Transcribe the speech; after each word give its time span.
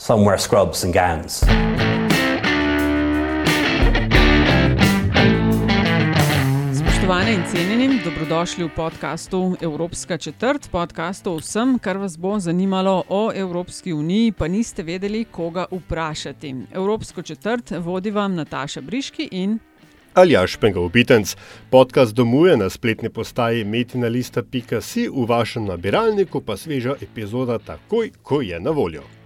Some 0.00 0.24
wear 0.24 0.38
scrubs 0.38 0.84
and 0.84 0.94
gowns. 0.94 1.42
Spoštovane 6.78 7.34
in 7.34 7.42
cenjeni, 7.50 8.00
dobrodošli 8.04 8.64
v 8.64 8.68
podkastu 8.76 9.56
Evropska 9.60 10.18
četrt, 10.18 10.70
podkastu 10.70 11.32
o 11.32 11.36
vsem, 11.36 11.78
kar 11.78 11.96
vas 11.96 12.18
bo 12.18 12.38
zanimalo 12.38 13.02
o 13.08 13.32
Evropski 13.34 13.92
uniji, 13.92 14.32
pa 14.32 14.48
niste 14.48 14.82
vedeli, 14.82 15.24
koga 15.24 15.66
vprašati. 15.70 16.54
Evropsko 16.72 17.22
četrt 17.22 17.72
vodi 17.78 18.10
vam 18.10 18.34
Nataša 18.34 18.80
Briški 18.80 19.28
in 19.32 19.58
Aljaš 20.14 20.56
Pengovitenc. 20.56 21.36
Podcast 21.70 22.14
domuje 22.14 22.56
na 22.56 22.70
spletni 22.70 23.10
postaji 23.10 23.64
metinalista.si, 23.64 25.08
v 25.08 25.26
vašem 25.28 25.64
nabiralniku 25.64 26.40
pa 26.40 26.56
sveža 26.56 26.94
epizoda 27.02 27.58
takoj, 27.58 28.10
ko 28.22 28.40
je 28.42 28.60
na 28.60 28.70
voljo. 28.70 29.17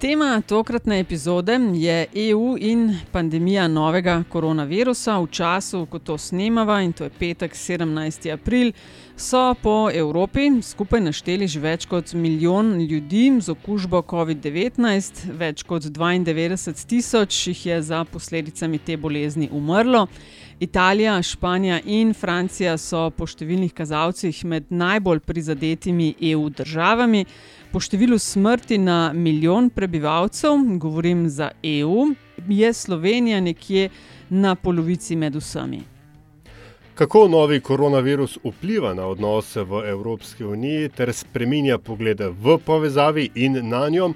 Tema 0.00 0.42
tokratne 0.46 1.00
epizode 1.00 1.58
je 1.74 2.06
EU 2.14 2.56
in 2.60 2.96
pandemija 3.12 3.68
novega 3.68 4.22
koronavirusa. 4.28 5.18
V 5.18 5.26
času, 5.30 5.86
ko 5.90 5.98
to 5.98 6.18
snemava, 6.18 6.76
in 6.82 6.92
to 6.92 7.04
je 7.04 7.10
petek 7.10 7.54
17. 7.54 8.32
april, 8.32 8.72
so 9.16 9.54
po 9.62 9.90
Evropi 9.94 10.62
skupaj 10.62 11.00
našteli 11.00 11.48
že 11.48 11.60
več 11.60 11.86
kot 11.90 12.14
milijon 12.14 12.78
ljudi 12.78 13.40
z 13.40 13.50
okužbo 13.50 14.04
COVID-19, 14.06 15.34
več 15.34 15.66
kot 15.66 15.82
92 15.82 16.86
tisoč 16.86 17.46
jih 17.46 17.66
je 17.66 17.82
za 17.82 18.04
posledicami 18.04 18.78
te 18.78 18.96
bolezni 18.96 19.48
umrlo. 19.52 20.06
Italija, 20.60 21.22
Španija 21.22 21.80
in 21.84 22.14
Francija 22.14 22.76
so 22.78 23.10
po 23.10 23.26
številnih 23.26 23.74
kazalcih 23.74 24.44
med 24.44 24.70
najbolj 24.70 25.20
prizadetimi 25.26 26.14
EU 26.30 26.48
državami. 26.50 27.26
Po 27.68 27.80
številu 27.84 28.16
smrti 28.16 28.78
na 28.80 29.12
milijon 29.12 29.66
prebivalcev, 29.70 30.56
govorim 30.80 31.26
za 31.28 31.50
EU, 31.62 32.06
je 32.48 32.72
Slovenija 32.72 33.40
nekje 33.40 33.90
na 34.30 34.54
polovici 34.54 35.16
med 35.16 35.36
vsemi. 35.36 35.82
Kako 36.94 37.26
novi 37.28 37.60
koronavirus 37.60 38.38
vpliva 38.44 38.94
na 38.94 39.06
odnose 39.06 39.62
v 39.62 39.82
Evropski 39.90 40.44
uniji 40.44 40.88
ter 40.88 41.12
spreminja 41.12 41.78
poglede 41.78 42.30
v 42.32 42.56
povezavi 42.58 43.28
in 43.34 43.60
na 43.68 43.84
njo? 43.88 44.14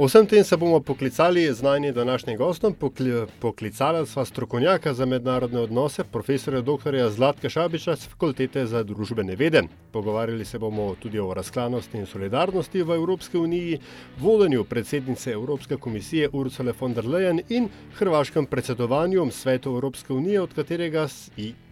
O 0.00 0.06
vsem 0.06 0.26
tem 0.26 0.44
se 0.44 0.56
bomo 0.56 0.80
poklicali 0.80 1.54
z 1.54 1.62
najnim 1.62 1.94
današnjim 1.94 2.38
gostom. 2.38 2.74
Pokli, 2.74 3.26
poklicala 3.40 4.06
sva 4.06 4.24
strokovnjaka 4.24 4.94
za 4.94 5.06
mednarodne 5.06 5.60
odnose, 5.60 6.04
profesorja 6.04 6.60
dr. 6.60 6.96
Zlatka 7.10 7.48
Šabiča 7.48 7.96
z 7.96 8.08
Fakultete 8.08 8.64
za 8.66 8.82
družbene 8.82 9.36
vede. 9.36 9.62
Pogovarjali 9.92 10.44
se 10.44 10.58
bomo 10.58 10.94
tudi 11.02 11.20
o 11.20 11.34
razklanosti 11.34 11.98
in 11.98 12.06
solidarnosti 12.06 12.82
v 12.82 12.94
Evropski 12.94 13.38
uniji, 13.38 13.78
vodenju 14.20 14.64
predsednice 14.64 15.32
Evropske 15.32 15.76
komisije 15.76 16.30
Ursula 16.32 16.72
von 16.80 16.94
der 16.94 17.04
Leyen 17.04 17.42
in 17.48 17.68
hrvaškem 17.98 18.46
predsedovanju 18.46 19.30
svetu 19.30 19.70
Evropske 19.70 20.12
unije, 20.12 20.40
od 20.40 20.54
katerega, 20.54 21.08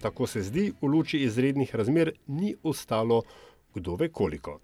tako 0.03 0.27
se 0.27 0.43
zdi, 0.43 0.73
v 0.83 0.87
luči 0.87 1.19
izrednih 1.19 1.75
razmer 1.75 2.13
ni 2.27 2.57
ostalo 2.63 3.23
kdo 3.75 3.97
ve 3.97 4.09
koliko. 4.09 4.61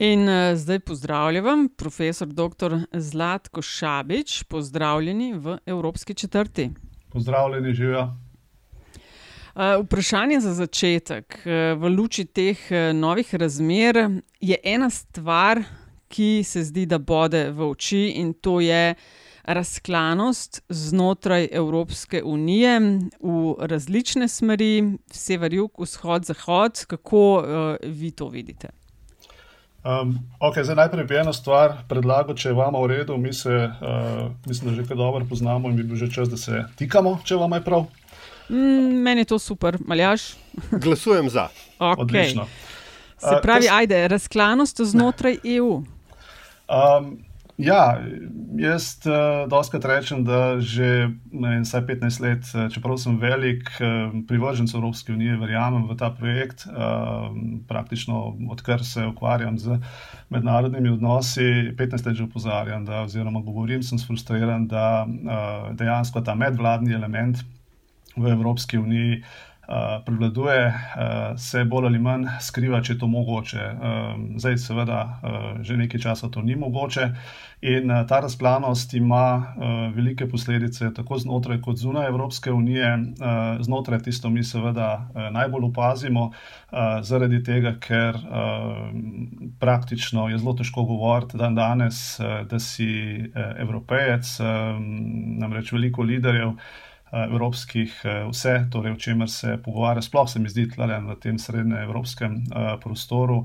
In 0.00 0.28
uh, 0.28 0.56
zdaj 0.56 0.78
pozdravljam, 0.80 1.68
profesor 1.76 2.28
dr. 2.28 2.76
Zlatko 2.92 3.62
Šabič, 3.62 4.42
pozdravljeni 4.42 5.34
v 5.34 5.58
Evropski 5.66 6.14
četrti. 6.14 6.70
Pozdravljeni, 7.12 7.74
živijo. 7.74 8.00
Uh, 8.00 9.84
vprašanje 9.84 10.40
za 10.40 10.54
začetek. 10.54 11.42
Uh, 11.44 11.52
v 11.82 11.92
luči 11.92 12.24
teh 12.24 12.56
uh, 12.70 12.96
novih 12.96 13.34
razmer 13.34 14.20
je 14.40 14.56
ena 14.64 14.90
stvar, 14.90 15.60
ki 16.08 16.42
se 16.44 16.64
zdi, 16.64 16.86
da 16.86 16.98
bode 16.98 17.50
v 17.50 17.68
oči, 17.68 18.06
in 18.16 18.32
to 18.32 18.60
je 18.60 18.94
razklanost 19.44 20.62
znotraj 20.68 21.48
Evropske 21.52 22.22
unije 22.24 22.80
v 23.20 23.54
različne 23.60 24.28
smeri, 24.28 24.96
sever, 25.12 25.54
jug, 25.54 25.76
vzhod, 25.78 26.24
zahod. 26.24 26.84
Kako 26.88 27.24
uh, 27.36 27.76
vi 27.84 28.10
to 28.10 28.28
vidite? 28.28 28.79
Um, 29.84 30.18
okay, 30.40 30.64
zdaj 30.64 30.76
najprej 30.76 31.04
bi 31.04 31.16
eno 31.16 31.32
stvar 31.32 31.78
predlagal, 31.88 32.36
če 32.36 32.52
vam 32.52 32.74
je 32.76 32.80
v 32.82 32.90
redu. 32.92 33.16
Mi 33.16 33.32
se, 33.32 33.48
uh, 33.48 34.28
mislim, 34.46 34.70
da 34.70 34.76
že 34.76 34.88
kar 34.88 34.96
dobro 34.96 35.24
poznamo 35.24 35.70
in 35.70 35.76
bi 35.76 35.82
bil 35.82 35.96
že 35.96 36.10
čas, 36.12 36.28
da 36.28 36.36
se 36.36 36.64
tikamo, 36.76 37.18
če 37.24 37.40
vam 37.40 37.56
je 37.56 37.62
prav. 37.64 37.86
Mm, 38.50 39.00
meni 39.06 39.24
je 39.24 39.30
to 39.32 39.38
super, 39.38 39.78
maljaš. 39.80 40.34
Glasujem 40.84 41.30
za. 41.30 41.48
Okay. 41.78 42.02
Odlično. 42.02 42.46
Se 43.18 43.36
pravi, 43.42 43.66
uh, 43.66 43.74
ajde, 43.74 44.08
razklanost 44.08 44.80
znotraj 44.84 45.38
EU. 45.56 45.82
Um, 46.68 47.18
ja, 47.60 48.00
jaz 48.58 48.98
uh, 49.06 49.48
doskrat 49.50 49.84
rečem, 49.84 50.24
da 50.24 50.60
že 50.60 51.10
vsaj 51.32 51.82
15 51.86 52.20
let, 52.24 52.44
čeprav 52.74 52.98
sem 52.98 53.18
velik 53.20 53.68
uh, 53.78 54.12
privrženec 54.28 54.74
Evropske 54.74 55.12
unije, 55.12 55.38
verjamem 55.40 55.86
v 55.88 55.96
ta 55.96 56.10
projekt. 56.10 56.66
Uh, 56.66 57.30
praktično 57.68 58.36
odkar 58.50 58.84
se 58.84 59.06
ukvarjam 59.06 59.58
z 59.58 59.78
mednarodnimi 60.28 60.90
odnosi, 60.96 61.74
15 61.78 62.06
let 62.06 62.16
že 62.16 62.24
opozarjam, 62.24 62.84
da, 62.84 63.04
oziroma 63.04 63.40
govorim, 63.40 63.82
sem 63.82 63.98
frustriran, 63.98 64.66
da 64.66 65.06
uh, 65.06 65.70
dejansko 65.76 66.20
ta 66.20 66.34
medvladni 66.34 66.94
element 66.94 67.44
v 68.16 68.26
Evropski 68.26 68.78
uniji. 68.78 69.20
Uh, 69.20 69.49
prevladuje, 70.06 70.66
uh, 70.66 71.38
se 71.38 71.64
bolj 71.64 71.86
ali 71.86 71.98
manj 71.98 72.26
skriva, 72.40 72.80
če 72.82 72.92
je 72.92 72.98
to 72.98 73.06
mogoče. 73.06 73.66
Uh, 73.70 74.08
zdaj, 74.42 74.58
seveda, 74.58 75.00
uh, 75.22 75.46
že 75.62 75.76
nekaj 75.78 76.00
časa 76.00 76.30
to 76.30 76.42
ni 76.42 76.56
mogoče. 76.58 77.06
In 77.70 77.90
uh, 77.90 78.02
ta 78.08 78.20
razklanost 78.24 78.94
ima 78.94 79.24
uh, 79.36 79.94
velike 79.94 80.28
posledice, 80.28 80.90
tako 80.96 81.18
znotraj, 81.18 81.60
kot 81.60 81.78
zunaj 81.78 82.08
Evropske 82.08 82.52
unije. 82.52 82.90
Uh, 82.96 83.62
znotraj 83.62 84.02
tisto 84.08 84.30
mi, 84.30 84.44
seveda, 84.44 84.90
uh, 85.14 85.30
najbolj 85.30 85.70
opazimo, 85.70 86.30
uh, 86.30 87.00
zaradi 87.06 87.42
tega, 87.44 87.76
ker 87.78 88.18
uh, 88.18 88.90
praktično 89.60 90.28
je 90.28 90.38
zelo 90.38 90.56
težko 90.58 90.84
govoriti 90.88 91.38
dan 91.38 91.54
danes, 91.54 92.18
uh, 92.18 92.40
da 92.50 92.58
si 92.58 92.90
uh, 93.22 93.50
evropejec, 93.62 94.38
um, 94.40 94.86
namreč 95.38 95.72
veliko 95.72 96.02
liderjev 96.02 96.56
evropskih, 97.12 97.94
vse, 98.30 98.54
torej, 98.72 98.92
o 98.92 99.00
čemer 99.00 99.30
se 99.30 99.56
pogovarja, 99.64 100.02
sploh 100.02 100.28
se 100.30 100.38
mi 100.38 100.48
zdi, 100.48 100.68
tlele 100.70 101.00
na 101.02 101.16
tem 101.18 101.38
srednjeevropskem 101.38 102.36
prostoru, 102.82 103.40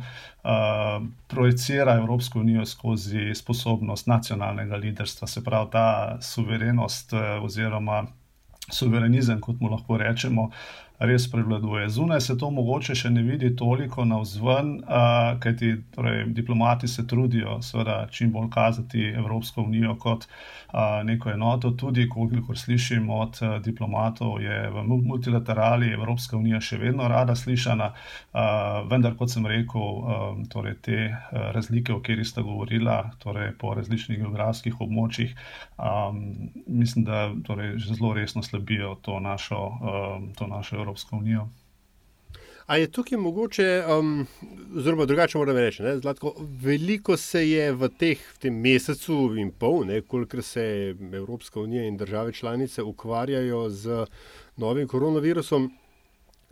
projicira 1.28 1.96
Evropsko 1.98 2.40
unijo 2.40 2.66
skozi 2.66 3.32
sposobnost 3.36 4.08
nacionalnega 4.08 4.78
liderstva, 4.78 5.28
se 5.28 5.44
pravi 5.44 5.72
ta 5.72 5.88
suverenost 6.22 7.14
oziroma 7.42 8.04
suverenizem, 8.72 9.42
kot 9.42 9.60
mu 9.62 9.70
lahko 9.70 9.98
rečemo. 9.98 10.50
Res 11.00 11.32
prevladuje. 11.32 11.90
Zunaj 11.90 12.22
se 12.22 12.38
to 12.38 12.50
mogoče 12.56 12.96
še 12.96 13.10
ne 13.12 13.22
vidi 13.24 13.50
toliko 13.56 14.06
na 14.08 14.22
vzven, 14.22 14.70
uh, 14.80 15.36
kajti 15.44 15.72
torej, 15.96 16.22
diplomati 16.32 16.88
se 16.88 17.04
trudijo, 17.08 17.58
seveda, 17.62 18.06
čim 18.12 18.32
bolj 18.32 18.48
kazati 18.54 19.10
Evropsko 19.12 19.66
unijo 19.68 19.98
kot 20.00 20.24
uh, 20.24 21.04
neko 21.04 21.34
enoto. 21.34 21.74
Tudi, 21.76 22.08
koliko 22.10 22.56
slišim 22.56 23.10
od 23.10 23.42
uh, 23.44 23.58
diplomatov, 23.66 24.40
je 24.42 24.70
v 24.72 24.86
multilaterali 24.88 25.92
Evropska 25.98 26.38
unija 26.38 26.62
še 26.64 26.80
vedno 26.80 27.10
rada 27.12 27.36
slišana, 27.36 27.92
uh, 27.92 28.88
vendar, 28.88 29.18
kot 29.20 29.36
sem 29.36 29.46
rekel, 29.52 29.84
um, 29.84 30.46
torej, 30.48 30.78
te 30.88 31.02
uh, 31.10 31.52
razlike, 31.58 31.92
o 31.92 32.00
kateri 32.00 32.24
sta 32.24 32.46
govorila, 32.46 33.02
torej, 33.20 33.52
po 33.60 33.74
različnih 33.76 34.24
geografskih 34.24 34.80
območjih, 34.80 35.36
um, 35.76 36.24
mislim, 36.72 37.04
da 37.04 37.28
torej, 37.44 37.76
zelo 37.84 38.16
resno 38.16 38.48
slabijo 38.48 38.96
to 39.04 39.20
našo. 39.20 39.62
Um, 39.76 40.32
to 40.40 40.48
našo 40.48 40.85
Evropsko 40.86 41.18
unijo. 41.18 41.48
A 42.66 42.78
je 42.78 42.88
tukaj 42.92 43.18
mogoče, 43.18 43.84
um, 44.00 44.28
oziroma 44.78 45.06
drugače 45.06 45.38
moram 45.38 45.58
reči, 45.58 45.84
ne, 45.84 45.98
Zlatko, 46.00 46.34
veliko 46.62 47.18
se 47.18 47.44
je 47.50 47.68
v, 47.72 47.90
teh, 48.00 48.22
v 48.34 48.42
tem 48.42 48.56
mesecu 48.58 49.36
in 49.38 49.52
pol, 49.52 49.86
kolikor 50.08 50.42
se 50.44 50.96
Evropska 51.14 51.60
unija 51.62 51.86
in 51.86 51.98
države 51.98 52.34
članice 52.34 52.84
ukvarjajo 52.84 53.70
z 53.70 54.06
novim 54.58 54.88
koronavirusom, 54.88 55.70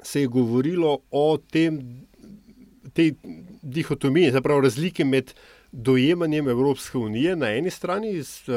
se 0.03 0.21
je 0.21 0.27
govorilo 0.27 0.99
o 1.11 1.37
tem, 1.51 1.81
tej 2.93 3.15
dihotomiji, 3.61 4.31
zapravo 4.31 4.61
razlike 4.61 5.05
med 5.05 5.33
dojemanjem 5.71 6.49
Evropske 6.49 6.97
unije 6.97 7.35
na 7.35 7.49
eni 7.57 7.69
strani, 7.69 8.23
s 8.23 8.49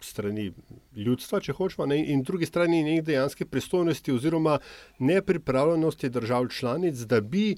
strani 0.00 0.50
ljudstva, 0.96 1.40
če 1.40 1.52
hočemo, 1.52 1.86
ne, 1.86 2.00
in 2.12 2.22
drugi 2.22 2.46
strani 2.46 2.82
njih 2.84 3.04
dejanske 3.04 3.44
pristojnosti 3.44 4.12
oziroma 4.12 4.58
nepripravljenosti 4.98 6.08
držav 6.08 6.48
članic, 6.48 7.06
da 7.08 7.20
bi 7.20 7.54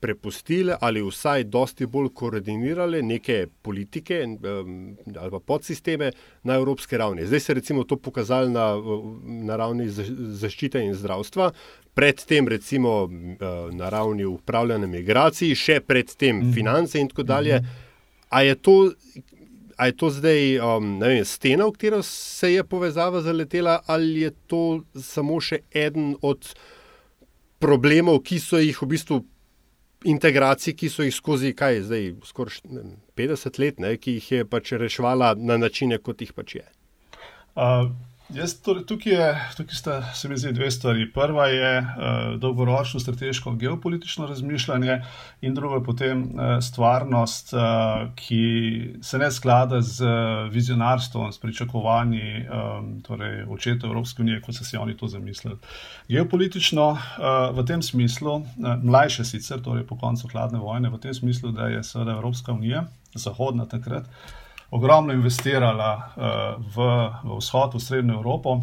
prepustile 0.00 0.76
ali 0.80 1.02
vsaj 1.02 1.44
dosti 1.44 1.86
bolj 1.86 2.08
koordinirale 2.14 3.02
neke 3.02 3.46
politike 3.62 4.24
um, 4.24 4.96
ali 5.16 5.30
pa 5.30 5.38
podsisteme 5.38 6.12
na 6.42 6.54
evropske 6.54 6.98
ravni. 6.98 7.26
Zdaj 7.26 7.40
se 7.40 7.54
recimo 7.54 7.84
to 7.84 7.96
pokazalo 7.96 8.48
na, 8.48 8.66
na 9.24 9.56
ravni 9.56 9.88
zaščite 9.88 10.82
in 10.84 10.94
zdravstva, 10.94 11.50
predtem 11.94 12.48
recimo 12.48 13.08
na 13.72 13.88
ravni 13.88 14.24
upravljanja 14.24 14.86
migracij, 14.86 15.54
še 15.54 15.80
predtem 15.80 16.42
-hmm. 16.42 16.54
finance 16.54 17.00
in 17.00 17.08
tako 17.08 17.22
dalje. 17.22 17.60
A 18.28 18.42
je 18.42 18.54
to, 18.54 18.90
je 19.86 19.96
to 19.96 20.10
zdaj 20.10 20.58
um, 20.58 20.98
vem, 21.00 21.24
stena, 21.24 21.66
v 21.68 21.76
katero 21.76 22.02
se 22.02 22.52
je 22.52 22.64
povezava 22.64 23.20
zaletela, 23.22 23.80
ali 23.86 24.26
je 24.26 24.30
to 24.50 24.62
samo 24.94 25.38
še 25.40 25.62
eden 25.70 26.16
od 26.22 26.50
problemov, 27.62 28.22
ki 28.26 28.40
so 28.42 28.58
jih 28.58 28.78
v 28.82 28.90
bistvu 28.90 29.20
integracij, 30.06 30.74
ki 30.78 30.90
so 30.90 31.06
jih 31.06 31.14
skozi 31.14 31.54
kaj, 31.58 31.82
zdaj 31.86 32.10
skoraj 32.26 32.60
50 33.18 33.58
let, 33.62 33.80
ne, 33.82 33.96
ki 33.98 34.18
jih 34.18 34.32
je 34.32 34.44
pač 34.46 34.74
reševala 34.78 35.34
na 35.38 35.58
načine, 35.58 35.98
kot 35.98 36.22
jih 36.22 36.34
pač 36.34 36.58
je. 36.60 36.66
Uh, 37.58 37.90
Jaz, 38.28 38.52
torej, 38.60 38.82
tukaj, 38.84 39.12
je, 39.12 39.28
tukaj 39.56 39.74
sta 39.74 39.94
se 40.14 40.28
mi 40.28 40.36
zdi 40.36 40.50
dve 40.52 40.70
stvari. 40.70 41.06
Prva 41.12 41.46
je 41.46 41.78
uh, 41.80 41.86
dolgoročno 42.40 43.00
strateško 43.00 43.54
geopolitično 43.56 44.26
razmišljanje, 44.26 44.98
in 45.40 45.54
druga 45.54 45.74
je 45.74 45.84
potem 45.84 46.22
uh, 46.22 46.58
stvarnost, 46.60 47.52
uh, 47.52 47.60
ki 48.14 48.98
se 49.02 49.18
ne 49.18 49.30
sklada 49.32 49.80
z 49.80 50.04
vizionarstvom, 50.52 51.32
s 51.32 51.40
pričakovanji 51.40 52.44
um, 52.44 53.00
torej, 53.02 53.46
očetov 53.48 53.90
Evropske 53.90 54.22
unije, 54.22 54.42
kot 54.44 54.60
so 54.60 54.64
si 54.64 54.76
oni 54.76 54.96
to 54.96 55.08
zamislili. 55.08 55.56
Geopolitično 56.08 56.88
uh, 56.90 56.98
v 57.56 57.64
tem 57.64 57.82
smislu, 57.82 58.34
uh, 58.34 58.74
mlajše 58.82 59.24
sicer, 59.24 59.64
torej 59.64 59.86
po 59.88 59.96
koncu 59.96 60.28
hladne 60.28 60.60
vojne, 60.60 60.92
v 60.92 61.00
tem 61.00 61.14
smislu, 61.14 61.52
da 61.56 61.72
je 61.72 61.80
seveda 61.84 62.20
Evropska 62.20 62.52
unija, 62.52 62.84
zahodna 63.14 63.64
takrat 63.64 64.04
ogromno 64.70 65.12
investirala 65.12 65.92
uh, 65.96 66.64
v, 66.74 66.76
v 67.24 67.38
vzhod, 67.38 67.74
v 67.74 67.80
srednjo 67.80 68.20
Evropo. 68.20 68.60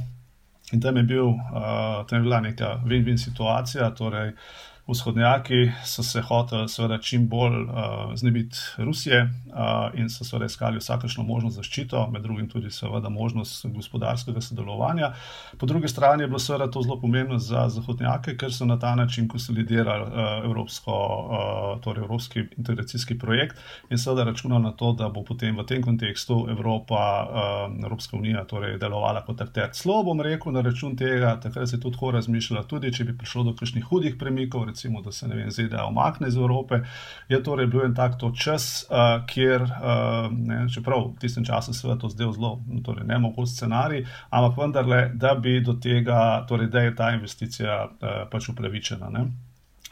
In 0.74 0.81
tam 0.81 0.98
je, 0.98 1.04
bil, 1.04 1.28
uh, 1.30 2.06
tam 2.10 2.19
je 2.19 2.24
bila 2.24 2.40
neka 2.42 2.80
win-win 2.86 3.18
situacija, 3.22 3.92
torej 3.98 4.34
uh, 4.34 4.40
Vzhodnjaki 4.88 5.72
so 5.84 6.04
se 6.04 6.22
hoteli, 6.22 6.70
seveda, 6.70 6.98
čim 7.02 7.28
bolj 7.28 7.56
uh, 7.64 7.72
znebiti 8.16 8.58
Rusije 8.78 9.22
uh, 9.24 10.00
in 10.00 10.10
so 10.10 10.24
seveda 10.24 10.46
iskali 10.46 10.78
vsakršno 10.78 11.24
možnost 11.24 11.56
zaščito, 11.56 12.04
med 12.14 12.22
drugim 12.22 12.50
tudi, 12.50 12.70
seveda, 12.72 13.10
možnost 13.10 13.66
gospodarskega 13.66 14.42
sodelovanja. 14.42 15.14
Po 15.58 15.66
drugi 15.66 15.88
strani 15.88 16.24
je 16.24 16.28
bilo 16.28 16.40
seveda 16.40 16.68
to 16.72 16.82
zelo 16.82 17.00
pomembno 17.02 17.40
za 17.40 17.64
Zahodnjake, 17.70 18.36
ker 18.38 18.54
so 18.54 18.66
na 18.66 18.78
ta 18.80 18.96
način 18.96 19.28
konsolidirali 19.28 20.04
uh, 20.04 20.46
evropsko, 20.46 20.94
uh, 20.94 21.81
torej 21.81 22.06
evropski 22.06 22.46
integracijski 22.58 23.18
projekt 23.20 23.58
in 23.90 23.98
seveda 23.98 24.24
računali 24.24 24.64
na 24.64 24.72
to, 24.72 24.94
da 24.94 25.10
bo 25.10 25.24
potem 25.24 25.58
v 25.58 25.66
tem 25.66 25.81
kontekstu 25.81 26.46
Evropa, 26.50 27.02
uh, 27.26 27.86
Evropska 27.86 28.18
unija, 28.18 28.46
torej 28.46 28.78
delovala 28.78 29.26
kot 29.26 29.42
akter. 29.42 29.74
Slo 29.74 30.04
bom 30.04 30.22
rekel 30.22 30.54
na 30.54 30.62
račun 30.62 30.94
tega, 30.96 31.40
takrat 31.42 31.70
se 31.70 31.76
je 31.76 31.81
tudi 31.81 31.98
tako 31.98 32.12
razmišljalo, 32.12 32.64
tudi 32.70 32.94
če 32.94 33.10
bi 33.10 33.18
prišlo 33.18 33.50
do 33.50 33.58
kakšnih 33.58 33.90
hudih 33.90 34.22
premikov 34.22 34.75
recimo, 34.75 35.01
da 35.01 35.12
se 35.12 35.27
vem, 35.27 35.51
ZDA 35.51 35.86
omakne 35.86 36.27
iz 36.27 36.36
Evrope. 36.38 36.81
Je 37.30 37.39
torej 37.44 37.68
bil 37.68 37.86
en 37.86 37.95
tak 37.95 38.19
čas, 38.36 38.86
uh, 38.89 39.24
kjer, 39.25 39.62
uh, 39.62 40.27
ne, 40.31 40.66
čeprav 40.69 41.07
v 41.16 41.19
tistem 41.19 41.45
času 41.45 41.74
se 41.74 41.98
to 42.01 42.10
zdelo 42.10 42.33
zelo, 42.33 42.60
torej 42.83 43.07
ne 43.07 43.19
mogoče 43.19 43.51
scenarij, 43.51 44.06
ampak 44.30 44.57
vendarle, 44.57 45.01
da 45.13 45.36
bi 45.36 45.62
do 45.63 45.74
tega, 45.74 46.45
torej 46.50 46.68
da 46.68 46.80
je 46.80 46.95
ta 46.95 47.12
investicija 47.16 47.83
uh, 47.88 48.30
pač 48.31 48.50
upravičena. 48.50 49.10
Ne. 49.10 49.25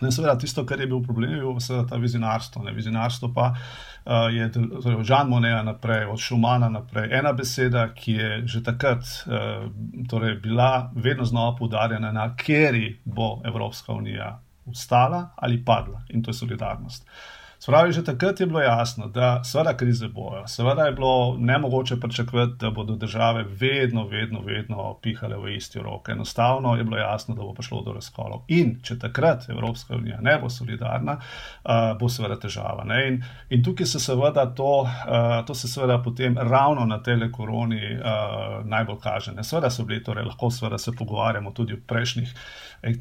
Ne, 0.02 0.12
seveda, 0.12 0.36
tisto, 0.38 0.66
kar 0.66 0.82
je 0.82 0.88
bil 0.88 1.00
problem, 1.04 1.32
je 1.32 1.40
bilo 1.40 1.86
ta 1.90 1.96
vizionarstvo. 1.96 2.64
Ne. 2.64 2.74
Vizionarstvo 2.76 3.32
pa 3.34 3.54
uh, 3.54 4.28
je 4.34 4.52
torej, 4.52 4.98
od 5.00 5.06
Žan 5.06 5.30
Moneja 5.30 5.64
naprej, 5.64 6.06
od 6.12 6.20
Šumana 6.20 6.70
naprej. 6.70 7.08
Ena 7.20 7.32
beseda, 7.34 7.88
ki 7.96 8.12
je 8.12 8.32
že 8.48 8.64
takrat 8.64 9.00
uh, 9.00 9.70
torej, 10.10 10.40
bila 10.44 10.92
vedno 10.96 11.26
znova 11.26 11.56
poudarjena, 11.56 12.12
na 12.12 12.34
kateri 12.36 13.00
bo 13.06 13.42
Evropska 13.46 13.94
unija 13.94 14.40
ustala 14.66 15.30
ali 15.36 15.66
padla 15.66 16.02
in 16.10 16.24
to 16.24 16.30
je 16.30 16.34
solidarnost. 16.34 17.08
Spravi, 17.64 17.94
že 17.96 18.04
takrat 18.04 18.40
je 18.40 18.46
bilo 18.46 18.60
jasno, 18.60 19.08
da 19.08 19.44
seveda 19.44 19.72
krize 19.78 20.08
bojo, 20.08 20.48
seveda 20.48 20.84
je 20.84 20.92
bilo 20.92 21.38
nemogoče 21.40 21.96
pričakovati, 22.00 22.54
da 22.60 22.70
bodo 22.70 22.96
države 22.96 23.46
vedno, 23.48 24.04
vedno, 24.08 24.42
vedno 24.42 24.98
pihale 25.02 25.38
v 25.38 25.56
isti 25.56 25.80
rok. 25.80 26.10
Enostavno 26.10 26.76
je 26.76 26.84
bilo 26.84 26.98
jasno, 26.98 27.36
da 27.36 27.42
bo 27.42 27.54
prišlo 27.54 27.82
do 27.82 27.94
razkolov. 27.94 28.42
In 28.48 28.76
če 28.84 29.00
takrat 29.00 29.50
Evropska 29.50 29.96
unija 29.96 30.18
ne 30.22 30.36
bo 30.42 30.50
solidarna, 30.50 31.14
uh, 31.14 31.96
bo 32.00 32.10
seveda 32.10 32.36
težava. 32.36 32.84
In, 33.08 33.24
in 33.50 33.64
tukaj 33.64 33.86
se 33.86 34.00
seveda 34.00 34.46
to, 34.56 34.82
uh, 34.82 35.46
to 35.48 35.56
se 35.56 35.68
seveda 35.68 36.02
potem 36.04 36.36
ravno 36.38 36.84
na 36.86 37.00
tele 37.04 37.32
koroni 37.32 37.96
uh, 37.96 38.60
najbolj 38.66 39.00
kaže. 39.00 39.32
Ne? 39.32 39.44
Seveda 39.44 39.72
so 39.72 39.88
bili, 39.88 40.04
torej 40.04 40.28
lahko 40.28 40.52
seveda 40.52 40.78
se 40.78 40.92
pogovarjamo 41.00 41.52
tudi 41.52 41.80
o 41.80 41.84
prejšnjih 41.88 42.36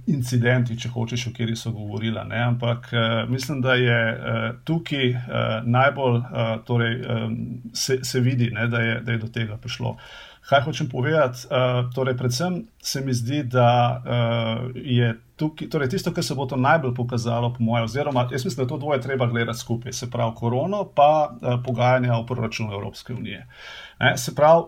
incidentih, 0.06 0.79
če 0.79 0.88
hočeš, 0.88 1.26
o 1.26 1.32
kateri 1.34 1.56
so 1.56 1.73
govorila. 1.75 2.25
Ne? 2.25 2.43
Ampak 2.52 2.90
uh, 2.93 3.31
mislim, 3.31 3.61
da 3.61 3.75
je. 3.75 4.00
Uh, 4.12 4.43
tukaj 4.64 5.08
uh, 5.11 5.23
najbolj 5.64 6.17
uh, 6.17 6.64
torej, 6.64 7.00
se, 7.75 7.99
se 8.05 8.20
vidi, 8.20 8.50
ne, 8.50 8.67
da, 8.69 8.81
je, 8.81 9.00
da 9.00 9.12
je 9.12 9.19
do 9.19 9.29
tega 9.29 9.56
prišlo. 9.56 9.96
Kaj 10.49 10.64
hočem 10.67 10.88
povedati? 10.90 11.46
Uh, 11.46 11.93
torej, 11.94 12.17
predvsem 12.17 12.64
se 12.82 13.00
mi 13.00 13.14
zdi, 13.14 13.43
da 13.43 14.02
uh, 14.02 14.70
je 14.75 15.14
tukaj, 15.37 15.69
torej 15.70 15.88
tisto, 15.88 16.12
kar 16.12 16.25
se 16.25 16.35
bo 16.35 16.46
to 16.46 16.56
najbolj 16.56 16.94
pokazalo, 16.94 17.52
po 17.55 17.62
mojem, 17.62 17.85
oziroma 17.85 18.28
jaz 18.32 18.44
mislim, 18.44 18.64
da 18.64 18.69
to 18.69 18.78
dvoje 18.78 19.00
treba 19.00 19.26
gledati 19.26 19.58
skupaj, 19.58 19.93
se 19.93 20.11
pravi 20.11 20.35
korono, 20.37 20.85
pa 20.94 21.35
pogajanja 21.64 22.17
o 22.17 22.26
proračunu 22.26 22.73
Evropske 22.73 23.14
unije. 23.14 23.46
Ne, 24.00 24.17
se 24.19 24.35
pravi, 24.35 24.64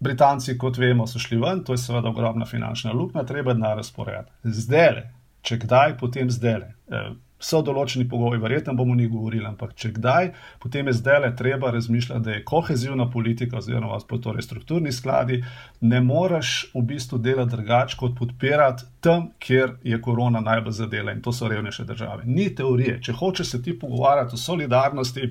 Britanci, 0.00 0.58
kot 0.58 0.78
vemo, 0.78 1.06
so 1.06 1.18
šli 1.18 1.38
ven, 1.40 1.62
to 1.64 1.72
je 1.72 1.80
seveda 1.80 2.08
ogromna 2.08 2.46
finančna 2.46 2.92
luknja, 2.92 3.24
treba 3.24 3.54
je 3.54 3.58
na 3.62 3.74
razpored. 3.74 4.28
Zdaj, 4.44 5.06
če 5.42 5.60
kdaj, 5.62 5.96
potem 6.00 6.30
zdaj. 6.30 6.68
Uh, 6.86 7.14
so 7.38 7.60
določeni 7.60 8.06
pogoji, 8.08 8.40
verjetno 8.40 8.74
bomo 8.76 8.94
o 8.94 8.96
njih 8.96 9.10
govorili, 9.12 9.44
ampak 9.44 9.74
če 9.76 9.90
kdaj, 9.98 10.30
potem 10.62 10.88
je 10.88 10.94
zdaj 10.96 11.18
le 11.20 11.30
treba 11.36 11.70
razmišljati, 11.74 12.24
da 12.24 12.32
je 12.32 12.44
kohezivna 12.48 13.10
politika, 13.12 13.58
oziroma 13.60 13.98
torej 14.08 14.46
strukturni 14.46 14.92
skladi, 14.92 15.42
ne 15.80 16.00
moreš 16.00 16.70
v 16.74 16.84
bistvu 16.92 17.20
delati 17.20 17.52
drugače, 17.56 17.98
kot 18.00 18.16
podpirati 18.18 18.88
tam, 19.04 19.30
kjer 19.38 19.76
je 19.84 20.00
korona 20.00 20.40
najbolj 20.40 20.78
zadela 20.80 21.12
in 21.12 21.20
to 21.22 21.32
so 21.32 21.48
revnejše 21.48 21.84
države. 21.84 22.24
Ni 22.24 22.48
teorije. 22.54 23.00
Če 23.02 23.12
hočeš 23.20 23.52
se 23.52 23.62
ti 23.62 23.76
pogovarjati 23.78 24.34
o 24.34 24.40
solidarnosti, 24.40 25.28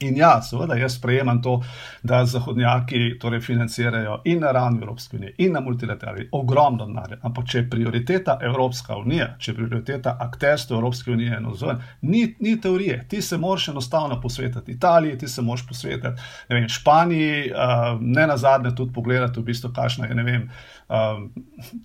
In 0.00 0.16
ja, 0.16 0.42
seveda, 0.42 0.74
jaz 0.74 0.96
sprejemam 0.98 1.42
to, 1.42 1.60
da 2.02 2.24
zahodnjaki 2.26 3.18
torej 3.20 3.40
financirajo 3.40 4.20
in 4.24 4.40
na 4.40 4.52
ravni 4.52 4.82
Evropske 4.82 5.16
unije, 5.16 5.34
in 5.38 5.52
na 5.52 5.60
multilaterali 5.60 6.28
ogromno 6.32 6.86
denarja. 6.86 7.18
Ampak 7.22 7.46
če 7.48 7.58
je 7.58 7.68
prioriteta 7.70 8.38
Evropska 8.42 8.96
unija, 8.96 9.28
če 9.38 9.52
je 9.52 9.56
prioriteta 9.56 10.16
akterstva 10.20 10.76
Evropske 10.76 11.12
unije 11.12 11.36
eno 11.36 11.54
zven, 11.54 11.78
ni, 12.02 12.24
ni 12.40 12.56
teorije. 12.60 13.04
Ti 13.08 13.22
se 13.22 13.38
moraš 13.38 13.68
enostavno 13.68 14.20
posvetiti 14.20 14.72
Italiji, 14.72 15.18
ti 15.18 15.28
se 15.28 15.42
moraš 15.42 15.66
posvetiti 15.68 16.22
vem, 16.48 16.68
Španiji, 16.68 17.52
uh, 17.52 18.00
ne 18.00 18.26
na 18.26 18.36
zadnje 18.36 18.74
tudi 18.74 18.92
pogledati, 18.92 19.40
v 19.40 19.44
bistvu, 19.44 19.70
kakšna 19.74 20.06
je 20.06 20.22
vem, 20.24 20.50
uh, 20.88 21.22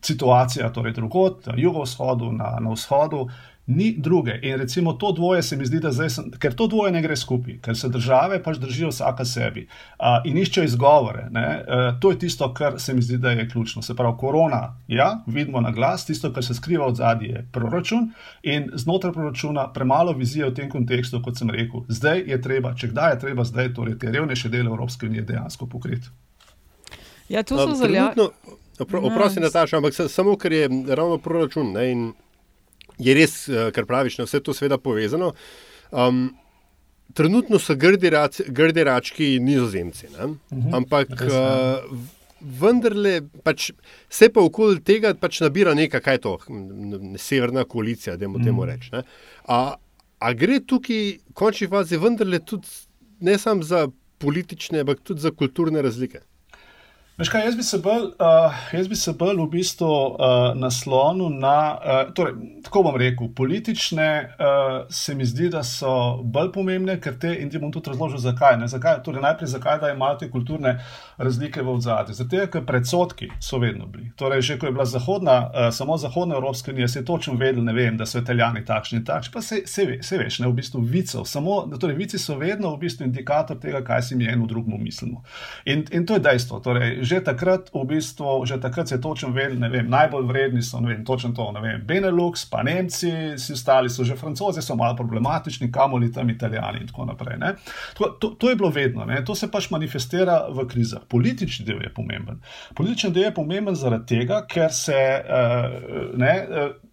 situacija 0.01 0.73
torej 0.73 0.93
drugot, 0.93 1.45
na 1.45 1.53
jugovzhodu, 1.57 2.31
na, 2.31 2.57
na 2.59 2.73
vzhodu 2.73 3.27
ni 3.69 3.95
druge. 3.97 4.39
In 4.41 4.57
recimo 4.57 4.93
to 4.93 5.11
dvoje 5.11 5.43
se 5.43 5.57
mi 5.57 5.65
zdi, 5.65 5.79
da 5.79 5.91
zdaj, 5.91 6.09
sem, 6.09 6.31
ker 6.31 6.53
to 6.57 6.67
dvoje 6.67 6.91
ne 6.91 7.01
gre 7.01 7.15
skupaj, 7.17 7.59
ker 7.61 7.77
se 7.77 7.89
države 7.89 8.41
pač 8.43 8.57
držijo 8.57 8.89
vsaka 8.89 9.25
sebi 9.25 9.67
uh, 9.67 10.19
in 10.25 10.37
iščejo 10.37 10.65
izgovore. 10.65 11.27
Uh, 11.29 11.99
to 12.01 12.11
je 12.11 12.19
tisto, 12.19 12.49
kar 12.53 12.79
se 12.81 12.93
mi 12.93 13.01
zdi, 13.01 13.17
da 13.17 13.31
je 13.31 13.49
ključno. 13.49 13.81
Se 13.85 13.95
pravi, 13.95 14.17
korona, 14.17 14.75
ja, 14.87 15.11
vidimo 15.27 15.61
na 15.61 15.71
glas, 15.71 16.05
tisto, 16.05 16.33
kar 16.33 16.45
se 16.45 16.53
skriva 16.53 16.85
od 16.85 16.95
zadnje, 16.95 17.27
je 17.27 17.45
proračun 17.51 18.09
in 18.43 18.71
znotraj 18.73 19.13
proračuna 19.13 19.67
premalo 19.73 20.13
vizije 20.13 20.49
v 20.49 20.53
tem 20.53 20.69
kontekstu, 20.69 21.21
kot 21.21 21.37
sem 21.37 21.49
rekel. 21.49 21.85
Zdaj 21.87 22.23
je 22.27 22.41
treba, 22.41 22.73
če 22.75 22.89
kdaj 22.89 23.13
je 23.13 23.19
treba, 23.19 23.45
zdaj 23.45 23.73
torej 23.73 23.99
te 23.99 24.11
revnejše 24.11 24.49
dele 24.49 24.69
Evropske 24.73 25.05
unije 25.05 25.21
dejansko 25.21 25.67
pokriti. 25.69 26.09
Ja, 27.29 27.43
tu 27.43 27.57
so 27.57 27.75
zelo. 27.75 28.31
Oprosti, 28.79 29.39
Nataša, 29.39 29.77
ampak 29.77 29.93
samo 29.93 30.37
ker 30.37 30.53
je 30.53 30.69
ravno 30.95 31.17
proračun. 31.17 31.73
Ne, 31.75 32.11
je 32.99 33.15
res, 33.15 33.41
eh, 33.49 33.71
kar 33.75 33.85
praviš, 33.85 34.19
na 34.19 34.27
vse 34.27 34.39
to 34.43 34.53
seveda 34.53 34.77
povezano. 34.77 35.33
Um, 35.91 36.29
trenutno 37.13 37.59
so 37.59 37.75
grdi, 37.75 38.09
rač, 38.13 38.41
grdi 38.47 38.83
rački 38.83 39.39
nizozemci, 39.39 40.07
uh 40.07 40.23
mhm. 40.23 40.35
-huh, 40.51 40.75
ampak 40.77 41.09
uh, 41.09 41.99
vendarle 42.39 43.21
pač, 43.43 43.71
se 44.09 44.29
pa 44.29 44.41
okoli 44.41 44.79
tega 44.79 45.13
pač 45.13 45.41
nabira 45.41 45.73
neka, 45.73 45.99
kaj 45.99 46.13
je 46.13 46.21
to, 46.21 46.37
severna 47.17 47.63
koalicija, 47.63 48.17
da 48.17 48.27
mu 48.27 48.43
temu 48.43 48.61
mhm. 48.61 48.71
rečemo. 48.71 49.03
A, 49.47 49.75
a 50.19 50.33
gre 50.33 50.59
tukaj, 50.59 51.17
v 51.29 51.33
končni 51.33 51.67
fazi, 51.67 51.97
vendarle 51.97 52.39
tudi 52.39 52.67
ne 53.19 53.37
samo 53.37 53.63
za 53.63 53.87
politične, 54.17 54.79
ampak 54.79 54.99
tudi 55.03 55.21
za 55.21 55.31
kulturne 55.31 55.81
razlike. 55.81 56.19
Veš 57.19 57.29
kaj, 57.29 57.41
jaz 57.45 57.55
bi 57.55 57.63
se 57.63 57.77
bolj, 57.83 58.03
uh, 58.03 58.53
jaz 58.71 58.87
bi 58.87 58.95
se 58.95 59.11
bolj 59.19 59.41
v 59.41 59.45
bistvu 59.51 59.87
uh, 59.87 60.15
naslonil 60.55 61.33
na, 61.35 61.55
uh, 61.75 62.13
torej, 62.15 62.33
tako 62.63 62.83
bom 62.85 62.95
rekel, 62.95 63.27
politične 63.35 64.05
uh, 64.23 64.85
se 64.89 65.15
mi 65.15 65.25
zdi, 65.27 65.49
da 65.51 65.59
so 65.67 66.21
bolj 66.23 66.53
pomembne, 66.55 66.95
ker 67.03 67.17
te, 67.19 67.33
in 67.43 67.51
ti 67.51 67.59
bom 67.59 67.73
tudi 67.75 67.91
razložil, 67.91 68.21
zakaj. 68.23 68.55
zakaj 68.71 69.01
torej, 69.03 69.21
najprej, 69.21 69.49
zakaj 69.51 69.81
da 69.81 69.89
imajo 69.91 70.15
te 70.21 70.29
kulturne 70.31 70.77
razlike 71.17 71.61
v 71.61 71.73
odzadju. 71.73 72.15
Zato, 72.21 72.45
ker 72.53 72.63
predsotki 72.65 73.27
so 73.39 73.59
vedno 73.59 73.85
bili. 73.85 74.13
Torej, 74.15 74.41
že 74.41 74.57
ko 74.59 74.69
je 74.69 74.77
bila 74.77 74.85
zahodna, 74.85 75.35
uh, 75.49 75.73
samo 75.75 75.97
zahodna 75.97 76.39
Evropska 76.39 76.71
unija, 76.71 76.87
se 76.87 76.99
je 76.99 77.05
točno 77.05 77.35
vedel, 77.35 77.63
ne 77.63 77.73
vem, 77.73 77.97
da 77.97 78.05
so 78.05 78.23
italijani 78.23 78.63
takšni 78.65 79.01
in 79.01 79.05
takšni, 79.05 79.33
pa 79.33 79.41
se, 79.41 79.61
se, 79.65 79.85
ve, 79.85 79.99
se 80.03 80.17
veš, 80.17 80.39
ne 80.39 80.47
v 80.47 80.55
bistvu 80.61 80.79
vicov. 80.79 81.27
Samo, 81.27 81.65
torej, 81.75 81.99
vici 81.99 82.19
so 82.19 82.39
vedno 82.39 82.71
v 82.77 82.85
bistvu 82.87 83.11
indikator 83.11 83.59
tega, 83.59 83.83
kaj 83.83 84.07
si 84.07 84.15
mi 84.15 84.31
eno 84.31 84.47
drugemu 84.47 84.79
mislimo. 84.79 85.23
In, 85.65 85.83
in 85.91 86.07
to 86.07 86.15
je 86.15 86.23
dejstvo. 86.31 86.63
Torej, 86.63 87.08
že 87.09 87.19
takrat, 87.25 87.71
v 87.73 87.83
bistvu, 87.89 88.45
že 88.45 88.59
takrat 88.61 88.87
se 88.87 88.95
je 88.95 89.01
točno 89.01 89.31
vedel, 89.33 89.57
ne 89.59 89.69
vem, 89.69 89.89
najbolj 89.89 90.27
vredni 90.29 90.61
so, 90.61 90.79
ne 90.79 90.93
vem, 90.93 91.05
točno 91.05 91.31
to, 91.35 91.49
ne 91.55 91.61
vem, 91.63 91.81
Benelux, 91.85 92.45
pa 92.49 92.63
Nemci, 92.63 93.11
vsi 93.35 93.53
ostali 93.57 93.89
so 93.89 94.05
že 94.05 94.15
francozi, 94.15 94.61
so 94.61 94.75
malo 94.75 94.95
problematični, 94.95 95.71
kamoli 95.71 96.11
tam 96.13 96.29
italijani 96.29 96.83
in 96.83 96.87
tako 96.87 97.05
naprej. 97.09 97.39
To, 97.97 98.11
to, 98.19 98.29
to 98.37 98.49
je 98.49 98.55
bilo 98.55 98.69
vedno, 98.69 99.05
ne? 99.05 99.23
to 99.25 99.35
se 99.35 99.49
pač 99.51 99.69
manifestira 99.71 100.45
v 100.49 100.67
krizah. 100.67 101.05
Politični 101.07 101.65
del 101.65 101.81
je 101.83 101.93
pomemben. 101.93 102.41
Politični 102.75 103.11
del 103.11 103.29
je 103.29 103.33
pomemben 103.33 103.75
zaradi 103.75 104.19
tega, 104.19 104.43
ker 104.49 104.73
se 104.73 104.99
uh, 105.23 106.13
ne. 106.17 106.35
Uh, 106.49 106.88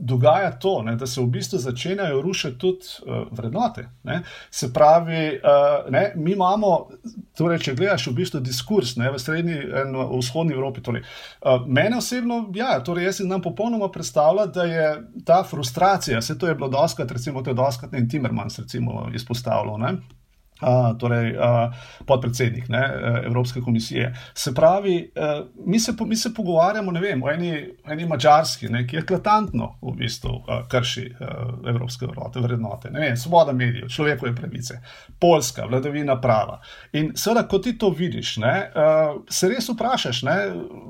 dogaja 0.00 0.50
to, 0.58 0.82
ne, 0.82 0.96
da 0.96 1.06
se 1.06 1.20
v 1.20 1.26
bistvu 1.26 1.58
začenjajo 1.58 2.22
rušiti 2.22 2.58
tudi 2.58 2.86
uh, 3.06 3.26
vrednote. 3.30 3.88
Ne. 4.02 4.22
Se 4.50 4.72
pravi, 4.72 5.40
uh, 5.42 5.90
ne, 5.90 6.12
mi 6.16 6.32
imamo, 6.32 6.88
torej, 7.36 7.58
če 7.58 7.74
gledaš 7.74 8.06
v 8.06 8.14
bistvu 8.20 8.40
diskurs 8.40 8.96
ne, 8.96 9.10
v 9.14 9.20
srednji 9.22 9.58
in 9.58 9.96
v 9.96 10.18
vzhodni 10.18 10.54
Evropi. 10.56 10.82
Torej, 10.84 11.02
uh, 11.02 11.66
mene 11.66 11.98
osebno, 11.98 12.44
ja, 12.54 12.78
torej 12.84 13.10
jaz 13.10 13.22
si 13.22 13.26
nam 13.26 13.42
popolnoma 13.42 13.90
predstavljam, 13.94 14.52
da 14.52 14.64
je 14.64 14.88
ta 15.26 15.42
frustracija, 15.44 16.22
vse 16.22 16.38
to 16.38 16.48
je 16.48 16.54
bilo 16.54 16.68
doskrat, 16.68 17.10
recimo, 17.10 17.42
to 17.42 17.50
je 17.50 17.58
doskrat 17.58 17.94
in 17.94 18.08
Timmermans 18.08 18.58
recimo, 18.58 19.08
izpostavljal. 19.14 19.78
Ne. 19.78 20.17
Uh, 20.58 20.98
torej, 20.98 21.36
uh, 21.36 21.74
podpredsednik 22.06 22.68
ne, 22.68 22.80
uh, 22.82 23.26
Evropske 23.26 23.60
komisije. 23.60 24.14
Se 24.34 24.54
pravi, 24.54 25.10
uh, 25.14 25.46
mi, 25.66 25.78
se, 25.80 25.92
mi 26.06 26.16
se 26.16 26.34
pogovarjamo 26.34 26.92
vem, 27.00 27.22
o 27.22 27.30
eni, 27.30 27.52
eni 27.86 28.06
mačarski, 28.06 28.66
ne, 28.68 28.86
ki 28.86 28.96
je 28.96 29.02
eklatantno 29.02 29.68
v 29.82 29.94
bistvu 30.00 30.32
uh, 30.34 30.64
krši 30.70 31.04
uh, 31.20 31.68
evropske 31.68 32.06
vrednote, 32.06 32.40
vrednote 32.40 32.90
vem, 32.90 33.16
svoboda 33.16 33.52
medijev, 33.52 33.88
človekove 33.88 34.34
pravice, 34.34 34.80
polska, 35.20 35.66
vladavina 35.66 36.20
prava. 36.20 36.58
In 36.92 37.12
seveda, 37.14 37.46
ko 37.48 37.58
ti 37.62 37.76
to 37.78 37.90
vidiš, 37.90 38.36
ne, 38.42 38.56
uh, 38.74 39.22
se 39.30 39.48
res 39.48 39.70
vprašaš, 39.70 40.22
ne, 40.26 40.36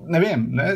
ne 0.09 0.23
vem, 0.23 0.49
ne, 0.49 0.69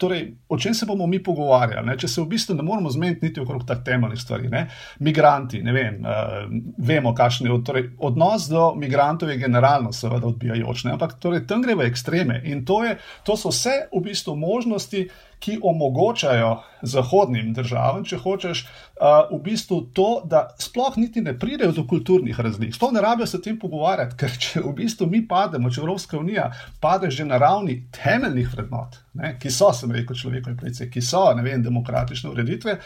torej, 0.00 0.24
o 0.48 0.58
čem 0.58 0.74
se 0.74 0.86
bomo 0.88 1.06
mi 1.06 1.20
pogovarjali, 1.22 1.86
ne, 1.86 1.98
če 2.00 2.08
se 2.08 2.22
v 2.22 2.30
bistvu 2.32 2.56
ne 2.56 2.64
moramo 2.64 2.90
zmeniti 2.90 3.28
niti 3.28 3.44
okrog 3.44 3.66
teh 3.68 3.84
temeljnih 3.84 4.20
stvari. 4.20 4.48
Ne. 4.48 4.64
Migranti, 5.04 5.60
ne 5.62 5.76
vem, 5.76 6.00
uh, 6.00 6.48
vemo, 6.78 7.12
kakšen 7.14 7.50
je 7.50 7.60
torej, 7.64 7.90
odnos 7.98 8.37
odnos 8.38 8.48
do 8.48 8.74
migrantov 8.74 9.30
je 9.30 9.36
generalno, 9.36 9.92
seveda, 9.92 10.26
odbijajoč, 10.26 10.84
ne? 10.84 10.92
ampak 10.92 11.18
torej, 11.20 11.46
tam 11.46 11.62
gre 11.62 11.74
v 11.74 11.88
ekstreme 11.88 12.42
in 12.44 12.64
to, 12.64 12.84
je, 12.84 12.98
to 13.24 13.36
so 13.36 13.50
vse 13.50 13.88
v 13.92 14.02
bistvu 14.02 14.36
možnosti, 14.36 15.08
ki 15.38 15.60
omogočajo 15.62 16.64
zahodnim 16.82 17.52
državam, 17.54 18.02
če 18.02 18.16
hočeš, 18.18 18.64
uh, 18.98 19.30
v 19.30 19.38
bistvu 19.38 19.76
to, 19.94 20.08
da 20.26 20.48
sploh 20.58 20.96
niti 20.98 21.22
ne 21.22 21.36
pridejo 21.38 21.70
do 21.76 21.84
kulturnih 21.86 22.34
razlik. 22.34 22.74
Sploh 22.74 22.90
ne 22.92 23.00
rabijo 23.00 23.26
se 23.26 23.38
o 23.38 23.44
tem 23.44 23.58
pogovarjati, 23.58 24.16
ker 24.18 24.34
če 24.34 24.64
v 24.66 24.72
bistvu 24.80 25.06
mi 25.06 25.22
pademo, 25.28 25.70
če 25.70 25.78
Evropska 25.84 26.18
unija 26.18 26.48
pade 26.82 27.10
že 27.14 27.24
na 27.24 27.38
ravni 27.38 27.84
temeljnih 27.94 28.50
vrednot, 28.50 28.98
ne? 29.14 29.36
ki 29.38 29.54
so, 29.54 29.70
sem 29.70 29.94
rekel, 29.94 30.18
človekove 30.18 30.56
pravice, 30.58 30.90
ki 30.90 31.02
so, 31.06 31.28
ne 31.38 31.46
vem, 31.46 31.62
demokratične 31.62 32.34
ureditve. 32.34 32.78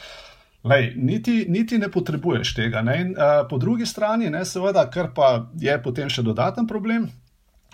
Lej, 0.64 0.92
niti, 0.96 1.44
niti 1.48 1.78
ne 1.78 1.88
potrebuješ 1.90 2.54
tega. 2.54 2.84
In, 2.94 3.16
uh, 3.16 3.42
po 3.50 3.58
drugi 3.58 3.86
strani, 3.86 4.30
ne, 4.30 4.44
seveda, 4.46 4.86
kar 4.90 5.10
pa 5.14 5.32
je 5.58 5.74
potem 5.82 6.10
še 6.10 6.22
dodaten 6.22 6.68
problem 6.70 7.08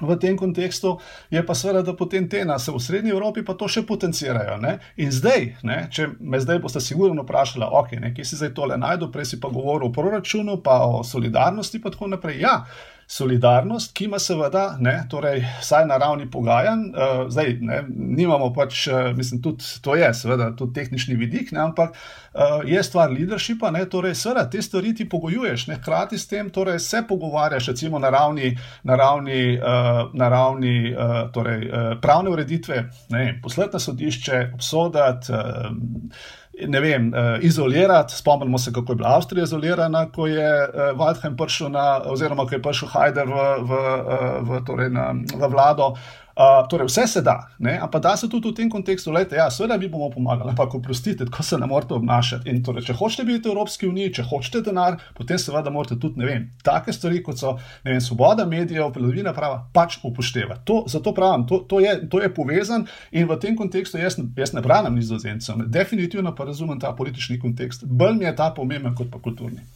v 0.00 0.16
tem 0.16 0.36
kontekstu, 0.38 0.98
je 1.30 1.42
pa 1.46 1.54
seveda, 1.54 1.82
da 1.82 1.94
potem 1.96 2.28
te 2.30 2.44
nas 2.44 2.68
v 2.68 2.78
Srednji 2.78 3.10
Evropi 3.10 3.42
pa 3.42 3.54
to 3.58 3.68
še 3.68 3.82
potencirajo. 3.86 4.58
Ne. 4.62 4.78
In 5.02 5.10
zdaj, 5.14 5.48
ne, 5.66 5.78
če 5.90 6.12
me 6.20 6.40
zdaj 6.40 6.62
boste 6.62 6.82
sigurno 6.82 7.26
vprašali, 7.26 7.66
ok, 7.66 7.98
ne, 8.02 8.12
kje 8.14 8.24
si 8.24 8.38
zdaj 8.38 8.54
tole 8.54 8.78
najdu, 8.78 9.10
prej 9.12 9.34
si 9.34 9.40
pa 9.42 9.50
govoril 9.50 9.90
o 9.90 9.94
proračunu, 9.94 10.60
pa 10.62 10.80
o 10.86 11.02
solidarnosti, 11.02 11.82
pa 11.82 11.90
tako 11.94 12.12
naprej. 12.14 12.40
Ja, 12.46 12.62
solidarnost, 13.08 13.94
ki 13.96 14.04
ima 14.04 14.18
seveda, 14.20 14.76
ne, 14.80 14.98
torej, 15.10 15.40
vsaj 15.62 15.86
na 15.88 15.96
ravni 15.96 16.26
pogajanj, 16.30 16.82
uh, 16.92 17.22
zdaj 17.32 17.54
ne, 17.64 17.78
nimamo 17.88 18.50
pač, 18.52 18.82
uh, 18.86 19.08
mislim, 19.16 19.40
tudi 19.42 19.64
to 19.82 19.96
je, 19.96 20.10
seveda, 20.14 20.50
tudi 20.56 20.76
tehnični 20.76 21.16
vidik, 21.16 21.52
ne, 21.56 21.62
ampak 21.64 21.94
uh, 21.96 22.60
je 22.68 22.82
stvar 22.84 23.08
leadershipa, 23.12 23.70
ne, 23.72 23.86
torej, 23.88 24.12
seveda, 24.20 24.44
te 24.52 24.60
stvari 24.62 24.92
ti 24.94 25.08
pogojuješ, 25.08 25.66
ne, 25.70 25.78
hkrati 25.80 26.18
s 26.20 26.28
tem, 26.28 26.50
torej, 26.52 26.82
se 26.84 27.00
pogovarjaš, 27.08 27.70
recimo, 27.72 27.98
na 27.98 28.10
ravni, 28.12 28.52
na 28.84 28.98
ravni, 29.00 29.40
uh, 29.56 30.02
na 30.12 30.28
ravni 30.28 30.74
uh, 30.92 31.22
torej, 31.32 31.64
uh, 31.70 31.94
pravne 32.02 32.36
ureditve, 32.36 32.84
ne, 33.14 33.30
poslednje 33.42 33.80
sodišče, 33.88 34.42
obsodati. 34.58 35.32
Uh, 35.32 36.36
ne 36.66 36.80
vem, 36.80 37.12
uh, 37.12 37.44
izolirati. 37.44 38.16
Spomnimo 38.16 38.58
se, 38.58 38.72
kako 38.72 38.92
je 38.92 38.96
bila 38.96 39.14
Avstrija 39.16 39.44
izolirana, 39.44 40.08
ko 40.12 40.26
je 40.26 40.68
uh, 40.68 40.98
Waldheim 40.98 41.36
prišel 41.36 41.70
na, 41.70 42.00
oziroma 42.04 42.46
ko 42.46 42.54
je 42.54 42.62
prišel 42.62 42.88
Hajder 42.88 43.26
v, 43.26 43.44
v, 43.62 43.72
uh, 43.72 44.48
v, 44.48 44.62
torej 44.66 44.90
na, 44.90 45.12
v 45.12 45.52
vlado. 45.52 45.94
Uh, 46.38 46.68
torej, 46.68 46.86
vse 46.86 47.06
se 47.06 47.20
da, 47.22 47.48
ne? 47.58 47.78
ampak 47.82 48.02
da 48.02 48.16
se 48.16 48.28
tudi 48.28 48.48
v 48.48 48.54
tem 48.54 48.68
kontekstu, 48.70 49.10
da 49.10 49.36
ja, 49.36 49.50
seveda 49.50 49.76
mi 49.76 49.88
bomo 49.88 50.06
pomagali, 50.10 50.50
ampak 50.50 50.74
oprostite, 50.74 51.26
ko 51.26 51.42
se 51.42 51.58
ne 51.58 51.66
morete 51.66 51.94
obnašati. 51.94 52.46
In 52.50 52.60
torej, 52.62 52.84
če 52.86 52.94
hočete 52.94 53.24
biti 53.26 53.48
v 53.48 53.56
Evropski 53.56 53.88
uniji, 53.88 54.12
če 54.20 54.24
hočete 54.30 54.62
denar, 54.68 55.00
potem 55.18 55.40
seveda 55.42 55.72
morate 55.74 55.96
tudi, 55.98 56.22
ne 56.22 56.28
vem, 56.28 56.44
take 56.62 56.94
stvari, 56.94 57.24
kot 57.26 57.42
so 57.42 57.56
vem, 57.82 57.98
svoboda 57.98 58.46
medijev, 58.46 58.86
vladavina 58.94 59.32
prava, 59.34 59.64
pač 59.74 59.98
upoštevati. 60.06 60.62
To, 60.70 60.84
zato 60.86 61.10
pravim, 61.16 61.42
to, 61.50 61.58
to, 61.66 61.82
je, 61.82 61.96
to 62.06 62.22
je 62.22 62.30
povezan 62.30 62.86
in 63.10 63.26
v 63.26 63.40
tem 63.42 63.58
kontekstu 63.58 63.98
jaz, 63.98 64.20
jaz 64.38 64.54
ne 64.54 64.62
branim 64.62 64.94
nizozemcev, 64.94 65.66
definitivno 65.66 66.36
pa 66.38 66.46
razumem 66.46 66.78
ta 66.78 66.94
politični 66.94 67.40
kontekst. 67.42 67.82
Bolj 67.82 68.14
mi 68.14 68.30
je 68.30 68.36
ta 68.38 68.52
pomemben 68.54 68.94
kot 68.94 69.10
pa 69.10 69.18
kulturni. 69.18 69.66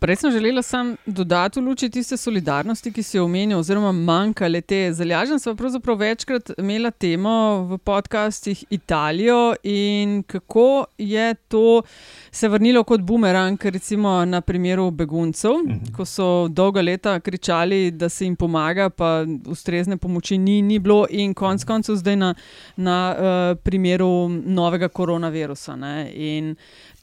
Prej 0.00 0.16
sem 0.16 0.30
želela 0.30 0.62
sam 0.62 0.96
dodati 1.06 1.60
v 1.60 1.62
luči 1.62 1.88
tiste 1.90 2.16
solidarnosti, 2.16 2.90
ki 2.92 3.02
si 3.02 3.16
jo 3.16 3.24
omenil, 3.24 3.58
oziroma 3.58 3.92
manjka 3.92 4.48
le 4.48 4.60
te. 4.60 4.80
Zalažen 4.92 5.38
sem 5.38 5.56
pravzaprav 5.56 6.00
večkrat 6.00 6.50
imela 6.58 6.90
temo 6.90 7.62
v 7.70 7.78
podcastih 7.78 8.64
Italijo 8.70 9.54
in 9.62 10.22
kako 10.22 10.84
je 10.98 11.34
to 11.34 11.82
se 12.30 12.48
vrnilo 12.48 12.82
kot 12.84 13.00
bumerang, 13.00 13.64
recimo 13.64 14.24
na 14.24 14.40
primeru 14.40 14.90
beguncev, 14.90 15.62
mhm. 15.66 15.94
ko 15.96 16.04
so 16.04 16.48
dolga 16.48 16.82
leta 16.82 17.20
kričali, 17.20 17.90
da 17.90 18.08
se 18.08 18.24
jim 18.24 18.36
pomaga, 18.36 18.90
pa 18.90 19.24
ustrezne 19.46 19.96
pomoči 19.96 20.38
ni, 20.38 20.62
ni 20.62 20.78
bilo 20.78 21.06
in 21.10 21.34
konc 21.34 21.64
koncev 21.64 21.96
zdaj 21.96 22.16
na, 22.16 22.34
na 22.76 22.98
uh, 23.14 23.58
primeru 23.62 24.28
novega 24.28 24.88
koronavirusa. 24.88 25.76
Ne? 25.76 26.10
In 26.14 26.54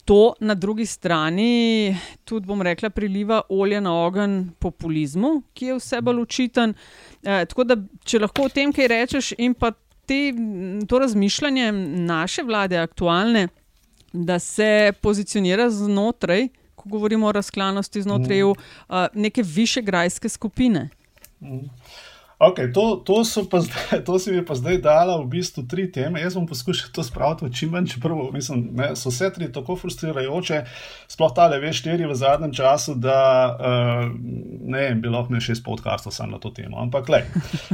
to 0.05 0.33
na 0.39 0.53
drugi 0.53 0.85
strani 0.85 1.95
tudi, 2.23 2.45
bom 2.47 2.61
rekla, 2.61 2.89
priliva 2.89 3.41
olje 3.49 3.81
na 3.81 3.93
ogenj 4.05 4.43
populizmu, 4.59 5.41
ki 5.53 5.65
je 5.65 5.77
vse 5.79 6.01
bolj 6.01 6.21
učiten. 6.21 6.73
E, 7.23 7.45
tako 7.45 7.63
da, 7.63 7.77
če 8.05 8.21
lahko 8.21 8.45
o 8.45 8.53
tem 8.53 8.73
kaj 8.73 8.87
rečeš, 8.91 9.31
in 9.37 9.53
pa 9.57 9.71
te, 10.05 10.19
to 10.87 10.99
razmišljanje 11.01 11.71
naše 12.05 12.43
vlade, 12.45 12.77
aktualne, 12.77 13.47
da 14.13 14.39
se 14.39 14.93
pozicionira 15.01 15.69
znotraj, 15.69 16.47
ko 16.75 16.89
govorimo 16.89 17.27
o 17.27 17.31
razklanosti 17.31 18.01
znotraj 18.01 18.37
mm. 18.37 18.41
EU, 18.41 18.55
neke 19.13 19.43
više 19.43 19.81
grajske 19.81 20.29
skupine. 20.29 20.89
Mm. 21.41 21.65
Okay, 22.39 22.73
to, 22.73 22.95
to, 23.05 23.23
zdaj, 23.23 24.03
to 24.05 24.19
si 24.19 24.31
mi 24.31 24.45
pa 24.45 24.55
zdaj 24.55 24.77
dala 24.83 25.15
v 25.23 25.27
bistvu 25.39 25.63
tri 25.71 25.87
teme. 25.91 26.19
Jaz 26.19 26.35
bom 26.35 26.43
poskušal 26.47 26.91
to 26.91 27.03
spraviti 27.03 27.45
v 27.47 27.51
čim 27.55 27.71
manj, 27.71 27.87
čeprav 27.95 28.27
mislim, 28.33 28.75
ne, 28.75 28.89
so 28.99 29.07
vse 29.09 29.29
tri 29.31 29.47
tako 29.51 29.77
frustrirajoče, 29.79 30.59
sploh 31.07 31.31
ta 31.31 31.47
le 31.47 31.61
veš, 31.63 31.79
štiri 31.79 32.03
v 32.03 32.15
zadnjem 32.15 32.51
času, 32.51 32.97
da 32.99 33.19
uh, 33.55 34.11
ne 34.67 34.83
vem, 34.83 34.99
bi 34.99 35.07
lahko 35.07 35.31
imel 35.31 35.45
šest 35.47 35.63
podcastov 35.63 36.11
samo 36.11 36.35
na 36.35 36.41
to 36.43 36.51
temo. 36.51 36.81
Ampak, 36.83 37.07
le. 37.09 37.23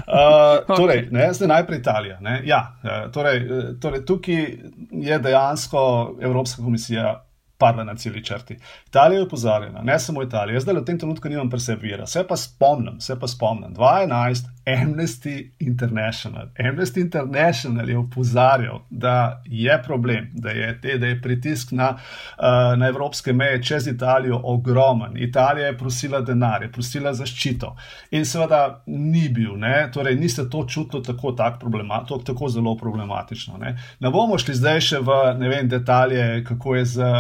Uh, 0.06 0.62
torej, 0.80 1.08
ne, 1.10 1.32
zdaj 1.34 1.50
najprej 1.58 1.82
Italija. 1.82 2.22
Ja, 2.46 2.62
uh, 2.86 3.10
torej, 3.10 3.42
torej, 3.82 4.06
tukaj 4.06 4.46
je 4.92 5.20
dejansko 5.26 5.82
Evropska 6.22 6.62
komisija 6.62 7.18
padla 7.62 7.86
na 7.88 7.96
celi 7.96 8.24
črti. 8.26 8.58
Italija 8.88 9.22
je 9.22 9.28
opozorjena, 9.28 9.84
ne 9.86 10.00
samo 10.00 10.24
Italija, 10.26 10.58
jaz 10.58 10.66
zdaj 10.66 10.82
v 10.82 10.86
tem 10.90 11.00
trenutku 11.00 11.30
nimam 11.30 11.50
presebira, 11.50 12.10
vse 12.10 12.26
pa 12.28 12.38
spomnim, 12.38 12.98
vse 13.00 13.20
pa 13.22 13.30
spomnim. 13.30 13.76
2011, 13.78 14.50
Amnesty 14.66 15.52
International. 15.60 16.48
Amnesty 16.60 17.02
International 17.02 17.90
je 17.90 17.98
opozarjal, 17.98 18.82
da 18.90 19.42
je 19.46 19.82
problem, 19.86 20.30
da 20.34 20.50
je, 20.50 20.82
te, 20.82 20.98
da 20.98 21.08
je 21.08 21.22
pritisk 21.22 21.72
na, 21.72 21.90
uh, 21.90 22.80
na 22.80 22.88
evropske 22.88 23.34
meje 23.34 23.64
čez 23.64 23.88
Italijo 23.88 24.42
ogromen. 24.44 25.18
Italija 25.18 25.68
je 25.68 25.78
prosila 25.78 26.22
denar, 26.22 26.64
je 26.64 26.72
prosila 26.72 27.14
zaščito 27.14 27.76
in 28.12 28.26
seveda 28.26 28.84
ni 28.88 29.30
bil, 29.30 29.56
ne? 29.58 29.90
torej 29.94 30.16
niste 30.16 30.50
to 30.50 30.66
čutili 30.68 31.04
tako, 31.04 31.32
tak 31.32 31.60
tako, 31.60 32.18
tako 32.26 32.50
zelo 32.50 32.78
problematično. 32.78 33.58
Ne? 33.58 33.78
ne 34.00 34.10
bomo 34.10 34.38
šli 34.38 34.56
zdaj 34.56 34.82
še 34.82 35.00
v 35.00 35.18
vem, 35.50 35.70
detalje, 35.70 36.44
kako 36.48 36.76
je 36.76 36.86
z 36.86 37.12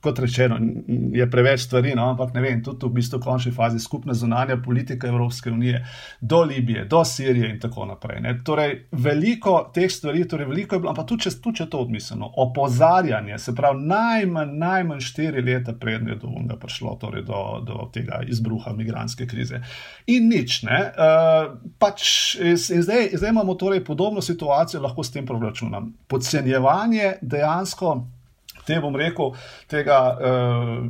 kot 0.00 0.18
rečeno, 0.18 0.58
je 1.12 1.30
preveč 1.30 1.60
stvari, 1.60 1.92
no, 1.94 2.08
ampak 2.10 2.32
ne 2.34 2.40
vem, 2.40 2.62
tudi 2.64 2.86
v 2.86 2.96
bistvu 2.96 3.18
v 3.20 3.24
končni 3.24 3.52
fazi 3.52 3.80
skupna 3.80 4.14
zunanja 4.14 4.56
politika 4.64 5.08
Evropske 5.08 5.50
unije 5.50 5.82
do 6.20 6.42
Libije, 6.42 6.84
do 6.84 7.04
Sirije 7.04 7.50
in 7.50 7.60
tako 7.60 7.84
naprej. 7.86 8.20
Ne. 8.20 8.34
Torej, 8.44 8.86
veliko 8.92 9.70
teh 9.74 9.90
stvari, 9.92 10.24
torej 10.28 10.48
veliko 10.48 10.76
je 10.76 10.80
bilo, 10.80 10.90
ampak 10.90 11.06
tudi 11.06 11.26
če, 11.26 11.34
tudi 11.42 11.60
če 11.60 11.66
to 11.70 11.82
odmislimo, 11.84 12.30
opozarjanje, 12.36 13.38
se 13.38 13.54
pravi, 13.54 13.84
najmanj, 13.90 14.54
najmanj 14.58 15.02
štiri 15.04 15.44
leta 15.44 15.74
prednje 15.76 16.16
do 16.22 16.30
unga 16.32 16.56
prišlo 16.60 16.96
torej 17.00 17.26
do, 17.28 17.42
do 17.66 17.88
tega 17.92 18.22
izbruha 18.28 18.72
migranske 18.76 19.26
krize. 19.26 19.60
In 20.06 20.30
nič, 20.32 20.62
ne. 20.68 20.80
Uh, 20.96 21.58
pač, 21.78 22.36
in 22.40 22.56
zdaj, 22.56 23.12
zdaj 23.20 23.34
imamo 23.34 23.54
torej 23.54 23.84
podobno 23.84 24.24
situacijo, 24.24 24.80
lahko 24.82 25.04
s 25.04 25.12
tem 25.12 25.26
proračunam. 25.28 25.92
Podcenjevanje 26.08 27.18
dejansko 27.20 27.98
te 28.70 28.80
bom 28.80 28.96
rekel, 28.96 29.32
tega, 29.70 29.98
uh, 30.14 30.84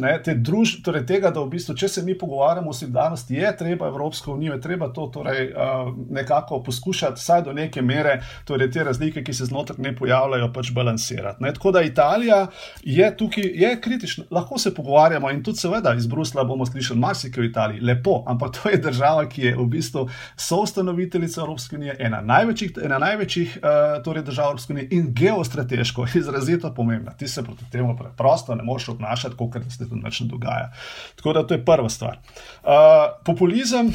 ne, 0.00 0.14
te 0.24 0.34
druž, 0.34 0.78
torej 0.84 1.04
tega, 1.08 1.32
da 1.34 1.42
v 1.44 1.52
bistvu, 1.52 1.76
če 1.78 1.90
se 1.92 2.04
mi 2.06 2.16
pogovarjamo 2.18 2.72
o 2.72 2.76
solidarnosti, 2.76 3.36
je 3.36 3.52
treba 3.58 3.88
Evropsko 3.92 4.34
unijo, 4.34 4.56
je 4.56 4.64
treba 4.64 4.88
to 4.94 5.08
torej, 5.12 5.50
uh, 5.52 5.90
nekako 6.10 6.62
poskušati, 6.64 7.20
vsaj 7.20 7.44
do 7.48 7.52
neke 7.56 7.82
mere, 7.84 8.18
torej 8.48 8.70
te 8.72 8.84
razlike, 8.84 9.24
ki 9.24 9.34
se 9.34 9.48
znotraj 9.50 9.82
ne 9.84 9.94
pojavljajo, 9.96 10.50
pač 10.54 10.72
balansirati. 10.74 11.44
Ne. 11.44 11.52
Tako 11.54 11.74
da 11.76 11.82
Italija 11.84 12.40
je 12.82 13.10
tukaj, 13.16 13.50
je 13.54 13.72
kritična, 13.80 14.24
lahko 14.30 14.58
se 14.58 14.74
pogovarjamo 14.74 15.30
in 15.30 15.42
tudi 15.44 15.60
seveda 15.60 15.94
iz 15.98 16.06
Brusla 16.06 16.44
bomo 16.48 16.66
slišali 16.66 17.00
marsikaj 17.00 17.42
v 17.42 17.50
Italiji, 17.50 17.84
lepo, 17.84 18.22
ampak 18.26 18.56
to 18.56 18.72
je 18.72 18.80
država, 18.82 19.26
ki 19.28 19.42
je 19.50 19.54
v 19.56 19.66
bistvu 19.76 20.06
soustanoviteljica 20.36 21.40
Evropske 21.40 21.76
unije, 21.76 21.96
ena 21.98 22.20
največjih, 22.24 22.78
ena 22.84 22.98
največjih 23.02 23.58
uh, 23.60 24.02
torej 24.04 24.24
držav 24.24 24.52
Evropske 24.52 24.72
unije 24.72 24.88
in 24.90 25.12
geostrateško 25.14 26.06
izrazito 26.14 26.72
pomembna 26.74 27.12
ti 27.18 27.28
se 27.28 27.42
proti 27.42 27.64
temu 27.72 27.96
preprosto 27.96 28.54
ne 28.54 28.62
moreš 28.62 28.88
obnašati, 28.88 29.36
kot 29.36 29.56
da 29.56 29.70
se 29.70 29.88
to 29.88 29.96
ne 29.96 30.10
dogaja. 30.20 30.72
Tako 31.16 31.32
da 31.32 31.46
to 31.46 31.54
je 31.54 31.64
prva 31.64 31.88
stvar. 31.88 32.18
Uh, 32.62 32.70
populizem. 33.24 33.92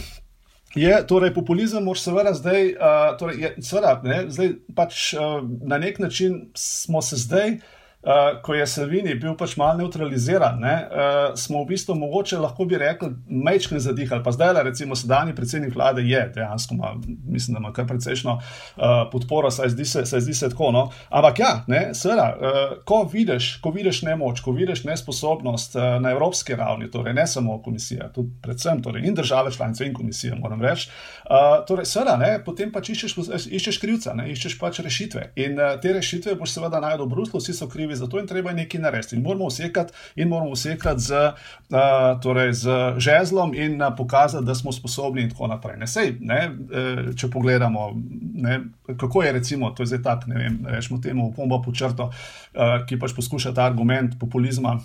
Je, 0.76 1.08
torej, 1.08 1.34
populizem 1.34 1.84
moraš 1.84 2.02
seveda 2.02 2.32
zdaj, 2.34 2.64
uh, 2.74 3.18
torej, 3.20 3.36
je, 3.42 3.50
seveda, 3.62 4.00
ne, 4.04 4.24
zdaj 4.34 4.56
pač 4.76 5.12
uh, 5.14 5.44
na 5.62 5.78
nek 5.78 6.00
način 6.00 6.40
smo 6.58 7.02
se 7.02 7.20
zdaj 7.22 7.52
uh, 7.52 7.62
uh, 8.04 8.42
ko 8.42 8.54
je 8.54 8.68
Salvini 8.68 9.16
bil 9.16 9.36
pač 9.40 9.56
malo 9.58 9.78
neutraliziran, 9.78 10.60
ne, 10.60 10.76
uh, 10.84 11.38
smo 11.40 11.64
v 11.64 11.74
bistvu 11.74 11.96
mogoče 11.96 12.38
lahko 12.38 12.66
bi 12.66 12.78
rekli, 12.78 13.10
mečkne 13.28 13.80
zadihali. 13.80 14.24
Pa 14.24 14.32
zdaj, 14.32 14.64
recimo, 14.64 14.96
sedajni 14.96 15.36
predsednik 15.36 15.76
vlade 15.76 16.04
je 16.06 16.22
dejansko, 16.36 16.76
ma, 16.76 16.94
mislim, 17.08 17.56
da 17.56 17.64
ima 17.64 17.74
kar 17.74 17.88
precejšno 17.88 18.36
uh, 18.38 18.84
podporo, 19.12 19.52
saj 19.52 19.74
zdi 19.76 19.86
se, 19.86 20.06
saj 20.06 20.22
zdi 20.22 20.34
se 20.34 20.50
tako. 20.50 20.72
No. 20.72 20.84
Ampak 21.10 21.40
ja, 21.40 21.54
ne, 21.68 21.84
seveda, 21.98 22.28
uh, 22.36 22.62
ko, 22.86 23.04
vidiš, 23.14 23.56
ko 23.64 23.72
vidiš 23.72 24.02
nemoč, 24.08 24.44
ko 24.44 24.52
vidiš 24.52 24.84
nesposobnost 24.84 25.76
uh, 25.76 25.96
na 26.04 26.12
evropski 26.12 26.56
ravni, 26.60 26.92
torej 26.92 27.14
ne 27.14 27.28
samo 27.28 27.62
komisija, 27.64 28.10
tudi 28.14 28.36
predvsem 28.42 28.84
torej, 28.84 29.08
in 29.08 29.16
države 29.16 29.52
članice 29.52 29.88
in 29.88 29.94
komisija, 29.94 30.36
moram 30.36 30.62
reči, 30.62 30.90
uh, 31.30 31.64
torej, 31.68 31.86
seveda, 31.86 32.18
ne, 32.18 32.34
potem 32.46 32.72
pač 32.72 32.94
iščeš, 32.94 33.18
iščeš 33.48 33.80
krivca, 33.82 34.14
ne, 34.18 34.28
iščeš 34.34 34.60
pač 34.60 34.84
rešitve. 34.84 35.30
In 35.40 35.60
uh, 35.60 35.76
te 35.82 35.94
rešitve 35.96 36.36
boš 36.40 36.58
seveda 36.58 36.82
najdel 36.84 37.06
v 37.08 37.16
Bruslu, 37.16 37.40
vsi 37.40 37.56
so 37.56 37.70
krivi 37.72 37.93
krivi 37.94 37.96
za 37.96 38.08
to 38.08 38.20
in 38.20 38.28
treba 38.28 38.50
je 38.50 38.56
nekaj 38.56 38.82
narediti. 38.82 39.16
In 39.16 39.22
moramo 39.22 39.46
usekati, 39.46 39.94
in 40.16 40.28
moramo 40.28 40.52
usekati 40.52 41.00
z, 41.00 41.12
uh, 41.12 42.22
torej 42.22 42.54
z 42.54 42.70
žezlom 42.98 43.54
in 43.54 43.82
uh, 43.82 43.94
pokazati, 43.98 44.46
da 44.46 44.56
smo 44.56 44.72
sposobni 44.72 45.22
in 45.22 45.30
tako 45.30 45.48
naprej. 45.48 45.78
Ne, 45.78 45.88
sej, 45.88 46.18
ne, 46.20 46.50
uh, 46.50 47.16
če 47.16 47.30
pogledamo, 47.30 47.94
ne, 48.34 48.60
kako 48.98 49.24
je 49.24 49.32
recimo, 49.32 49.72
to 49.72 49.84
je 49.84 49.88
zdaj 49.88 50.04
tak, 50.04 50.28
ne 50.28 50.36
vem, 50.36 50.60
rečemo 50.66 51.00
temu, 51.02 51.34
pomba 51.36 51.62
po 51.62 51.72
črto, 51.72 52.10
uh, 52.10 52.86
ki 52.88 53.00
pač 53.00 53.14
poskuša 53.16 53.54
ta 53.54 53.66
argument 53.66 54.20
populizma 54.20 54.80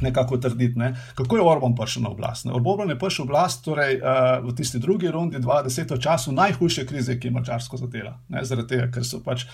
nekako 0.00 0.36
trditi. 0.36 0.78
Ne? 0.78 0.94
Kako 1.14 1.36
je 1.36 1.42
Orban 1.42 1.74
prišel 1.76 2.02
na 2.02 2.10
oblast? 2.10 2.44
Ne? 2.44 2.52
Orban 2.52 2.90
je 2.90 2.98
prišel 2.98 3.24
na 3.24 3.30
oblast 3.30 3.64
torej, 3.64 4.00
uh, 4.00 4.48
v 4.48 4.54
tisti 4.56 4.78
drugi 4.78 5.10
rundi, 5.10 5.38
20 5.38 5.94
v 5.94 6.00
času 6.00 6.32
najhujše 6.32 6.86
krize, 6.86 7.18
ki 7.20 7.28
je 7.28 7.32
Mačarsko 7.32 7.76
zadela. 7.76 8.18
Zaradi 8.42 8.68
tega, 8.68 8.88
ker 8.92 9.04
so 9.06 9.20
pač 9.24 9.46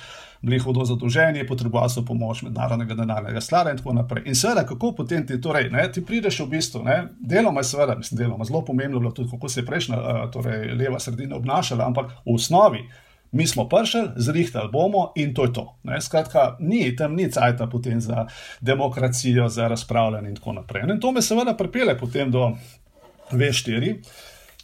bili 0.43 0.59
hudo 0.59 0.85
zadolženi, 0.85 1.47
potrebovali 1.47 1.91
so 1.91 2.05
pomoč 2.07 2.43
mednarodnega 2.47 2.95
denarnega 2.95 3.41
sklada 3.41 3.73
in 3.75 3.81
tako 3.81 3.93
naprej. 3.93 4.23
In 4.27 4.39
seveda, 4.39 4.63
kako 4.67 4.93
potem 4.93 5.27
ti, 5.27 5.41
torej, 5.41 5.71
ne, 5.75 5.89
ti 5.93 6.05
prideš 6.05 6.41
v 6.45 6.49
bistvu, 6.55 6.85
ne, 6.87 7.01
deloma 7.21 7.61
je 7.61 7.73
seveda, 7.73 7.97
mislim, 7.99 8.19
deloma 8.23 8.45
zelo 8.45 8.63
pomembno 8.65 9.01
bilo 9.01 9.13
tudi, 9.13 9.31
kako 9.31 9.49
se 9.49 9.61
je 9.61 9.67
prejšnja, 9.67 9.99
uh, 9.99 10.23
torej 10.33 10.73
leva 10.79 11.01
sredina 11.01 11.37
obnašala, 11.37 11.87
ampak 11.87 12.15
v 12.25 12.35
osnovi 12.39 12.87
mi 13.33 13.47
smo 13.47 13.69
prišli, 13.69 14.03
zrihtali 14.17 14.69
bomo 14.73 15.13
in 15.17 15.35
to 15.35 15.45
je 15.45 15.53
to. 15.53 15.67
Ne? 15.83 16.01
Skratka, 16.01 16.57
ni 16.61 16.97
tam 16.97 17.15
ni 17.15 17.31
cajta 17.33 17.67
potem 17.67 18.01
za 18.01 18.27
demokracijo, 18.61 19.49
za 19.49 19.69
razpravljanje 19.69 20.29
in 20.29 20.37
tako 20.37 20.53
naprej. 20.53 20.83
In 20.89 21.01
to 21.01 21.13
me 21.13 21.23
seveda 21.23 21.57
pripelje 21.57 21.99
potem 21.99 22.31
do 22.31 22.53
V4. 23.33 23.97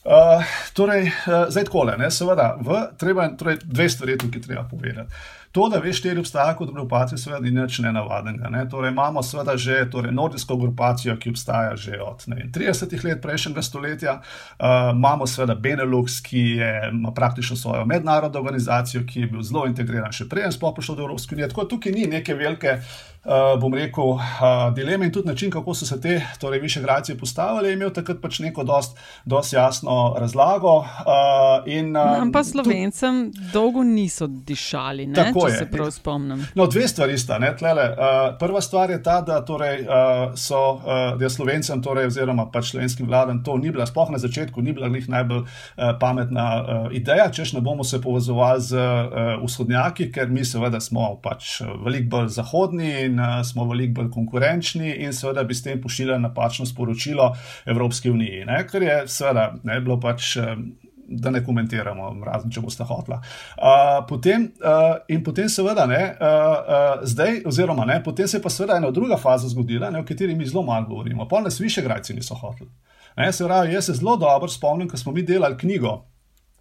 Uh, 0.04 0.44
torej, 0.72 1.06
uh, 1.06 1.46
zdaj 1.48 1.64
tako 1.64 1.84
le, 1.88 2.10
seveda, 2.10 2.58
v, 2.60 2.82
treba, 3.00 3.28
torej, 3.36 3.58
dve 3.64 3.88
stvari 3.88 4.18
tukaj 4.18 4.42
treba 4.44 4.64
povedati. 4.68 5.12
To, 5.54 5.68
da 5.70 5.78
veš, 5.78 6.00
štiri 6.00 6.18
obstaja 6.18 6.56
kot 6.58 6.72
grupacija, 6.74 7.18
seveda 7.18 7.44
ni 7.44 7.52
nič 7.54 7.76
nenavadnega. 7.78 8.48
Ne? 8.50 8.64
Torej, 8.70 8.90
imamo 8.90 9.22
seveda 9.22 9.54
že 9.56 9.84
torej, 9.90 10.10
nordijsko 10.12 10.56
grupacijo, 10.58 11.14
ki 11.14 11.30
obstaja 11.30 11.76
že 11.76 12.00
od 12.02 12.26
vem, 12.26 12.50
30 12.50 13.04
let 13.04 13.22
prejšnjega 13.22 13.62
stoletja, 13.62 14.16
uh, 14.18 14.90
imamo 14.90 15.30
seveda 15.30 15.54
Benelux, 15.54 16.18
ki 16.26 16.42
je, 16.58 16.72
ima 16.92 17.14
praktično 17.14 17.56
svojo 17.56 17.86
mednarodno 17.86 18.40
organizacijo, 18.40 19.04
ki 19.06 19.20
je 19.20 19.30
bil 19.30 19.46
zelo 19.46 19.66
integriran 19.70 20.10
še 20.12 20.26
prej, 20.26 20.50
sploh 20.58 20.74
prišel 20.74 20.98
do 20.98 21.06
Evropske 21.06 21.38
unije. 21.38 21.52
Tako 21.54 21.70
tukaj 21.70 21.92
ni 21.92 22.10
neke 22.10 22.34
velike. 22.34 22.80
Uh, 23.24 23.54
bom 23.56 23.72
rekel, 23.72 24.04
uh, 24.04 24.20
dileme 24.76 25.06
in 25.06 25.12
tudi 25.12 25.28
način, 25.28 25.50
kako 25.50 25.72
so 25.74 25.86
se 25.86 25.96
te 26.00 26.18
torej, 26.40 26.60
više 26.60 26.80
gracije 26.80 27.18
postavili, 27.18 27.68
je 27.68 27.72
imel 27.72 27.90
takrat 27.90 28.18
pač 28.20 28.38
neko 28.38 28.64
dost, 28.68 28.98
dost 29.24 29.52
jasno 29.52 30.14
razlago. 30.18 30.76
Uh, 30.78 30.84
in, 31.66 31.96
uh, 31.96 32.20
Ampak 32.20 32.44
slovencem 32.44 33.32
tu... 33.32 33.40
dolgo 33.52 33.82
niso 33.82 34.26
dišali. 34.26 35.06
Ne? 35.06 35.14
Tako 35.14 35.43
je. 35.48 35.58
Se 35.58 35.70
prav 35.70 35.90
spomnim. 35.90 36.46
No, 36.54 36.66
dve 36.66 36.88
stvari 36.88 37.18
sta. 37.18 37.38
Uh, 37.38 38.38
prva 38.38 38.60
stvar 38.60 38.90
je 38.90 39.02
ta, 39.02 39.20
da, 39.20 39.40
torej, 39.44 39.82
uh, 39.82 40.34
so, 40.34 40.60
uh, 40.74 41.18
da 41.18 41.24
je 41.24 41.30
slovencem, 41.30 41.82
torej, 41.82 42.06
oziroma 42.06 42.46
pač 42.52 42.70
slovenskim 42.70 43.06
vladam, 43.06 43.42
to 43.44 43.56
ni 43.58 43.70
bila, 43.70 43.86
sploh 43.86 44.10
na 44.10 44.18
začetku, 44.18 44.62
ni 44.62 44.72
bila 44.72 44.88
njih 44.88 45.08
najbolj 45.08 45.42
uh, 45.42 45.48
pametna 46.00 46.46
uh, 46.60 46.88
ideja, 46.94 47.30
češ 47.30 47.52
ne 47.52 47.60
bomo 47.60 47.84
se 47.84 48.00
povezovali 48.00 48.60
z 48.60 48.78
uh, 48.78 49.44
vzhodnjaki, 49.44 50.10
ker 50.12 50.28
mi 50.28 50.44
seveda 50.44 50.80
smo 50.80 51.14
pač 51.22 51.60
veliko 51.84 52.10
bolj 52.16 52.32
zahodni 52.38 52.92
in 53.04 53.20
uh, 53.20 53.42
smo 53.44 53.68
veliko 53.70 54.00
bolj 54.00 54.10
konkurenčni 54.14 54.94
in 55.04 55.12
seveda 55.12 55.44
bi 55.44 55.54
s 55.54 55.62
tem 55.62 55.80
pošiljali 55.82 56.22
napačno 56.22 56.66
sporočilo 56.66 57.32
Evropske 57.66 58.10
unije. 58.10 58.44
Ne? 58.46 58.64
Ker 58.70 58.82
je 58.82 58.98
seveda 59.08 59.52
ne 59.62 59.80
bilo 59.80 60.00
pač. 60.00 60.36
Uh, 60.36 60.58
da 61.08 61.30
ne 61.30 61.44
komentiramo, 61.44 62.10
razen 62.24 62.50
če 62.50 62.62
boste 62.64 62.84
hotla. 62.84 63.20
Uh, 63.56 63.98
potem, 64.08 64.48
uh, 64.62 64.96
in 65.08 65.24
potem, 65.24 65.48
seveda, 65.48 65.86
ne, 65.90 66.00
uh, 66.14 66.28
uh, 66.28 67.04
zdaj, 67.08 67.42
oziroma 67.46 67.84
ne, 67.84 68.00
potem 68.04 68.28
se 68.28 68.38
je 68.38 68.42
pa 68.42 68.50
seveda 68.50 68.78
ena 68.80 68.90
druga 68.90 69.18
faza 69.20 69.48
zgodila, 69.48 69.90
ne, 69.90 70.00
o 70.00 70.08
kateri 70.08 70.34
mi 70.34 70.46
zelo 70.46 70.62
malo 70.62 70.86
govorimo. 70.88 71.28
Polne 71.28 71.50
sviše 71.50 71.82
grajci 71.82 72.14
niso 72.14 72.34
hoteli. 72.34 72.70
Se 73.32 73.44
pravi, 73.44 73.74
jaz 73.74 73.86
se 73.86 74.00
zelo 74.00 74.16
dobro 74.16 74.48
spomnim, 74.48 74.88
ko 74.88 74.96
smo 74.96 75.12
mi 75.12 75.22
delali 75.22 75.58
knjigo 75.58 76.00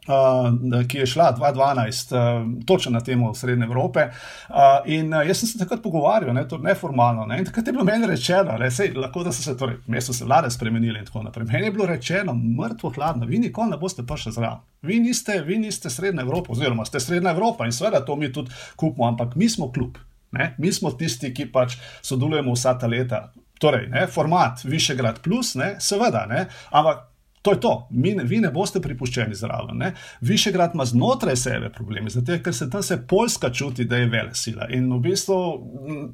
uh, 0.07 0.87
ki 0.87 0.97
je 0.97 1.05
šla 1.05 1.33
2012, 1.39 2.13
uh, 2.15 2.65
točno 2.65 2.91
na 2.91 3.01
temo 3.01 3.33
Srednje 3.33 3.65
Evrope. 3.65 4.07
Uh, 4.49 4.55
in 4.85 5.13
jaz 5.13 5.39
sem 5.39 5.49
se 5.49 5.59
takrat 5.59 5.83
pogovarjal, 5.83 6.33
ne, 6.33 6.45
neformalno. 6.59 7.25
Ne, 7.25 7.39
in 7.39 7.45
takrat 7.45 7.67
je 7.67 7.73
bilo 7.73 7.83
meni 7.83 8.07
rečeno, 8.07 8.57
da 8.57 8.71
se 8.71 8.91
lahko, 8.95 9.23
da 9.23 9.31
so 9.31 9.43
se, 9.43 9.57
torej, 9.57 9.77
mesto 9.87 10.13
se 10.13 10.25
vlade 10.25 10.51
spremenili 10.51 10.99
in 10.99 11.05
tako 11.05 11.23
naprej. 11.23 11.47
Meni 11.51 11.65
je 11.65 11.71
bilo 11.71 11.85
rečeno, 11.85 12.33
mrtvo 12.33 12.89
hladno, 12.95 13.25
vi 13.25 13.39
nikoli 13.39 13.69
ne 13.69 13.77
boste 13.77 14.03
prišli 14.03 14.31
zraven. 14.31 14.59
Vi 14.81 14.99
niste, 14.99 15.41
vi 15.41 15.57
niste 15.57 15.89
Srednja 15.89 16.21
Evropa, 16.21 16.51
oziroma 16.51 16.85
ste 16.85 16.99
Srednja 16.99 17.31
Evropa 17.31 17.65
in 17.65 17.71
seveda 17.71 18.05
to 18.05 18.15
mi 18.15 18.33
tudi 18.33 18.51
kupimo, 18.75 19.07
ampak 19.07 19.35
mi 19.35 19.49
smo 19.49 19.71
klub. 19.71 19.97
Ne? 20.31 20.55
Mi 20.57 20.71
smo 20.73 20.91
tisti, 20.91 21.33
ki 21.33 21.51
pač 21.51 21.77
sodelujemo 22.01 22.53
vsa 22.53 22.73
ta 22.79 22.87
leta. 22.87 23.27
Torej, 23.61 23.87
ne, 23.87 24.07
format 24.11 24.63
Višegrad 24.65 25.21
plus, 25.23 25.53
ne, 25.55 25.75
seveda, 25.79 26.25
ne, 26.27 26.47
ampak 26.71 27.12
To 27.43 27.51
je 27.51 27.59
to, 27.59 27.87
Mi, 27.91 28.13
vi 28.23 28.39
ne 28.39 28.49
boste 28.55 28.79
pripuščeni 28.81 29.35
zraven. 29.35 29.77
Ne? 29.77 29.89
Višegrad 30.23 30.77
ima 30.77 30.85
znotraj 30.87 31.35
sebe 31.35 31.69
probleme, 31.75 32.09
zato 32.09 32.37
ker 32.43 32.55
se 32.55 32.69
tam 32.71 32.83
se 32.83 33.01
Poljska 33.07 33.49
čuti, 33.51 33.83
da 33.85 33.99
je 33.99 34.07
vele 34.09 34.31
sila. 34.33 34.69
In 34.71 34.87
v 34.93 34.99
bistvu 35.03 35.39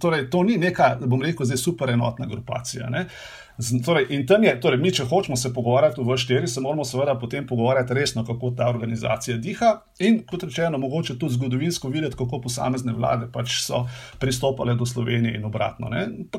torej, 0.02 0.26
to 0.34 0.42
ni 0.44 0.58
neka, 0.58 0.96
bom 1.06 1.22
rekel, 1.22 1.46
zdaj 1.46 1.62
super 1.62 1.94
enotna 1.94 2.26
grupacija. 2.26 2.90
Ne? 2.90 3.06
Torej, 3.86 4.06
in 4.10 4.28
tam 4.28 4.44
je, 4.44 4.54
torej, 4.62 4.80
mi, 4.80 4.92
če 4.96 5.04
hočemo 5.10 5.36
se 5.38 5.50
pogovarjati 5.54 6.00
v 6.00 6.16
štiri, 6.18 6.48
se 6.48 6.62
moramo 6.64 6.86
seveda 6.88 7.18
potem 7.20 7.48
pogovarjati 7.48 7.94
resno, 7.94 8.24
kako 8.24 8.54
ta 8.56 8.70
organizacija 8.72 9.36
diha. 9.38 9.74
In 10.00 10.22
kot 10.28 10.46
rečeno, 10.48 10.80
mogoče 10.80 11.18
tudi 11.20 11.36
zgodovinsko 11.36 11.92
videti, 11.92 12.16
kako 12.16 12.40
posamezne 12.46 12.96
vlade 12.96 13.28
pač 13.34 13.58
so 13.66 13.84
pristopale 14.20 14.78
do 14.80 14.88
Slovenije 14.88 15.36
in 15.36 15.46
obratno. 15.46 15.92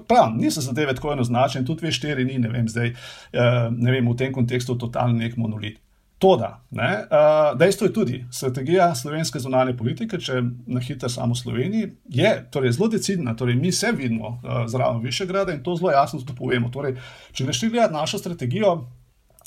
Prav, 0.09 0.33
niso 0.37 0.65
zadeve 0.65 0.97
tako 0.97 1.13
enoznačne, 1.13 1.65
tudi 1.69 1.85
ve 1.85 1.93
štiri 1.93 2.25
ni, 2.25 2.39
ne 2.41 2.49
vem, 2.49 2.69
zdaj, 2.69 2.89
eh, 2.89 3.69
ne 3.71 3.93
vem, 3.93 4.09
v 4.09 4.17
tem 4.17 4.33
kontekstu 4.33 4.79
totalni 4.81 5.21
nek 5.27 5.37
monolit. 5.37 5.77
Toda, 6.21 6.61
ne, 6.71 7.07
uh, 7.11 7.59
dejstvo 7.59 7.87
je 7.87 7.93
tudi, 7.93 8.25
strategija 8.33 8.95
slovenske 8.95 9.41
zunanje 9.41 9.73
politike, 9.77 10.19
če 10.21 10.43
na 10.69 10.81
hitro 10.85 11.09
samo 11.09 11.35
Sloveniji, 11.35 11.87
je 12.13 12.33
torej, 12.53 12.75
zelo 12.77 12.91
decidna. 12.93 13.33
Torej, 13.37 13.57
mi 13.57 13.73
se 13.73 13.89
vidimo 13.97 14.29
uh, 14.29 14.67
zraven 14.69 15.01
Višegrada 15.01 15.55
in 15.57 15.63
to 15.65 15.79
zelo 15.81 15.95
jasno 15.95 16.21
povemo. 16.37 16.69
Torej, 16.69 16.99
če 17.33 17.47
greš 17.49 17.63
gledati 17.71 17.95
našo 17.95 18.21
strategijo, 18.21 18.75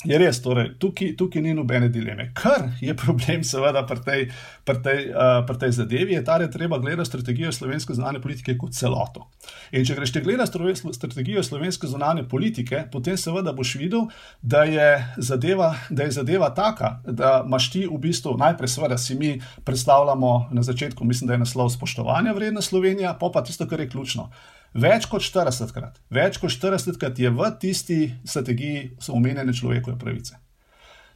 Je 0.04 0.18
res, 0.20 0.36
torej, 0.44 0.74
tukaj, 0.80 1.14
tukaj 1.16 1.40
ni 1.42 1.54
nobene 1.56 1.88
dileme. 1.88 2.26
Kar 2.36 2.66
je 2.80 2.92
problem, 2.96 3.44
seveda, 3.44 3.86
pri 3.88 4.02
tej, 4.04 4.24
pri 4.68 4.80
tej, 4.84 4.98
uh, 5.14 5.38
pri 5.48 5.56
tej 5.62 5.70
zadevi, 5.78 6.12
je 6.12 6.24
ta, 6.24 6.36
da 6.38 6.44
je 6.44 6.50
treba 6.52 6.78
gledati 6.78 7.08
strategijo 7.08 7.52
slovenske 7.52 7.94
zunanje 7.96 8.20
politike 8.20 8.56
kot 8.60 8.76
celoto. 8.76 9.24
In 9.72 9.86
če 9.86 9.96
greš 9.96 10.12
te 10.12 10.20
gledati 10.20 10.74
strategijo 10.92 11.42
slovenske 11.42 11.88
zunanje 11.88 12.26
politike, 12.28 12.82
potem 12.92 13.16
seveda 13.16 13.54
boš 13.56 13.76
videl, 13.80 14.10
da 14.42 14.66
je 14.68 14.90
zadeva, 15.16 15.70
da 15.88 16.04
je 16.04 16.16
zadeva 16.18 16.50
taka, 16.54 16.98
da 17.06 17.38
imaš 17.46 17.70
ti 17.72 17.86
v 17.88 18.00
bistvu 18.02 18.36
najprej, 18.36 18.74
seveda, 18.76 18.98
si 19.00 19.16
mi 19.16 19.38
predstavljamo 19.64 20.34
na 20.52 20.62
začetku, 20.62 21.04
mislim, 21.04 21.32
da 21.32 21.38
je 21.38 21.46
naslov 21.46 21.72
spoštovanja 21.72 22.36
vredna 22.36 22.60
Slovenija, 22.60 23.16
pa 23.20 23.32
pa 23.32 23.40
tisto, 23.44 23.64
kar 23.68 23.80
je 23.80 23.88
ključno. 23.88 24.28
Več 24.74 25.06
kot 25.06 25.22
40 25.22 25.70
krat, 25.70 26.00
več 26.10 26.40
kot 26.42 26.50
40 26.50 26.98
krat 26.98 27.18
je 27.18 27.30
v 27.30 27.50
tisti 27.62 27.98
strategiji 28.26 28.96
omenjene 29.14 29.54
človekove 29.54 29.94
pravice. 29.98 30.40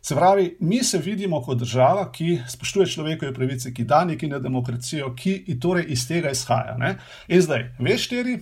Se 0.00 0.14
pravi, 0.14 0.52
mi 0.60 0.78
se 0.84 1.00
vidimo 1.02 1.40
kot 1.42 1.58
država, 1.58 2.04
ki 2.14 2.38
spoštuje 2.48 2.86
človekove 2.86 3.32
pravice, 3.34 3.72
ki 3.74 3.84
da 3.84 4.04
neki 4.06 4.30
na 4.30 4.38
demokracijo, 4.38 5.10
ki 5.18 5.58
torej 5.60 5.90
iz 5.90 6.06
tega 6.06 6.30
izhaja. 6.30 6.76
Ne? 6.78 6.94
In 7.26 7.42
zdaj, 7.42 7.72
veš, 7.82 8.06
štiri, 8.06 8.36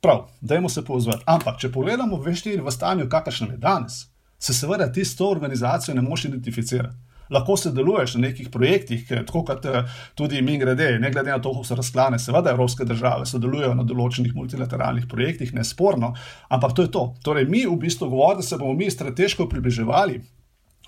prav, 0.00 0.28
dajmo 0.40 0.70
se 0.70 0.84
povzvati. 0.86 1.26
Ampak, 1.26 1.58
če 1.58 1.72
pogledamo, 1.74 2.22
veš, 2.22 2.44
štiri 2.44 2.62
v 2.62 2.70
stanju, 2.70 3.10
kakršnem 3.10 3.56
je 3.56 3.58
danes, 3.58 4.04
se 4.38 4.54
seveda 4.54 4.86
ti 4.92 5.04
s 5.04 5.18
to 5.18 5.26
organizacijo 5.28 5.98
ne 5.98 6.06
moš 6.06 6.30
identificirati 6.30 7.09
lahko 7.30 7.56
sodeluješ 7.56 8.14
na 8.14 8.28
nekih 8.28 8.50
projektih, 8.50 9.04
tako 9.08 9.44
kot 9.48 9.66
eh, 9.70 9.84
tudi 10.14 10.42
mi 10.42 10.58
grede, 10.58 10.98
ne 10.98 11.10
glede 11.10 11.30
na 11.30 11.38
to, 11.38 11.52
kako 11.54 11.64
so 11.64 11.78
razklane, 11.78 12.18
seveda 12.18 12.54
evropske 12.54 12.84
države 12.84 13.26
sodelujejo 13.26 13.74
na 13.74 13.86
določenih 13.86 14.34
multilateralnih 14.34 15.06
projektih, 15.10 15.54
nesporno, 15.54 16.14
ampak 16.48 16.74
to 16.76 16.86
je 16.86 16.92
to. 16.94 17.04
Torej, 17.24 17.46
mi 17.50 17.66
v 17.66 17.76
bistvu 17.80 18.10
govorimo, 18.10 18.40
da 18.40 18.46
se 18.46 18.58
bomo 18.58 18.74
mi 18.74 18.90
strateško 18.90 19.48
približevali. 19.48 20.20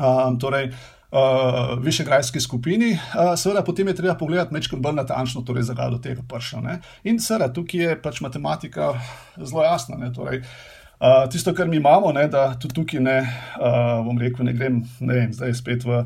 Um, 0.00 0.38
torej, 0.40 0.72
Uh, 1.12 1.74
višegrajski 1.84 2.40
skupini, 2.40 2.94
uh, 2.94 3.34
seveda, 3.36 3.60
potem 3.60 3.90
je 3.90 3.94
treba 3.98 4.14
pogledati 4.16 4.54
nekaj 4.54 4.78
bolj 4.80 4.94
natančno, 4.96 5.42
torej, 5.44 5.66
zakaj 5.68 5.90
do 5.92 5.98
tega 6.00 6.22
prišlo. 6.24 6.62
In 7.04 7.18
seveda, 7.20 7.50
tukaj 7.52 7.82
je 7.84 7.96
pač 8.00 8.22
matematika 8.24 8.94
zelo 9.36 9.60
jasna. 9.60 9.98
Ne, 10.00 10.08
torej, 10.16 10.40
uh, 10.40 11.28
tisto, 11.28 11.52
kar 11.52 11.68
mi 11.68 11.76
imamo, 11.76 12.14
ne, 12.16 12.24
da 12.32 12.54
tudi 12.56 12.78
tukaj 12.80 13.04
ne, 13.04 13.18
uh, 13.60 14.00
bom 14.06 14.16
rekel, 14.18 14.48
ne 14.48 14.56
grem, 14.56 14.80
ne 15.04 15.18
vem, 15.18 15.36
zdaj 15.36 15.52
spet 15.60 15.84
v 15.84 16.00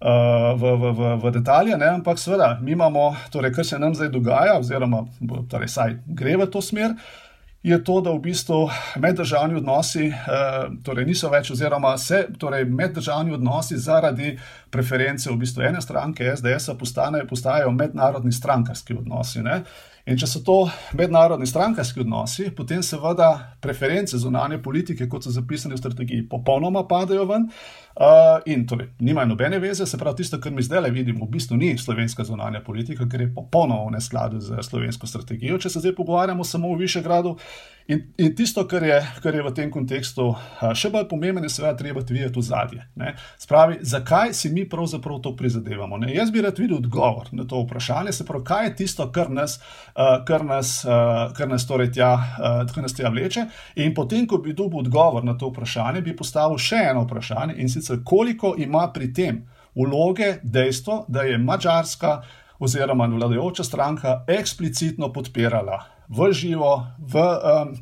v, 0.00 0.62
v, 0.62 0.92
v, 0.96 1.16
v 1.20 1.30
detalje, 1.30 1.76
ne? 1.76 1.88
ampak 2.00 2.18
seveda, 2.18 2.54
mi 2.62 2.72
imamo, 2.72 3.16
torej, 3.32 3.52
kar 3.52 3.66
se 3.66 3.78
nam 3.78 3.94
zdaj 3.94 4.08
dogaja, 4.08 4.58
oziroma 4.58 5.04
torej, 5.50 5.68
saj 5.68 5.98
gre 6.06 6.36
v 6.40 6.48
to 6.48 6.62
smer. 6.64 6.96
Je 7.60 7.76
to, 7.84 7.98
da 8.00 8.08
v 8.16 8.22
bistvu 8.24 8.70
meddržavni 8.96 9.58
odnosi 9.60 10.06
torej 10.80 11.04
niso 11.04 11.28
več, 11.28 11.50
oziroma 11.52 11.92
se 12.00 12.22
torej 12.40 12.64
meddržavni 12.64 13.34
odnosi 13.36 13.76
zaradi 13.76 14.32
preference 14.72 15.28
v 15.28 15.36
bistvu 15.42 15.66
ene 15.68 15.82
stranke, 15.84 16.24
SDS, 16.24 16.72
postanejo, 16.80 17.28
postajajo 17.28 17.74
mednarodni 17.76 18.32
strankarski 18.32 18.96
odnosi. 18.96 19.44
Ne? 19.44 19.60
In 20.08 20.16
če 20.16 20.26
so 20.26 20.40
to 20.40 20.56
mednarodni 20.96 21.44
strankarski 21.46 22.00
odnosi, 22.00 22.48
potem 22.56 22.80
seveda 22.82 23.28
preference 23.60 24.16
zunanje 24.18 24.56
politike, 24.64 25.04
kot 25.10 25.28
so 25.28 25.32
zapisane 25.34 25.76
v 25.76 25.82
strategiji, 25.82 26.24
popolnoma 26.32 26.86
padajo 26.88 27.28
ven. 27.28 27.44
Uh, 27.96 28.06
in 28.46 28.66
torej, 28.66 28.88
nimajo 28.98 29.26
nobene 29.26 29.58
veze, 29.58 29.86
se 29.86 29.98
pravi, 29.98 30.16
tisto, 30.16 30.38
kar 30.40 30.52
mi 30.52 30.62
zdaj 30.62 30.80
le 30.80 30.90
vidimo, 30.94 31.26
v 31.26 31.34
bistvu 31.34 31.56
ni 31.56 31.72
slovenska 31.78 32.24
zunanja 32.24 32.60
politika, 32.64 33.08
ker 33.10 33.20
je 33.20 33.32
popolnoma 33.34 33.88
v 33.88 33.96
neskladu 33.96 34.40
z 34.40 34.62
slovensko 34.62 35.10
strategijo, 35.10 35.58
če 35.58 35.70
se 35.70 35.82
zdaj 35.82 35.96
pogovarjamo 35.98 36.46
samo 36.46 36.70
o 36.70 36.78
Višegradu. 36.78 37.34
In, 37.90 38.04
in 38.22 38.34
tisto, 38.36 38.62
kar 38.70 38.84
je, 38.86 39.00
kar 39.22 39.34
je 39.34 39.42
v 39.42 39.50
tem 39.50 39.70
kontekstu 39.72 40.28
še 40.78 40.92
bolj 40.94 41.08
pomembno, 41.10 41.42
je 41.42 41.50
seveda 41.50 41.74
treba 41.74 42.04
videti 42.06 42.38
v 42.38 42.44
zadje. 42.46 42.84
Spravi, 43.40 43.80
zakaj 43.82 44.30
si 44.38 44.50
mi 44.54 44.62
pravzaprav 44.68 45.18
to 45.24 45.32
prizadevamo? 45.36 45.98
Ne? 45.98 46.12
Jaz 46.14 46.30
bi 46.30 46.44
rad 46.44 46.58
videl 46.62 46.78
odgovor 46.78 47.32
na 47.34 47.48
to 47.50 47.64
vprašanje, 47.64 48.12
se 48.14 48.26
pravi, 48.28 48.44
kaj 48.46 48.66
je 48.68 48.74
tisto, 48.84 49.08
kar 49.10 49.32
nas, 49.34 49.58
kar 50.28 50.44
nas, 50.46 50.76
kar 51.34 51.50
nas, 51.50 51.66
torej 51.66 51.90
tja, 51.96 52.12
kar 52.70 52.86
nas 52.86 52.94
tja 52.94 53.10
vleče. 53.10 53.48
In 53.82 53.90
potem, 53.96 54.28
ko 54.30 54.38
bi 54.38 54.54
dobil 54.54 54.84
odgovor 54.84 55.26
na 55.26 55.34
to 55.34 55.50
vprašanje, 55.50 56.04
bi 56.06 56.14
postavil 56.14 56.62
še 56.62 56.84
eno 56.92 57.02
vprašanje 57.08 57.58
in 57.58 57.74
sicer, 57.80 58.04
koliko 58.04 58.54
ima 58.58 58.90
pri 58.92 59.12
tem 59.12 59.42
vloge 59.74 60.36
dejstvo, 60.42 61.04
da 61.08 61.22
je 61.22 61.38
Mačarska 61.38 62.20
oziroma 62.60 63.06
vladajoča 63.06 63.64
stranka 63.64 64.24
eksplicitno 64.28 65.12
podpirala 65.12 65.84
v 66.08 66.32
živo, 66.32 66.86
v. 66.98 67.16
Um, 67.20 67.78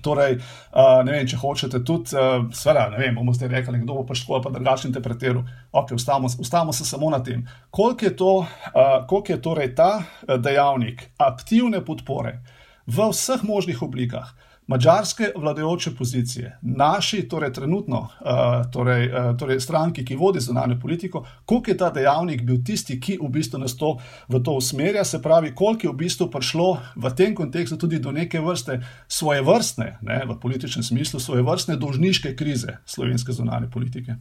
Torej, 0.00 0.36
uh, 0.38 1.00
ne 1.04 1.12
vem, 1.12 1.26
če 1.28 1.36
hočete 1.42 1.80
tudi, 1.84 2.14
uh, 2.14 2.44
seveda, 2.54 2.92
ne 2.92 3.00
vem, 3.02 3.16
bomo 3.18 3.34
zdaj 3.34 3.48
rekli, 3.50 3.80
kdo 3.82 3.96
bo 3.98 4.04
pač 4.06 4.22
tako 4.22 4.36
ali 4.36 4.44
pa 4.44 4.52
drugače 4.54 4.86
interpretiral. 4.88 5.42
Ok, 5.76 5.90
ustavimo 5.98 6.72
se 6.72 6.86
samo 6.86 7.10
na 7.10 7.18
tem. 7.26 7.42
Koliko 7.74 8.06
je, 8.06 8.12
to, 8.16 8.30
uh, 8.38 8.92
koliko 9.10 9.32
je 9.34 9.40
torej 9.42 9.74
ta 9.74 9.90
dejavnik 10.30 11.02
aktivne 11.18 11.82
podpore 11.84 12.38
v 12.86 13.10
vseh 13.10 13.42
možnih 13.42 13.82
oblikah, 13.82 14.30
mađarske 14.70 15.32
vladajoče 15.36 15.90
pozicije, 15.98 16.58
naši, 16.62 17.28
torej 17.28 17.52
trenutno, 17.52 17.98
uh, 18.00 18.70
torej, 18.72 19.08
uh, 19.08 19.36
torej 19.38 19.60
stranki, 19.60 20.04
ki 20.04 20.16
vodi 20.16 20.40
zunanjo 20.40 20.78
politiko, 20.82 21.24
koliko 21.44 21.70
je 21.70 21.76
ta 21.76 21.90
dejavnik 21.90 22.42
bil 22.46 22.60
tisti, 22.66 23.00
ki 23.00 23.18
v 23.22 23.32
bistvu 23.34 23.58
nas 23.58 23.74
to 23.76 23.96
v 24.28 24.42
to 24.44 24.54
usmerja, 24.60 25.04
se 25.04 25.22
pravi, 25.22 25.50
koliko 25.54 25.86
je 25.86 25.92
v 25.92 25.96
bistvu 26.04 26.30
prišlo 26.30 26.68
v 26.96 27.14
tem 27.16 27.34
kontekstu 27.34 27.78
tudi 27.78 27.98
do 27.98 28.12
neke 28.12 28.40
vrste 28.40 28.78
svoje 29.08 29.42
vrstne, 29.42 29.96
ne, 30.02 30.22
v 30.28 30.38
političnem 30.40 30.86
smislu, 30.86 31.20
svoje 31.20 31.42
vrstne 31.42 31.76
dolžniške 31.76 32.36
krize 32.36 32.78
slovenske 32.86 33.32
zunanje 33.32 33.70
politike. 33.74 34.20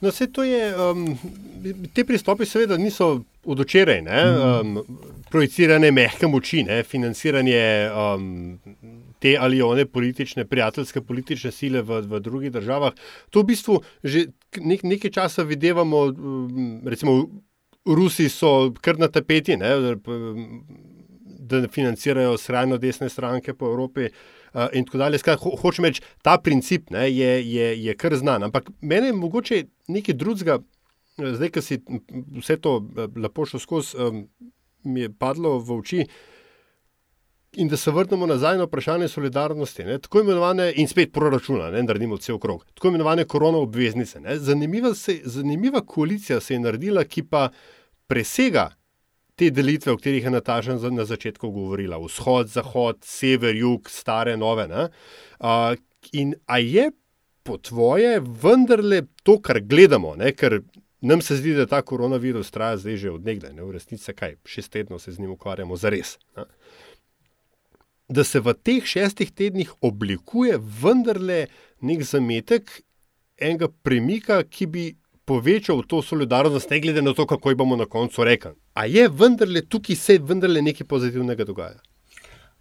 No, 0.00 0.10
vse 0.10 0.26
to 0.26 0.44
je, 0.44 0.74
um, 0.76 1.18
te 1.94 2.04
pristopi 2.04 2.44
seveda 2.44 2.76
niso 2.76 3.20
od 3.44 3.60
včeraj, 3.60 4.02
um, 4.02 4.82
projicirane 5.30 5.90
mehke 5.90 6.26
moči, 6.26 6.64
ne? 6.66 6.82
financiranje 6.82 7.90
um, 7.94 8.58
te 9.18 9.36
ali 9.40 9.62
one 9.62 9.86
politične, 9.86 10.44
prijateljske 10.44 11.02
politične 11.02 11.52
sile 11.52 11.82
v, 11.82 12.00
v 12.06 12.20
drugih 12.20 12.52
državah. 12.52 12.92
To 13.30 13.42
v 13.42 13.50
bistvu 13.52 13.80
že 14.04 14.26
nek, 14.60 14.82
nekaj 14.82 15.10
časa 15.10 15.42
videvamo, 15.42 16.04
um, 16.06 16.80
recimo 16.86 17.24
Rusi 17.86 18.28
so 18.28 18.72
kar 18.80 18.98
na 18.98 19.08
tapeti, 19.08 19.56
ne? 19.56 19.96
da 21.46 21.60
financirajo 21.70 22.38
skrajno 22.38 22.78
desne 22.78 23.08
stranke 23.08 23.54
po 23.54 23.66
Evropi. 23.70 24.08
Uh, 24.56 24.66
in 24.72 24.84
tako 24.84 24.98
dalje. 24.98 25.18
Ho, 25.26 25.50
hočem 25.60 25.84
reči, 25.84 26.02
ta 26.22 26.38
princip 26.40 26.90
ne, 26.90 27.10
je, 27.12 27.32
je, 27.44 27.66
je 27.84 27.94
kar 27.94 28.16
znan. 28.16 28.42
Ampak 28.48 28.70
meni 28.80 29.10
je 29.10 29.12
mogoče 29.12 29.58
nekaj 29.92 30.16
drugega, 30.16 30.58
zdaj, 31.18 31.50
ki 31.52 31.62
si 31.62 31.78
vse 32.38 32.56
to 32.64 32.78
lepo 33.16 33.44
šlo 33.46 33.60
skozi, 33.60 33.98
um, 34.00 34.24
mi 34.84 35.04
je 35.04 35.12
padlo 35.12 35.58
v 35.60 35.76
oči. 35.76 36.06
In 37.56 37.68
da 37.68 37.76
se 37.76 37.90
vrnemo 37.90 38.26
nazaj 38.26 38.58
na 38.58 38.64
vprašanje 38.68 39.08
solidarnosti, 39.08 39.84
ne, 39.84 39.98
tako 39.98 40.20
imenovane, 40.20 40.72
in 40.76 40.88
spet 40.88 41.12
proračuna, 41.12 41.70
ne, 41.72 41.82
naredimo 41.82 42.18
cel 42.20 42.38
krog, 42.38 42.66
tako 42.74 42.88
imenovane 42.88 43.24
korona 43.24 43.58
obveznice. 43.58 44.20
Zanimiva, 44.36 44.94
se, 44.94 45.20
zanimiva 45.24 45.80
koalicija 45.80 46.40
se 46.40 46.54
je 46.54 46.60
naredila, 46.60 47.04
ki 47.04 47.22
pa 47.22 47.48
presega 48.06 48.68
te 49.36 49.50
delitve, 49.50 49.92
o 49.92 49.96
katerih 49.96 50.24
je 50.24 50.30
Nataša 50.30 50.76
na 50.90 51.04
začetku 51.04 51.50
govorila: 51.50 51.98
vzhod, 51.98 52.48
zahod, 52.52 53.00
sever, 53.04 53.56
jug, 53.56 53.90
stare, 53.90 54.36
nove. 54.36 54.68
Uh, 54.68 55.76
in 56.12 56.34
a 56.46 56.58
je 56.58 56.90
po 57.42 57.56
tvoje 57.58 58.20
vendarle 58.20 59.02
to, 59.22 59.40
kar 59.40 59.60
gledamo, 59.60 60.14
ne, 60.16 60.32
ker 60.32 60.60
nam 61.00 61.20
se 61.22 61.36
zdi, 61.36 61.54
da 61.54 61.66
ta 61.66 61.82
koronavirus 61.82 62.50
traja 62.50 62.76
zdaj 62.76 62.96
že 62.96 63.10
odnegdaj, 63.10 63.52
ne 63.54 63.64
v 63.64 63.76
resnici, 63.76 64.12
kaj 64.12 64.36
šest 64.44 64.72
tednov 64.72 64.98
se 64.98 65.12
z 65.12 65.20
njim 65.20 65.36
ukvarjamo, 65.36 65.76
za 65.76 65.92
res. 65.92 66.16
Da 68.08 68.24
se 68.24 68.40
v 68.40 68.54
teh 68.54 68.84
šestih 68.86 69.32
tednih 69.34 69.72
oblikuje 69.82 70.58
vendarle 70.82 71.46
nek 71.82 72.04
zametek 72.06 72.70
enega 73.36 73.68
premika, 73.82 74.42
ki 74.42 74.66
bi 74.66 74.84
povečal 75.26 75.82
to 75.90 76.02
solidarnost, 76.02 76.70
ne 76.70 76.80
glede 76.80 77.02
na 77.02 77.12
to, 77.14 77.26
kako 77.26 77.50
jo 77.50 77.56
bomo 77.56 77.76
na 77.76 77.86
koncu 77.86 78.24
rekli. 78.24 78.54
A 78.74 78.86
je 78.86 79.08
vendarle 79.08 79.62
tukaj 79.66 79.96
se 79.96 80.18
vendarle 80.22 80.62
nekaj 80.62 80.86
pozitivnega 80.86 81.44
dogaja? 81.44 81.80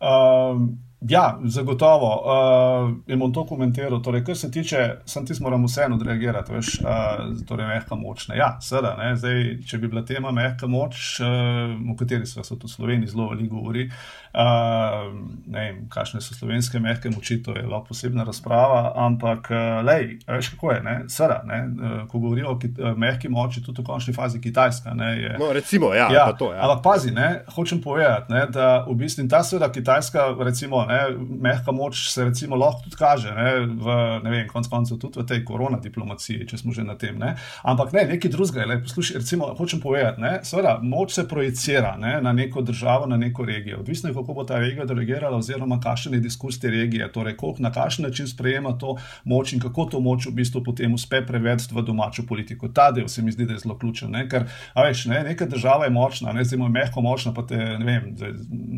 Um, 0.02 0.76
Ja, 1.02 1.40
zagotovo. 1.44 2.24
Uh, 2.26 2.96
in 3.08 3.20
bom 3.20 3.34
to 3.34 3.46
komentiral. 3.46 4.02
Torej, 4.02 4.24
kar 4.26 4.38
se 4.38 4.52
tiče, 4.52 4.96
sem 5.06 5.26
ti 5.26 5.34
moram 5.40 5.66
vseeno 5.66 5.96
odreagirati, 5.96 6.54
veš, 6.54 6.80
uh, 6.82 7.46
torej 7.48 7.68
mehka 7.68 7.96
moč. 7.96 8.28
Ne? 8.28 8.38
Ja, 8.38 8.56
seveda, 8.62 8.96
ne? 8.98 9.12
Zdaj, 9.18 9.44
če 9.68 9.78
bi 9.78 9.90
bila 9.92 10.06
tema 10.06 10.32
mehka 10.32 10.68
moč, 10.68 11.20
uh, 11.20 11.76
o 11.92 11.96
kateri 12.00 12.26
se 12.26 12.42
v 12.42 12.70
Sloveniji 12.70 13.12
zelo 13.12 13.28
veliko 13.30 13.60
govori, 13.60 13.90
uh, 13.90 15.12
ne 15.46 15.66
vem, 15.66 15.84
kakšne 15.92 16.22
so 16.24 16.34
slovenske 16.38 16.80
mehke 16.80 17.12
moči, 17.14 17.42
to 17.44 17.54
je 17.58 17.66
lahko 17.68 17.92
posebna 17.92 18.26
razprava, 18.26 18.96
ampak, 19.06 19.52
uh, 19.52 19.84
lej, 19.86 20.16
veš, 20.28 20.54
kako 20.56 20.72
je, 20.74 20.80
ne? 20.88 20.96
Seveda, 21.12 21.42
ne? 21.46 21.62
Uh, 21.68 21.98
ko 22.10 22.24
govorijo 22.24 22.56
o 22.56 22.58
uh, 22.58 22.90
mehki 22.98 23.30
moči, 23.30 23.62
tudi 23.66 23.84
v 23.84 23.90
končni 23.92 24.16
fazi 24.16 24.42
Kitajska. 24.42 24.96
Ne, 24.96 25.12
je, 25.20 25.36
no, 25.40 25.52
recimo, 25.54 25.94
ja, 25.94 26.08
ja, 26.14 26.26
to, 26.34 26.54
ja. 26.56 26.64
Ampak 26.66 26.84
pazi, 26.88 27.12
ne? 27.12 27.44
hočem 27.56 27.84
povedati, 27.84 28.34
ne? 28.34 28.48
da 28.50 28.86
v 28.88 28.98
bistvu 29.04 29.28
ta 29.30 29.44
seveda 29.44 29.70
Kitajska, 29.70 30.32
recimo, 30.40 30.85
ne? 30.88 31.00
mehka 31.42 31.72
moč 31.72 32.10
se 32.10 32.26
recimo 32.26 32.56
lahko 32.56 32.84
tudi 32.84 32.96
kaže, 33.00 33.32
ne, 33.36 33.52
v, 33.66 33.98
ne 34.24 34.32
vem, 34.32 34.48
konc 34.48 34.68
koncev 34.70 35.00
tudi 35.02 35.20
v 35.22 35.26
tej 35.28 35.44
korona 35.46 35.80
diplomaciji, 35.82 36.48
če 36.50 36.60
smo 36.62 36.74
že 36.76 36.84
na 36.84 36.96
tem. 37.00 37.18
Ne. 37.20 37.36
Ampak 37.64 37.94
ne, 37.96 38.06
nekaj 38.14 38.32
drugega 38.32 38.66
je, 38.66 38.80
poslušaj, 38.88 39.20
recimo, 39.24 39.50
hočem 39.58 39.82
povedati, 39.84 40.22
ne, 40.22 40.34
seveda, 40.44 40.78
moč 40.84 41.16
se 41.16 41.28
projicira 41.28 41.96
ne, 42.00 42.18
na 42.22 42.34
neko 42.34 42.62
državo, 42.62 43.08
na 43.08 43.18
neko 43.18 43.46
regijo. 43.46 43.80
Odvisno 43.80 44.10
je, 44.10 44.16
kako 44.16 44.34
bo 44.34 44.44
ta 44.44 44.60
regija 44.60 44.86
delegirala, 44.86 45.38
oziroma 45.38 45.80
kakšen 45.84 46.14
je 46.18 46.24
diskurs 46.24 46.60
te 46.60 46.70
regije, 46.70 47.12
torej 47.12 47.38
koliko, 47.38 47.64
na 47.64 47.72
kakšen 47.72 48.06
način 48.06 48.28
sprejema 48.28 48.78
to 48.78 48.96
moč 49.24 49.54
in 49.54 49.60
kako 49.64 49.86
to 49.92 50.00
moč 50.00 50.26
v 50.26 50.36
bistvu 50.42 50.64
potem 50.64 50.94
uspe 50.94 51.22
prevesti 51.26 51.76
v 51.76 51.84
domačo 51.86 52.26
politiko. 52.28 52.70
Ta 52.70 52.92
del 52.92 53.08
se 53.08 53.22
mi 53.22 53.32
zdi, 53.32 53.46
da 53.46 53.54
je 53.54 53.64
zelo 53.66 53.78
ključen. 53.78 54.12
Ne, 54.12 54.26
ker, 54.30 54.48
a 54.74 54.86
veš, 54.88 55.06
ne, 55.12 55.24
neka 55.24 55.46
država 55.50 55.86
je 55.86 55.94
močna, 55.96 56.34
ne, 56.34 56.44
zdaj 56.46 56.60
je 56.60 56.70
mehko 56.70 57.02
močna, 57.02 57.34
pa 57.34 57.46
te, 57.48 57.58
ne 57.58 57.86
vem, 57.86 58.12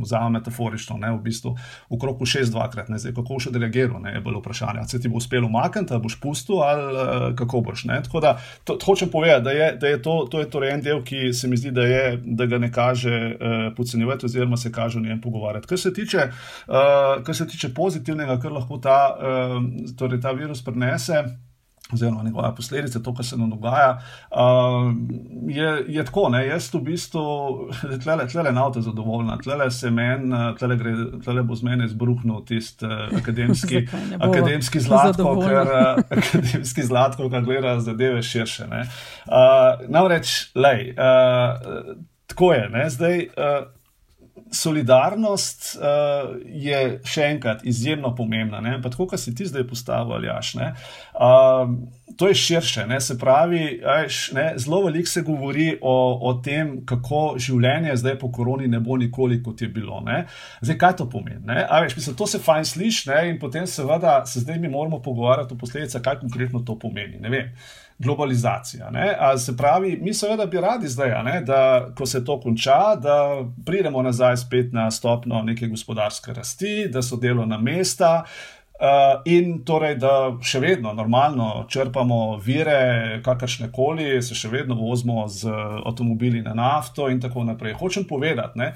vzamem 0.03 0.37
metaforično, 0.39 0.97
ne, 1.01 1.11
v 1.15 1.21
bistvu, 1.23 1.55
okrog 1.97 2.21
šest 2.25 2.53
dvakrat, 2.53 2.89
ne 2.89 2.99
zdaj 3.01 3.15
kako 3.17 3.39
še 3.43 3.51
delegiral, 3.53 3.99
ne 4.03 4.13
je 4.15 4.21
bilo 4.23 4.41
vprašanje, 4.41 4.83
ali 4.83 4.89
se 4.89 5.01
ti 5.01 5.09
bo 5.11 5.19
uspelo 5.21 5.49
umakniti, 5.49 5.93
ali 5.93 6.03
boš 6.03 6.19
pustil, 6.21 6.61
ali 6.63 6.85
uh, 6.93 7.25
kako 7.37 7.61
boš. 7.65 7.85
Ne? 7.89 7.99
Tako 8.05 8.21
da 8.23 8.35
to, 8.63 8.77
hočem 8.85 9.09
povedati, 9.11 9.43
da 9.43 9.55
je, 9.55 9.71
da 9.81 9.87
je 9.93 10.01
to, 10.01 10.17
to 10.31 10.43
je 10.43 10.49
torej 10.53 10.75
en 10.75 10.85
del, 10.85 11.01
ki 11.03 11.33
se 11.33 11.47
mi 11.47 11.57
zdi, 11.57 11.71
da, 11.75 11.87
je, 11.87 12.03
da 12.25 12.45
ga 12.45 12.61
ne 12.61 12.71
kaže 12.71 13.17
uh, 13.33 13.57
podcenjevati, 13.77 14.25
oziroma 14.25 14.57
se 14.57 14.71
kaže 14.71 14.99
o 14.99 15.01
njem 15.01 15.21
pogovarjati. 15.21 15.67
Kar 15.67 15.79
se 15.79 15.93
tiče, 15.93 16.29
uh, 16.67 17.23
kar 17.23 17.35
se 17.35 17.47
tiče 17.47 17.73
pozitivnega, 17.73 18.39
kar 18.39 18.55
lahko 18.55 18.77
ta, 18.77 19.01
uh, 19.17 19.59
torej 19.97 20.21
ta 20.21 20.31
virus 20.31 20.63
prenese 20.65 21.23
oziroma 21.93 22.23
njegove 22.23 22.55
posledice, 22.55 23.03
to, 23.03 23.13
kar 23.15 23.25
se 23.25 23.37
nam 23.37 23.49
dogaja. 23.49 24.01
Uh, 24.31 24.37
je, 25.47 25.85
je 25.87 26.05
tako, 26.05 26.29
ne? 26.29 26.47
jaz 26.47 26.73
v 26.73 26.81
bistvu, 26.81 27.21
tlele, 28.03 28.27
tlele 28.27 28.51
na 28.51 28.65
avto 28.65 28.81
zadovoljna, 28.81 29.37
tlele 29.37 29.71
se 29.71 29.91
meni, 29.91 30.35
tlele, 30.59 30.75
gre, 30.75 30.95
tlele 31.23 31.43
bo 31.43 31.55
z 31.55 31.63
meni 31.63 31.85
izbruhnil 31.85 32.43
tisti 32.45 32.85
uh, 32.85 32.91
akademski, 33.21 33.85
akademski 34.19 34.79
zlatko, 34.79 35.37
ker 35.45 35.63
uh, 35.63 36.03
akademski 36.17 36.83
zlatko, 36.83 37.29
kar 37.29 37.47
gleda 37.47 37.79
zadeve 37.79 38.21
širše. 38.23 38.67
Uh, 38.67 39.87
namreč, 39.87 40.51
lej, 40.55 40.91
uh, 40.91 41.95
tako 42.27 42.53
je, 42.53 42.69
ne? 42.69 42.89
zdaj. 42.89 43.27
Uh, 43.37 43.76
solidarnost 44.51 45.77
uh, 45.77 46.35
je 46.45 46.99
še 47.05 47.29
enkrat 47.33 47.65
izjemno 47.67 48.13
pomembna. 48.15 48.61
Ne? 48.61 48.77
Pa 48.81 48.91
tako, 48.93 49.07
kot 49.11 49.21
si 49.21 49.35
ti 49.35 49.45
zdaj 49.45 49.67
postavil, 49.67 50.25
Jaš. 50.27 50.53
Uh, 50.57 51.73
to 52.17 52.27
je 52.27 52.35
širše. 52.35 52.85
Ne? 52.87 52.99
Se 53.01 53.17
pravi, 53.19 53.81
ajš, 53.85 54.21
ne? 54.37 54.45
zelo 54.57 54.81
veliko 54.85 55.09
se 55.09 55.21
govori 55.21 55.67
o, 55.81 55.95
o 56.29 56.33
tem, 56.43 56.77
kako 56.85 57.23
življenje 57.41 57.97
zdaj 58.01 58.17
po 58.21 58.31
koroni 58.31 58.67
ne 58.67 58.79
bo 58.79 58.97
nikoli 58.97 59.41
kot 59.43 59.61
je 59.61 59.71
bilo. 59.71 60.01
Ne? 60.05 60.25
Zdaj, 60.61 60.77
kaj 60.77 60.95
to 61.01 61.09
pomeni? 61.09 61.43
Veš, 61.83 61.97
mislim, 61.97 62.15
to 62.17 62.27
se 62.27 62.39
fajn 62.43 62.65
sliši 62.65 63.17
in 63.31 63.39
potem 63.39 63.67
seveda 63.67 64.21
se 64.25 64.45
zdaj 64.45 64.59
mi 64.59 64.69
moramo 64.69 65.01
pogovarjati 65.01 65.53
o 65.53 65.57
posledicah, 65.57 66.01
kaj 66.01 66.21
konkretno 66.23 66.63
to 66.65 66.79
pomeni. 66.79 67.19
Ne 67.19 67.29
vem 67.29 67.51
globalizacija. 67.99 68.91
Se 69.37 69.57
pravi, 69.57 69.97
mi 70.01 70.13
seveda 70.13 70.45
bi 70.45 70.61
radi 70.61 70.87
zdaj, 70.87 71.23
ne, 71.23 71.41
da 71.41 71.87
ko 71.97 72.05
se 72.05 72.25
to 72.25 72.39
konča, 72.41 72.95
da 72.95 73.43
pridemo 73.65 74.01
nazaj 74.01 74.37
spet 74.37 74.73
na 74.73 74.91
stopno 74.91 75.41
neke 75.41 75.67
gospodarske 75.67 76.33
rasti, 76.33 76.87
da 76.93 77.01
so 77.01 77.15
delovna 77.15 77.57
mesta. 77.57 78.23
Uh, 78.77 79.23
in 79.25 79.63
torej, 79.65 79.95
da 79.97 80.35
še 80.45 80.59
vedno 80.61 80.91
normalno 80.93 81.63
črpamo 81.65 82.37
vire, 82.45 83.21
kakršne 83.25 83.71
koli, 83.73 84.19
se 84.21 84.37
še 84.37 84.51
vedno 84.53 84.75
vozimo 84.77 85.23
z 85.33 85.49
avtomobili 85.81 86.43
na 86.45 86.53
nafto, 86.53 87.07
in 87.09 87.17
tako 87.17 87.41
naprej. 87.47 87.73
Hočem 87.79 88.05
povedati, 88.05 88.61
ne, 88.61 88.67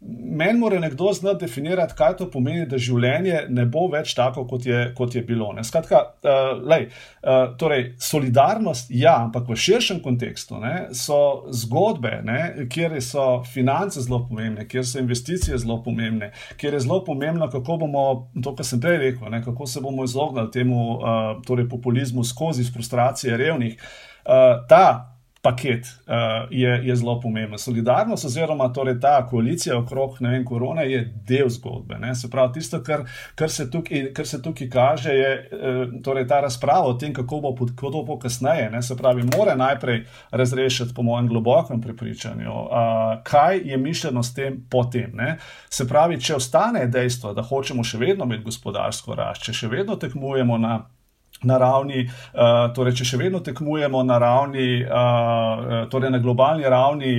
Meni 0.00 0.58
mora 0.58 0.78
nekdo 0.80 1.12
znati 1.12 1.44
definirati, 1.44 1.94
kaj 1.96 2.14
to 2.16 2.26
pomeni, 2.30 2.64
da 2.66 2.78
življenje 2.80 3.42
ne 3.52 3.66
bo 3.68 3.82
več 3.92 4.14
tako, 4.16 4.46
kot 4.48 4.64
je, 4.64 4.78
kot 4.96 5.12
je 5.14 5.20
bilo. 5.28 5.50
Ne? 5.52 5.60
Skratka, 5.64 6.00
uh, 6.24 6.62
lej, 6.64 6.86
uh, 7.20 7.52
torej, 7.60 7.90
solidarnost, 8.00 8.88
ja, 8.96 9.18
ampak 9.26 9.50
v 9.50 9.58
širšem 9.60 10.00
kontekstu 10.00 10.56
ne, 10.62 10.88
so 10.96 11.50
zgodbe, 11.52 12.14
ne, 12.24 12.40
kjer 12.72 12.96
so 13.04 13.42
finance 13.44 14.00
zelo 14.00 14.22
pomembne, 14.30 14.64
kjer 14.70 14.88
so 14.88 15.02
investicije 15.04 15.60
zelo 15.60 15.82
pomembne, 15.84 16.32
kjer 16.56 16.78
je 16.78 16.84
zelo 16.86 17.02
pomembno, 17.04 17.50
kako 17.52 17.76
bomo, 17.84 18.06
to, 18.40 18.56
kar 18.56 18.70
sem 18.70 18.80
prej 18.80 19.02
rekel, 19.04 19.28
ne, 19.28 19.44
kako 19.44 19.68
se 19.68 19.84
bomo 19.84 20.08
izognili 20.08 20.48
temu 20.54 20.80
uh, 20.96 21.20
torej 21.44 21.68
populizmu 21.68 22.24
skozi 22.24 22.64
frustracije 22.72 23.36
revnih. 23.36 23.76
Uh, 24.24 24.64
ta 24.68 25.09
paket 25.42 25.86
uh, 25.86 26.14
je, 26.50 26.80
je 26.84 26.96
zelo 26.96 27.20
pomemben. 27.20 27.58
Solidarnost, 27.58 28.24
oziroma 28.24 28.68
torej 28.72 28.98
ta 29.00 29.26
koalicija 29.26 29.78
okrog 29.78 30.18
vem, 30.20 30.44
korone, 30.44 30.84
je 30.90 31.00
del 31.26 31.48
zgodbe. 31.48 31.96
Ne? 31.98 32.14
Se 32.14 32.30
pravi, 32.30 32.52
tisto, 32.52 32.82
kar, 32.84 33.06
kar, 33.34 33.50
se 33.50 33.70
tukaj, 33.70 34.10
kar 34.14 34.26
se 34.26 34.42
tukaj 34.42 34.68
kaže, 34.70 35.14
je 35.14 35.32
uh, 35.52 36.02
torej 36.04 36.26
ta 36.28 36.40
razprava 36.40 36.92
o 36.92 36.94
tem, 36.94 37.14
kako 37.16 37.40
bo, 37.40 37.54
kako 37.76 38.04
bo 38.06 38.18
kasneje. 38.18 38.68
Ne? 38.70 38.82
Se 38.82 38.96
pravi, 38.96 39.24
mora 39.36 39.56
najprej 39.56 40.04
razrešiti, 40.30 40.94
po 40.94 41.02
mojem 41.02 41.28
globokem 41.28 41.80
prepričanju, 41.80 42.52
uh, 42.52 42.68
kaj 43.24 43.62
je 43.64 43.76
mišljeno 43.76 44.22
s 44.22 44.34
tem 44.34 44.60
potem. 44.70 45.10
Ne? 45.14 45.38
Se 45.70 45.88
pravi, 45.88 46.20
če 46.20 46.36
ostane 46.36 46.86
dejstvo, 46.86 47.32
da 47.32 47.42
hočemo 47.42 47.84
še 47.84 47.98
vedno 47.98 48.28
imeti 48.28 48.44
gospodarsko 48.44 49.16
rast, 49.16 49.48
če 49.48 49.56
še 49.56 49.72
vedno 49.72 49.96
tekmujemo 49.96 50.58
na 50.58 50.82
na 51.44 51.58
ravni, 51.58 52.04
uh, 52.04 52.68
torej 52.76 53.00
če 53.00 53.08
še 53.12 53.20
vedno 53.20 53.40
tekmujemo 53.44 54.02
na 54.04 54.18
ravni, 54.20 54.68
uh, 54.84 55.88
torej 55.92 56.12
na 56.12 56.20
globalni 56.20 56.68
ravni 56.68 57.14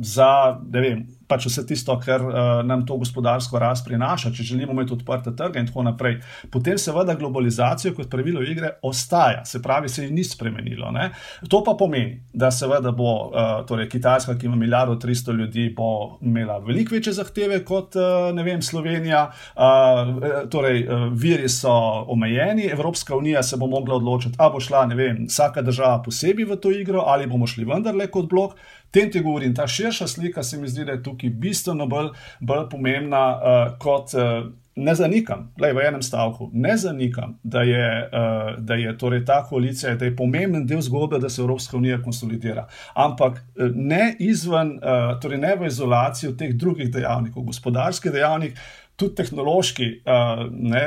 za, 0.00 0.58
ne 0.60 0.80
vem, 0.80 1.02
pač 1.32 1.48
vse 1.48 1.64
tisto, 1.68 1.96
kar 2.00 2.24
uh, 2.24 2.36
nam 2.66 2.84
to 2.86 2.98
gospodarsko 3.00 3.60
rast 3.62 3.86
prinaša, 3.88 4.32
če 4.36 4.44
želimo 4.52 4.76
imeti 4.76 4.92
odprte 4.96 5.32
trge 5.36 5.62
in 5.62 5.68
tako 5.70 5.86
naprej. 5.88 6.18
Potem 6.52 6.78
seveda 6.78 7.16
globalizacija 7.18 7.94
kot 7.96 8.10
pravilo 8.12 8.42
igre 8.44 8.74
ostaja, 8.84 9.44
se 9.48 9.62
pravi, 9.64 9.88
se 9.88 10.04
je 10.04 10.10
ni 10.12 10.24
spremenilo. 10.24 10.90
Ne? 10.92 11.08
To 11.48 11.62
pa 11.64 11.74
pomeni, 11.78 12.18
da 12.32 12.50
seveda 12.52 12.92
bo 12.96 13.12
uh, 13.30 13.52
torej 13.68 13.88
Kitajska, 13.92 14.36
ki 14.38 14.46
ima 14.50 14.56
milijardo 14.60 14.98
300 15.00 15.36
ljudi, 15.38 15.68
bo 15.76 16.18
imela 16.20 16.58
veliko 16.58 16.94
večje 16.94 17.16
zahteve 17.16 17.62
kot 17.64 17.96
uh, 17.96 18.44
vem, 18.44 18.62
Slovenija, 18.62 19.24
uh, 19.56 20.48
torej 20.50 20.84
uh, 20.84 21.06
viri 21.12 21.48
so 21.48 21.72
omejeni, 22.12 22.68
Evropska 22.72 23.16
unija 23.16 23.42
se 23.42 23.56
bo 23.56 23.66
mogla 23.66 23.96
odločiti, 23.96 24.36
ali 24.38 24.52
bo 24.52 24.60
šla, 24.60 24.86
ne 24.90 24.98
vem, 24.98 25.24
vsaka 25.28 25.62
država 25.62 26.02
posebej 26.02 26.50
v 26.52 26.60
to 26.60 26.72
igro 26.74 27.04
ali 27.06 27.26
bomo 27.26 27.46
šli 27.46 27.64
vendarle 27.64 28.06
kot 28.10 28.28
blok 28.30 28.56
tem 28.92 29.10
ti 29.10 29.20
govorim, 29.20 29.54
ta 29.54 29.66
širša 29.66 30.06
slika 30.08 30.42
se 30.42 30.58
mi 30.58 30.68
zdi, 30.68 30.84
da 30.84 30.92
je 30.92 31.02
tukaj 31.02 31.30
bistveno 31.30 31.86
bolj, 31.86 32.12
bolj 32.40 32.68
pomembna 32.70 33.28
uh, 33.36 33.78
kot. 33.78 34.14
Uh, 34.14 34.52
Ne 34.72 34.94
zanikam, 34.96 35.50
lej, 35.60 35.74
v 35.76 35.82
enem 35.84 36.00
stavku, 36.00 36.46
ne 36.56 36.72
zanikam, 36.80 37.34
da 37.44 37.60
je, 37.60 37.88
uh, 38.08 38.54
da 38.56 38.78
je 38.80 38.94
torej 38.98 39.20
ta 39.28 39.42
koalicija, 39.44 39.98
da 40.00 40.08
je 40.08 40.14
pomemben 40.16 40.64
del 40.66 40.80
zgodbe, 40.80 41.18
da 41.20 41.28
se 41.28 41.42
Evropska 41.42 41.76
unija 41.76 41.98
konsolidira. 42.02 42.64
Ampak 42.94 43.42
ne 43.74 44.14
izven, 44.18 44.78
uh, 44.80 45.20
torej 45.20 45.42
ne 45.44 45.52
v 45.60 45.68
izolaciji 45.68 46.32
teh 46.40 46.54
drugih 46.56 46.88
dejavnikov, 46.88 47.44
gospodarski 47.50 48.14
dejavnik, 48.16 48.56
tudi 48.96 49.16
tehnološki, 49.18 49.88
uh, 50.04 50.44
ne, 50.52 50.82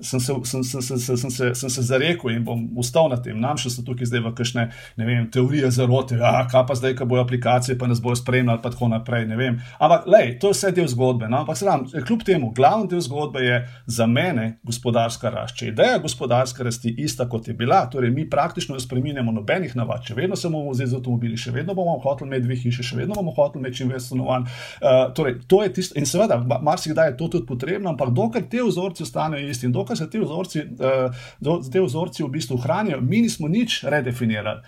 sem, 0.00 0.20
se, 0.20 0.34
sem, 0.44 0.64
sem, 0.64 0.82
sem, 0.82 0.98
sem, 0.98 1.16
sem, 1.16 1.30
se, 1.30 1.50
sem 1.58 1.72
se 1.72 1.86
zarekel 1.86 2.34
in 2.34 2.44
bom 2.46 2.66
ustal 2.78 3.10
na 3.12 3.18
tem. 3.22 3.38
Nam 3.40 3.58
še 3.60 3.72
so 3.72 3.84
tukaj 3.86 4.10
zdaj 4.10 4.24
v 4.26 4.34
kakšne 4.36 4.66
vem, 5.00 5.26
teorije 5.32 5.70
zarote, 5.74 6.20
ja, 6.20 6.44
kaj 6.50 6.66
pa 6.68 6.76
zdaj, 6.78 6.96
ko 6.98 7.08
bojo 7.10 7.24
aplikacije, 7.24 7.78
pa 7.78 7.88
nas 7.90 8.02
bojo 8.02 8.18
spremljali, 8.20 8.62
pa 8.62 8.72
tako 8.74 8.90
naprej. 8.92 9.26
Ampak, 9.26 10.06
lej, 10.10 10.36
to 10.40 10.52
je 10.52 10.58
vse 10.58 10.72
del 10.76 10.88
zgodbe. 10.92 11.30
No? 11.32 11.42
Ampak, 11.42 11.58
sedam, 11.58 11.86
kljub 11.90 12.22
temu, 12.26 12.52
glavni 12.56 12.90
del 12.92 13.02
zgodbe 13.04 13.42
je 13.44 13.60
za 13.86 14.06
mene 14.06 14.58
gospodarska 14.66 15.32
je 15.60 15.68
ideja 15.68 15.98
gospodarske 15.98 16.62
rasti 16.62 16.94
ista, 16.98 17.28
kot 17.28 17.48
je 17.48 17.54
bila, 17.54 17.86
torej 17.90 18.10
mi 18.10 18.30
praktično 18.30 18.74
ne 18.74 18.80
spremenjamo 18.80 19.32
nobenih 19.32 19.76
navad, 19.76 20.04
še 20.04 20.14
vedno 20.14 20.36
se 20.36 20.48
bomo 20.48 20.70
vozili 20.70 20.90
z 20.90 20.98
avtomobili, 20.98 21.36
še 21.36 21.50
vedno 21.50 21.74
bomo 21.74 21.98
hoteli 22.02 22.28
imeti 22.28 22.46
dve 22.46 22.56
hiše, 22.56 22.82
še 22.82 22.96
vedno 22.96 23.14
bomo 23.14 23.34
hoteli 23.36 23.64
imeti 23.64 23.80
čim 23.80 23.92
več 23.92 24.06
stanovanj. 24.08 24.46
Uh, 24.46 25.12
torej, 25.16 25.38
to 25.48 25.62
je 25.64 25.72
tisto, 25.78 25.98
in 25.98 26.06
seveda, 26.06 26.38
marsikdaj 26.62 27.10
je 27.10 27.16
to 27.20 27.28
tudi 27.32 27.45
potrebno, 27.46 27.90
ampak 27.90 28.10
dokler 28.14 28.44
te 28.50 28.62
vzorci 28.62 29.02
ostanejo 29.06 29.48
isti 29.50 29.66
in 29.66 29.72
dokler 29.72 29.98
se 29.98 30.08
te 30.10 30.20
vzorci, 30.20 30.64
uh, 30.76 31.26
do, 31.40 31.58
te 31.72 31.82
vzorci 31.82 32.24
v 32.24 32.30
bistvu 32.34 32.58
hranijo, 32.62 33.00
mi 33.00 33.22
nismo 33.24 33.48
nič 33.48 33.82
redefinirali. 33.84 34.60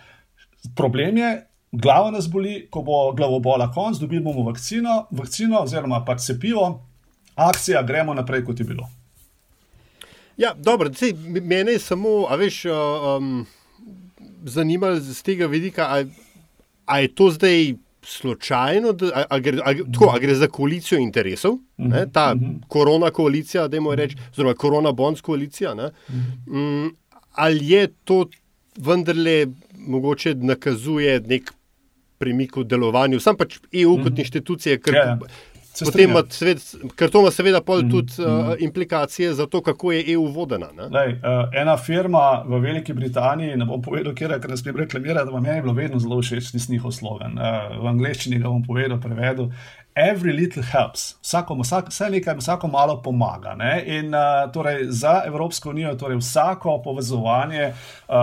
Problem 0.76 1.16
je, 1.16 1.32
glava 1.72 2.10
nas 2.10 2.28
boli, 2.30 2.66
ko 2.70 2.82
bo 2.82 3.00
glavobola 3.16 3.70
konc, 3.74 3.98
dobili 4.00 4.22
bomo 4.24 4.46
vakcino, 4.46 5.06
vakcino 5.10 5.62
oziroma 5.62 6.04
pa 6.04 6.16
cepivo, 6.18 6.68
akcija, 7.34 7.82
gremo 7.82 8.14
naprej, 8.14 8.44
kot 8.44 8.60
je 8.60 8.66
bilo. 8.66 8.88
Ja, 10.38 10.54
dobro, 10.54 10.90
sej, 10.94 11.12
mene 11.42 11.74
je 11.74 11.82
samo, 11.82 12.26
a 12.30 12.36
veš, 12.38 12.62
um, 12.70 13.46
zanimalo 14.46 15.00
z 15.00 15.22
tega 15.22 15.46
vidika, 15.46 15.88
ali 16.86 17.02
je 17.02 17.14
to 17.14 17.30
zdaj 17.30 17.74
slučajno, 18.02 18.92
da 18.92 19.10
a, 19.14 19.24
a 19.30 19.38
gre, 19.38 19.58
a, 19.64 19.74
tako, 19.92 20.10
a 20.14 20.18
gre 20.18 20.34
za 20.34 20.46
koalicijo 20.46 21.00
interesov, 21.00 21.52
uh 21.52 21.60
-huh, 21.78 21.90
ne, 21.90 22.06
ta 22.12 22.32
uh 22.34 22.40
-huh. 22.40 22.60
korona 22.68 23.10
koalicija, 23.10 23.68
da 23.68 23.76
je 23.76 23.96
reči, 23.96 24.16
oziroma 24.32 24.54
korona 24.54 24.92
bonds 24.92 25.20
koalicija. 25.20 25.74
Ne, 25.74 25.84
uh 25.84 26.14
-huh. 26.14 26.84
um, 26.84 26.96
ali 27.32 27.68
je 27.68 27.88
to 28.04 28.26
vendarle 28.76 29.46
mogoče 29.78 30.34
nakazuje 30.34 31.20
nek 31.20 31.52
premik 32.18 32.56
v 32.56 32.64
delovanju, 32.64 33.20
sam 33.20 33.36
pač 33.36 33.58
EU 33.72 33.92
uh 33.92 33.98
-huh. 33.98 34.04
kot 34.04 34.18
inštitucije, 34.18 34.80
ker. 34.80 34.94
Yeah. 34.94 35.06
Ja. 35.06 35.18
Potem 35.84 36.10
ima 36.10 36.22
svet, 36.30 36.62
ker 36.96 37.10
to 37.10 37.20
ima 37.20 37.30
seveda 37.30 37.60
mm, 37.60 37.90
tudi 37.90 38.12
mm. 38.18 38.24
Uh, 38.24 38.54
implikacije 38.58 39.34
za 39.34 39.46
to, 39.46 39.62
kako 39.62 39.92
je 39.92 40.12
EU 40.12 40.26
vodena. 40.26 40.68
Lej, 40.90 41.12
uh, 41.12 41.48
ena 41.54 41.76
firma 41.76 42.42
v 42.46 42.60
Veliki 42.60 42.92
Britaniji, 42.92 43.56
ne 43.56 43.66
bom 43.66 43.82
povedal, 43.82 44.14
kjer 44.14 44.30
je, 44.30 44.40
ker 44.40 44.50
ne 44.50 44.56
smem 44.56 44.76
reklamirati, 44.76 45.26
da 45.26 45.34
vam 45.34 45.46
je 45.46 45.60
bilo 45.62 45.74
vedno 45.74 45.98
zelo 45.98 46.22
všeč 46.22 46.68
njihov 46.68 46.92
slogan. 46.92 47.38
Uh, 47.38 47.82
v 47.82 47.92
angleščini 47.92 48.40
ga 48.42 48.48
bom 48.48 48.64
povedal, 48.66 49.00
prevedel 49.00 49.52
every 49.98 50.32
little 50.32 50.62
helps, 50.62 51.18
vsako, 51.22 51.54
vsak, 51.54 51.88
vse 51.88 52.10
nekaj, 52.10 52.36
vsako 52.38 52.68
malo 52.68 53.02
pomaga. 53.02 53.54
Ne? 53.54 53.84
In 53.86 54.14
uh, 54.14 54.52
torej, 54.52 54.84
za 54.88 55.22
Evropsko 55.26 55.70
unijo 55.70 55.90
je 55.90 55.98
torej 55.98 56.16
vsako 56.16 56.82
povezovanje 56.84 57.72
uh, 58.08 58.14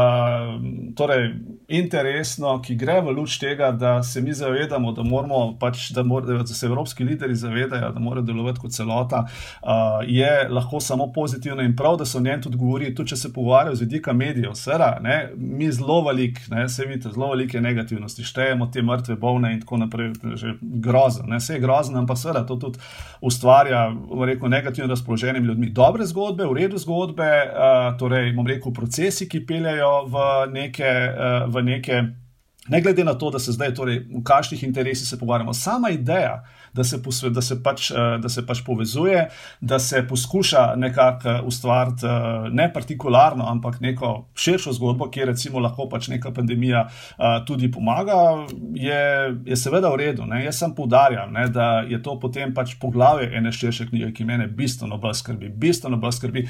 torej, 0.96 1.34
interesno, 1.68 2.62
ki 2.62 2.76
gre 2.76 3.02
v 3.02 3.12
luč 3.18 3.38
tega, 3.40 3.72
da 3.72 4.04
se 4.04 4.22
mi 4.22 4.34
zavedamo, 4.34 4.92
da, 4.92 5.04
moramo, 5.04 5.58
pač, 5.60 5.90
da, 5.92 6.04
mor, 6.04 6.26
da 6.26 6.48
se 6.48 6.66
evropski 6.66 7.04
lideri 7.04 7.36
zavedajo, 7.36 7.92
da 7.92 8.00
morajo 8.00 8.26
delovati 8.26 8.60
kot 8.60 8.72
celota, 8.72 9.26
uh, 9.26 10.00
je 10.08 10.48
lahko 10.50 10.80
samo 10.80 11.12
pozitivno 11.14 11.64
in 11.64 11.76
prav, 11.76 11.98
da 11.98 12.06
so 12.06 12.18
o 12.18 12.22
njem 12.22 12.42
tudi 12.42 12.58
govorili. 12.58 12.96
Tudi 12.96 13.10
če 13.10 13.16
se 13.16 13.34
pogovarjajo 13.34 13.76
z 13.76 13.82
vidika 13.82 14.14
medijev, 14.14 14.54
sera, 14.54 14.98
ne? 15.02 15.30
mi 15.36 15.72
zelo 15.72 16.02
velik, 16.08 16.40
se 16.68 16.86
vidite, 16.86 17.10
zelo 17.12 17.30
velike 17.30 17.62
negativnosti, 17.62 18.24
štejemo 18.24 18.68
te 18.72 18.82
mrtve, 18.82 19.16
bolne 19.16 19.54
in 19.54 19.62
tako 19.62 19.78
naprej, 19.78 20.14
že 20.36 20.56
grozno 20.62 21.26
grozen, 21.66 21.98
ampak 22.00 22.22
seveda 22.22 22.46
to 22.46 22.60
tudi 22.62 22.82
ustvarja 23.26 23.88
rekel, 24.30 24.50
negativno 24.50 24.90
razpoloženje 24.94 25.42
ljudmi. 25.42 25.72
Dobre 25.74 26.06
zgodbe, 26.06 26.46
v 26.46 26.60
redu 26.62 26.80
zgodbe, 26.82 27.32
uh, 27.50 27.90
torej, 28.00 28.32
bom 28.38 28.48
rekel, 28.48 28.74
procesi, 28.74 29.30
ki 29.30 29.46
peljajo 29.50 29.96
v 30.14 30.30
neke. 30.54 30.94
Uh, 31.10 31.50
v 31.50 31.66
neke 31.66 32.04
Ne 32.68 32.82
glede 32.82 33.04
na 33.04 33.14
to, 33.14 33.30
da 33.30 33.40
se 33.40 33.52
zdaj, 33.52 33.74
torej, 33.78 34.00
v 34.10 34.24
kakšnih 34.24 34.64
interesih 34.64 35.08
se 35.08 35.20
pogovarjamo, 35.20 35.54
sama 35.54 35.90
ideja, 35.90 36.44
da 36.74 36.84
se, 36.84 37.04
posve, 37.04 37.30
da, 37.30 37.42
se 37.42 37.64
pač, 37.64 37.92
eh, 37.92 38.18
da 38.22 38.30
se 38.30 38.46
pač 38.46 38.64
povezuje, 38.66 39.28
da 39.62 39.80
se 39.80 40.02
poskuša 40.08 40.76
nekako 40.76 41.30
eh, 41.30 41.42
ustvariti 41.46 42.06
eh, 42.06 42.50
ne 42.52 42.74
partikularno, 42.74 43.46
ampak 43.48 43.80
neko 43.82 44.28
širšo 44.36 44.74
zgodbo, 44.74 45.10
kjer 45.12 45.28
recimo 45.28 45.60
lahko 45.60 45.86
pač 45.90 46.08
neka 46.08 46.32
pandemija 46.34 46.88
tudi 47.48 47.70
pomaga, 47.72 48.16
je, 48.74 49.02
je 49.46 49.58
seveda 49.58 49.90
v 49.94 50.00
redu. 50.02 50.26
Ne? 50.26 50.44
Jaz 50.46 50.60
sem 50.60 50.74
poudarjam, 50.76 51.34
ne, 51.34 51.48
da 51.50 51.86
je 51.88 52.02
to 52.04 52.18
potem 52.20 52.54
pač 52.54 52.76
poglavje 52.82 53.30
ene 53.38 53.52
širše 53.52 53.88
knjige, 53.90 54.12
ki 54.14 54.26
mene 54.26 54.48
bistveno 54.48 54.98
bolj 54.98 55.20
skrbi, 55.22 55.50
bistveno 55.50 56.02
bolj 56.02 56.18
skrbi. 56.18 56.48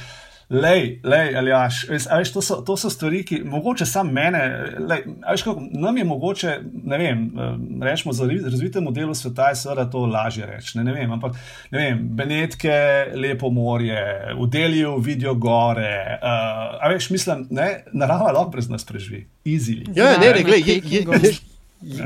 Lej, 0.50 1.00
lej, 1.04 1.38
Aljaš, 1.38 1.88
veš, 1.90 2.32
to, 2.34 2.42
so, 2.42 2.56
to 2.62 2.78
so 2.78 2.90
stvari, 2.90 3.24
ki 3.26 3.40
mogoče 3.50 3.86
samo 3.86 4.12
mene, 4.14 4.42
lej, 4.78 5.02
veš, 5.32 5.44
kako, 5.44 5.64
nam 5.74 5.98
je 5.98 6.04
mogoče, 6.06 6.60
ne 6.84 6.98
vem, 6.98 7.24
eh, 7.26 7.56
rečemo 7.86 8.14
za 8.14 8.28
razvitemu 8.28 8.92
delu 8.92 9.16
sveta, 9.16 9.50
je 9.50 9.56
seveda 9.56 9.90
to 9.90 10.06
lažje 10.06 10.46
reči. 10.46 10.78
Ne, 10.78 10.84
ne 10.84 10.94
vem, 10.94 11.12
ampak 11.12 11.34
ne 11.72 11.80
vem, 11.80 12.06
Benetke, 12.18 12.78
lepo 13.16 13.50
morje, 13.50 14.06
v 14.38 14.48
delju 14.48 14.98
vidijo 14.98 15.34
gore. 15.34 16.20
Uh, 16.22 16.78
a 16.82 16.94
veš, 16.94 17.10
mislim, 17.10 17.48
ne, 17.50 17.84
narava 17.94 18.32
lahko 18.32 18.52
brez 18.54 18.70
nas 18.70 18.86
preživi, 18.86 19.26
easy. 19.46 19.82
Ja, 19.96 20.14
ne, 20.20 20.30
ne, 20.30 20.44
gled, 20.44 20.68
je, 20.68 20.82
je, 20.86 21.06
je, 21.10 21.30
je. 21.30 21.38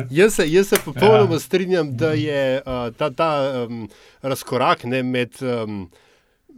Jaz 0.10 0.34
se, 0.34 0.52
jaz 0.52 0.68
se 0.68 0.78
popolnoma 0.86 1.34
ja. 1.34 1.40
strinjam, 1.40 1.98
da 1.98 2.12
je 2.12 2.62
uh, 2.66 2.96
ta, 2.96 3.10
ta 3.10 3.66
um, 3.68 3.90
razkorak 4.22 4.84
ne, 4.84 5.04
med 5.04 5.36
um, 5.42 5.90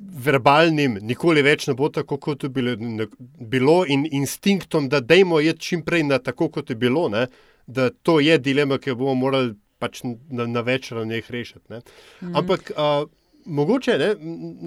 verbalnim, 0.02 0.98
nikoli 1.02 1.44
več 1.46 1.68
ne 1.70 1.76
bo 1.78 1.90
tako, 1.94 2.18
kot 2.18 2.44
je 2.44 2.50
bilo, 2.50 2.76
ne, 2.80 3.08
bilo 3.40 3.82
in 3.88 4.08
instinktom, 4.12 4.90
da 4.90 5.00
dajmo 5.00 5.40
je 5.40 5.56
čim 5.58 5.86
prej 5.86 6.04
na 6.10 6.20
tako, 6.20 6.50
kot 6.50 6.70
je 6.70 6.76
bilo, 6.76 7.08
ne, 7.10 7.28
da 7.68 7.90
to 7.90 8.20
je 8.20 8.38
dilema, 8.40 8.80
ki 8.82 8.92
jo 8.92 9.00
bomo 9.04 9.16
morali 9.16 9.56
pač 9.82 10.04
na, 10.04 10.46
na 10.46 10.62
več 10.66 10.92
ravneh 10.92 11.32
rešiti. 11.32 11.82
Mm. 12.22 12.36
Ampak. 12.36 12.72
Uh, 12.76 13.10
Mogoče, 13.42 13.96
ne, 13.98 14.08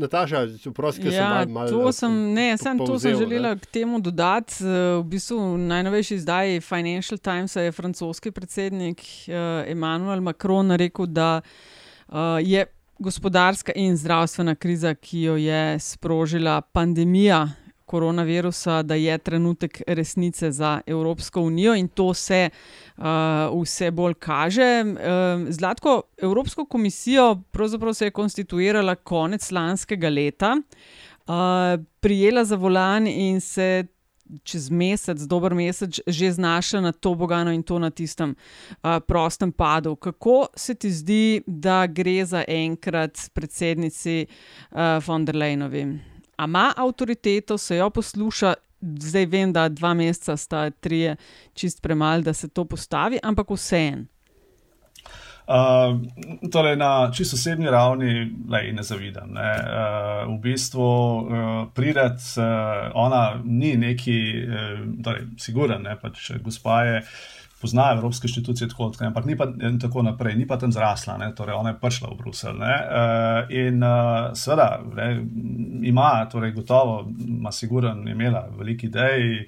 Nataša, 0.02 0.40
vprosti, 0.64 1.06
ja, 1.06 1.44
sem 1.44 1.52
malo. 1.54 1.70
To 1.70 1.92
sem, 1.94 2.14
ne, 2.34 2.56
sem 2.58 2.78
to 2.82 2.96
sem 2.98 3.14
želela 3.20 3.52
ne. 3.54 3.60
k 3.62 3.68
temu 3.70 4.00
dodati. 4.02 4.64
V 4.66 5.04
bistvu 5.12 5.38
v 5.38 5.60
najnovejši 5.68 6.14
izdaji 6.18 6.60
Financial 6.60 7.18
Times 7.22 7.54
je 7.54 7.72
francoski 7.72 8.32
predsednik 8.34 8.98
Emmanuel 9.70 10.20
Macron 10.26 10.74
rekel, 10.74 11.06
da 11.06 11.36
uh, 11.38 12.42
je 12.42 12.66
gospodarska 12.98 13.72
in 13.76 13.96
zdravstvena 13.96 14.54
kriza, 14.54 14.94
ki 14.94 15.22
jo 15.22 15.36
je 15.36 15.78
sprožila 15.78 16.60
pandemija 16.60 17.48
koronavirusa, 17.86 18.82
da 18.82 18.94
je 18.94 19.18
trenutek 19.18 19.82
resnice 19.86 20.50
za 20.50 20.80
Evropsko 20.86 21.40
unijo 21.40 21.74
in 21.74 21.88
to 21.88 22.14
se 22.14 22.50
uh, 22.96 23.04
vse 23.62 23.90
bolj 23.90 24.14
kaže. 24.14 24.84
Uh, 24.84 25.50
Zlatko, 25.50 26.02
Evropsko 26.22 26.66
komisijo 26.66 27.42
se 27.94 28.04
je 28.04 28.10
konstituirala 28.10 28.94
konec 28.94 29.50
lanskega 29.50 30.08
leta. 30.08 30.56
Uh, 31.26 31.34
prijela 32.00 32.44
za 32.44 32.56
volan 32.56 33.06
in 33.06 33.40
se 33.40 33.84
čez 34.42 34.70
mesec, 34.70 35.20
dober 35.28 35.54
mesec, 35.54 36.00
že 36.06 36.32
znašla 36.32 36.80
na 36.80 36.92
to 36.92 37.14
bogano 37.14 37.52
in 37.52 37.62
to 37.62 37.78
na 37.78 37.90
tistem 37.90 38.34
uh, 38.34 39.00
prostem 39.06 39.52
padu. 39.52 39.96
Kako 39.96 40.46
se 40.56 40.74
ti 40.74 40.90
zdi, 40.90 41.42
da 41.46 41.86
gre 41.86 42.24
za 42.24 42.44
enkrat 42.48 43.30
predsednici 43.34 44.26
uh, 44.26 44.78
von 45.06 45.24
der 45.24 45.36
Leyenovi? 45.36 45.98
A 46.36 46.44
ima 46.44 46.72
avtoriteto, 46.76 47.58
se 47.58 47.76
jo 47.76 47.90
posluša, 47.90 48.54
zdaj 48.80 49.26
vem, 49.26 49.52
da 49.52 49.68
dva 49.68 49.94
meseca 49.94 50.36
sta 50.36 50.70
tri, 50.70 51.14
čist 51.54 51.82
premalo, 51.82 52.22
da 52.22 52.32
se 52.32 52.48
to 52.48 52.64
postavi, 52.64 53.18
ampak 53.22 53.50
vseeno. 53.50 54.06
Uh, 55.44 56.00
torej, 56.48 56.76
na 56.80 57.10
čisto 57.12 57.36
osebni 57.36 57.68
ravni 57.70 58.32
lej, 58.48 58.72
ne 58.72 58.82
zavidam. 58.82 59.28
Ne. 59.36 59.50
Uh, 59.52 60.32
v 60.34 60.38
bistvu 60.40 60.80
uh, 60.80 61.68
prideti, 61.74 62.40
uh, 62.40 62.88
ona 62.94 63.40
ni 63.44 63.76
neki, 63.76 64.18
uh, 64.40 64.80
torej, 65.04 65.26
siguren, 65.36 65.84
ne, 65.84 65.98
pač 66.00 66.30
gospa 66.40 66.82
je. 66.88 67.02
Pozna 67.60 67.90
evropske 67.94 68.28
inštitucije, 68.28 68.68
tako, 68.68 68.90
ampak 69.00 69.24
ni 69.24 69.36
pa 69.36 69.46
tako 69.80 70.02
naprej, 70.04 70.34
ni 70.36 70.44
pa 70.46 70.58
tam 70.60 70.72
zrasla, 70.72 71.16
ne, 71.16 71.30
torej 71.36 71.56
ona 71.56 71.72
je 71.72 71.78
prišla 71.80 72.10
v 72.10 72.18
Bruselj. 72.18 72.60
Uh, 72.60 73.52
in 73.52 73.84
uh, 73.84 74.32
seveda, 74.36 74.80
ne, 74.96 75.08
ima, 75.88 76.26
torej 76.32 76.52
gotovo, 76.56 77.02
ima 77.24 77.52
siguren, 77.52 78.08
imela 78.08 78.46
veliki 78.58 78.88
idej. 78.92 79.44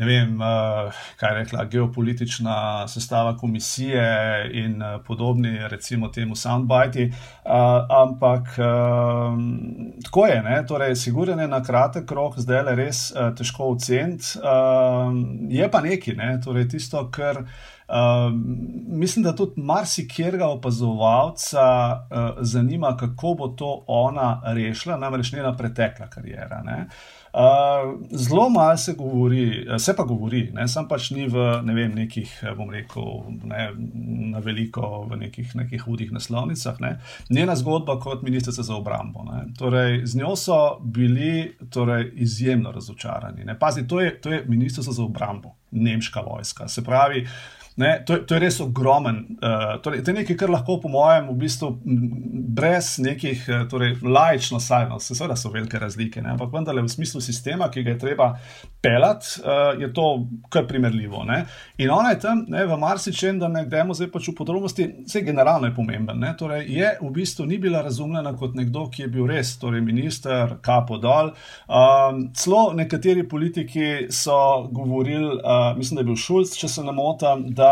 Ne 0.00 0.06
vem, 0.08 0.30
uh, 0.40 1.00
kaj 1.20 1.34
rekla, 1.34 1.64
geopolitična 1.68 2.88
sestava 2.88 3.34
komisije 3.36 4.04
in 4.52 4.82
uh, 4.82 4.94
podobni, 5.06 5.58
recimo, 5.68 6.08
temu 6.08 6.36
soundbite. 6.36 7.10
Uh, 7.10 7.52
ampak 7.90 8.48
tako 10.04 10.26
je, 10.26 10.42
ne? 10.42 10.62
torej, 10.68 10.96
sigurno 10.96 11.42
je 11.42 11.48
na 11.48 11.62
kratek 11.62 12.10
rok, 12.10 12.38
zdaj 12.38 12.62
le 12.62 12.74
res 12.78 13.02
težko 13.36 13.74
oceniti. 13.74 14.38
Je 15.48 15.68
pa 15.70 15.80
nekaj, 15.84 16.16
ne? 16.16 16.32
torej, 16.44 16.68
tisto, 16.68 17.04
kar. 17.12 17.44
Uh, 17.90 18.32
mislim, 18.86 19.22
da 19.22 19.36
tudi 19.36 19.60
marsikjerga 19.60 20.46
opazovalca 20.46 21.62
uh, 21.92 22.28
zanima, 22.40 22.96
kako 22.96 23.34
bo 23.34 23.48
to 23.48 23.84
ona 23.86 24.42
rešila, 24.44 24.96
namreč 24.96 25.32
njena 25.32 25.56
pretekla 25.56 26.06
karijera. 26.06 26.62
Uh, 26.64 27.19
zelo 28.10 28.48
malo 28.50 28.76
se 28.76 28.92
govori, 28.92 29.66
se 29.78 29.96
pa 29.96 30.02
govori, 30.02 30.50
ne, 30.52 30.68
sam 30.68 30.88
pač 30.88 31.10
ni 31.10 31.28
v 31.28 31.60
ne 31.64 31.74
vem, 31.74 31.94
nekih, 31.94 32.32
bom 32.58 32.70
rekel, 32.70 33.06
ne, 33.44 33.68
na 34.32 34.42
veliko, 34.42 35.04
v 35.10 35.20
nekih, 35.24 35.54
nekih 35.54 35.84
hudih 35.86 36.12
naslovnicah. 36.12 36.80
Ne. 36.80 36.96
Njena 37.30 37.56
zgodba 37.56 38.00
kot 38.00 38.22
ministrica 38.22 38.62
za 38.62 38.74
obrambo. 38.74 39.24
Torej, 39.58 40.02
z 40.06 40.18
njo 40.18 40.34
so 40.36 40.58
bili 40.82 41.56
torej, 41.70 42.10
izjemno 42.14 42.72
razočarani. 42.72 43.44
Ne. 43.44 43.58
Pazi, 43.58 43.86
to 43.88 44.00
je, 44.00 44.20
to 44.20 44.32
je 44.32 44.44
ministrica 44.48 44.92
za 44.92 45.02
obrambo, 45.04 45.54
nemška 45.70 46.20
vojska. 46.20 46.68
Se 46.68 46.84
pravi, 46.84 47.26
Ne, 47.76 48.02
to, 48.06 48.16
to 48.26 48.34
je 48.34 48.40
res 48.40 48.60
ogromen. 48.60 49.22
Uh, 49.38 49.76
torej, 49.82 50.02
to 50.04 50.10
je 50.10 50.16
nekaj, 50.20 50.36
kar 50.36 50.50
lahko, 50.50 50.80
po 50.82 50.90
mojem, 50.90 51.30
v 51.30 51.36
bistvu 51.44 51.70
brez 52.50 52.96
nekih, 52.98 53.44
torej, 53.70 53.94
lajčno 54.02 54.60
sajno, 54.60 54.98
seveda 55.00 55.36
so 55.38 55.52
velike 55.54 55.78
razlike, 55.78 56.22
ne, 56.22 56.34
ampak 56.34 56.50
vendarle 56.52 56.82
v 56.82 56.90
smislu 56.92 57.22
sistema, 57.24 57.70
ki 57.70 57.84
ga 57.86 57.94
je 57.94 58.00
treba 58.02 58.26
pelati, 58.82 59.40
uh, 59.44 59.80
je 59.80 59.92
to 59.94 60.06
kar 60.52 60.66
primerljivo. 60.68 61.22
Ne. 61.28 61.44
In 61.78 61.92
ona 61.94 62.10
je 62.14 62.20
tam 62.26 62.44
ne, 62.48 62.64
v 62.66 62.78
marsičem, 62.80 63.38
da 63.40 63.48
ne 63.48 63.64
gremo 63.68 63.94
zdaj 63.94 64.10
pač 64.12 64.28
v 64.32 64.36
podrobnosti, 64.40 64.88
vse 65.06 65.22
generalno 65.24 65.70
je 65.70 65.76
pomemben. 65.76 66.20
Ne, 66.20 66.34
torej, 66.38 66.66
je 66.68 66.92
v 67.00 67.12
bistvu 67.14 67.46
ni 67.46 67.60
bila 67.62 67.84
razumljena 67.86 68.34
kot 68.36 68.58
nekdo, 68.58 68.88
ki 68.90 69.06
je 69.06 69.12
bil 69.14 69.30
res, 69.30 69.54
torej 69.62 69.84
minister, 69.84 70.56
kapo 70.64 70.98
dol. 71.00 71.32
Um, 71.68 72.26
celo 72.36 72.70
nekateri 72.76 73.24
politiki 73.28 74.10
so 74.12 74.66
govorili, 74.72 75.38
uh, 75.38 75.72
mislim, 75.78 76.00
da 76.00 76.04
je 76.04 76.10
bil 76.10 76.20
Šulc, 76.20 76.56
če 76.58 76.68
se 76.68 76.84
ne 76.84 76.92
motim, 76.96 77.46
da 77.54 77.69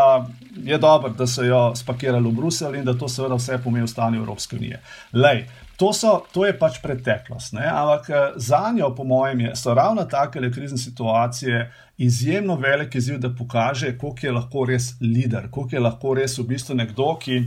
je 0.63 0.77
dobro, 0.77 1.09
da 1.09 1.27
so 1.27 1.43
jo 1.43 1.75
spakirali 1.75 2.29
v 2.29 2.35
Bruselj 2.35 2.77
in 2.77 2.85
da 2.85 2.93
to 2.97 3.07
seveda 3.09 3.35
vse 3.35 3.57
pomeni 3.63 3.85
v 3.85 3.89
stanju 3.89 4.19
Evropske 4.19 4.55
unije. 4.55 4.81
Lej, 5.13 5.45
to, 5.79 5.93
so, 5.93 6.17
to 6.33 6.45
je 6.45 6.57
pač 6.59 6.81
preteklost. 6.83 7.53
Ne? 7.55 7.63
Ampak 7.63 8.09
eh, 8.09 8.31
za 8.35 8.71
njo, 8.75 8.91
po 8.95 9.03
mojem, 9.03 9.39
je, 9.39 9.55
so 9.55 9.73
ravno 9.73 10.03
take 10.05 10.51
krizne 10.51 10.77
situacije 10.77 11.71
izjemno 11.97 12.55
velik 12.55 12.95
izziv, 12.95 13.19
da 13.19 13.29
pokaže, 13.35 13.97
koliko 13.97 14.27
je 14.27 14.31
lahko 14.31 14.65
res 14.65 14.93
lider, 15.01 15.49
koliko 15.51 15.75
je 15.75 15.79
lahko 15.79 16.13
res 16.13 16.37
v 16.37 16.47
bistvu 16.47 16.75
nekdo, 16.75 17.15
ki 17.19 17.39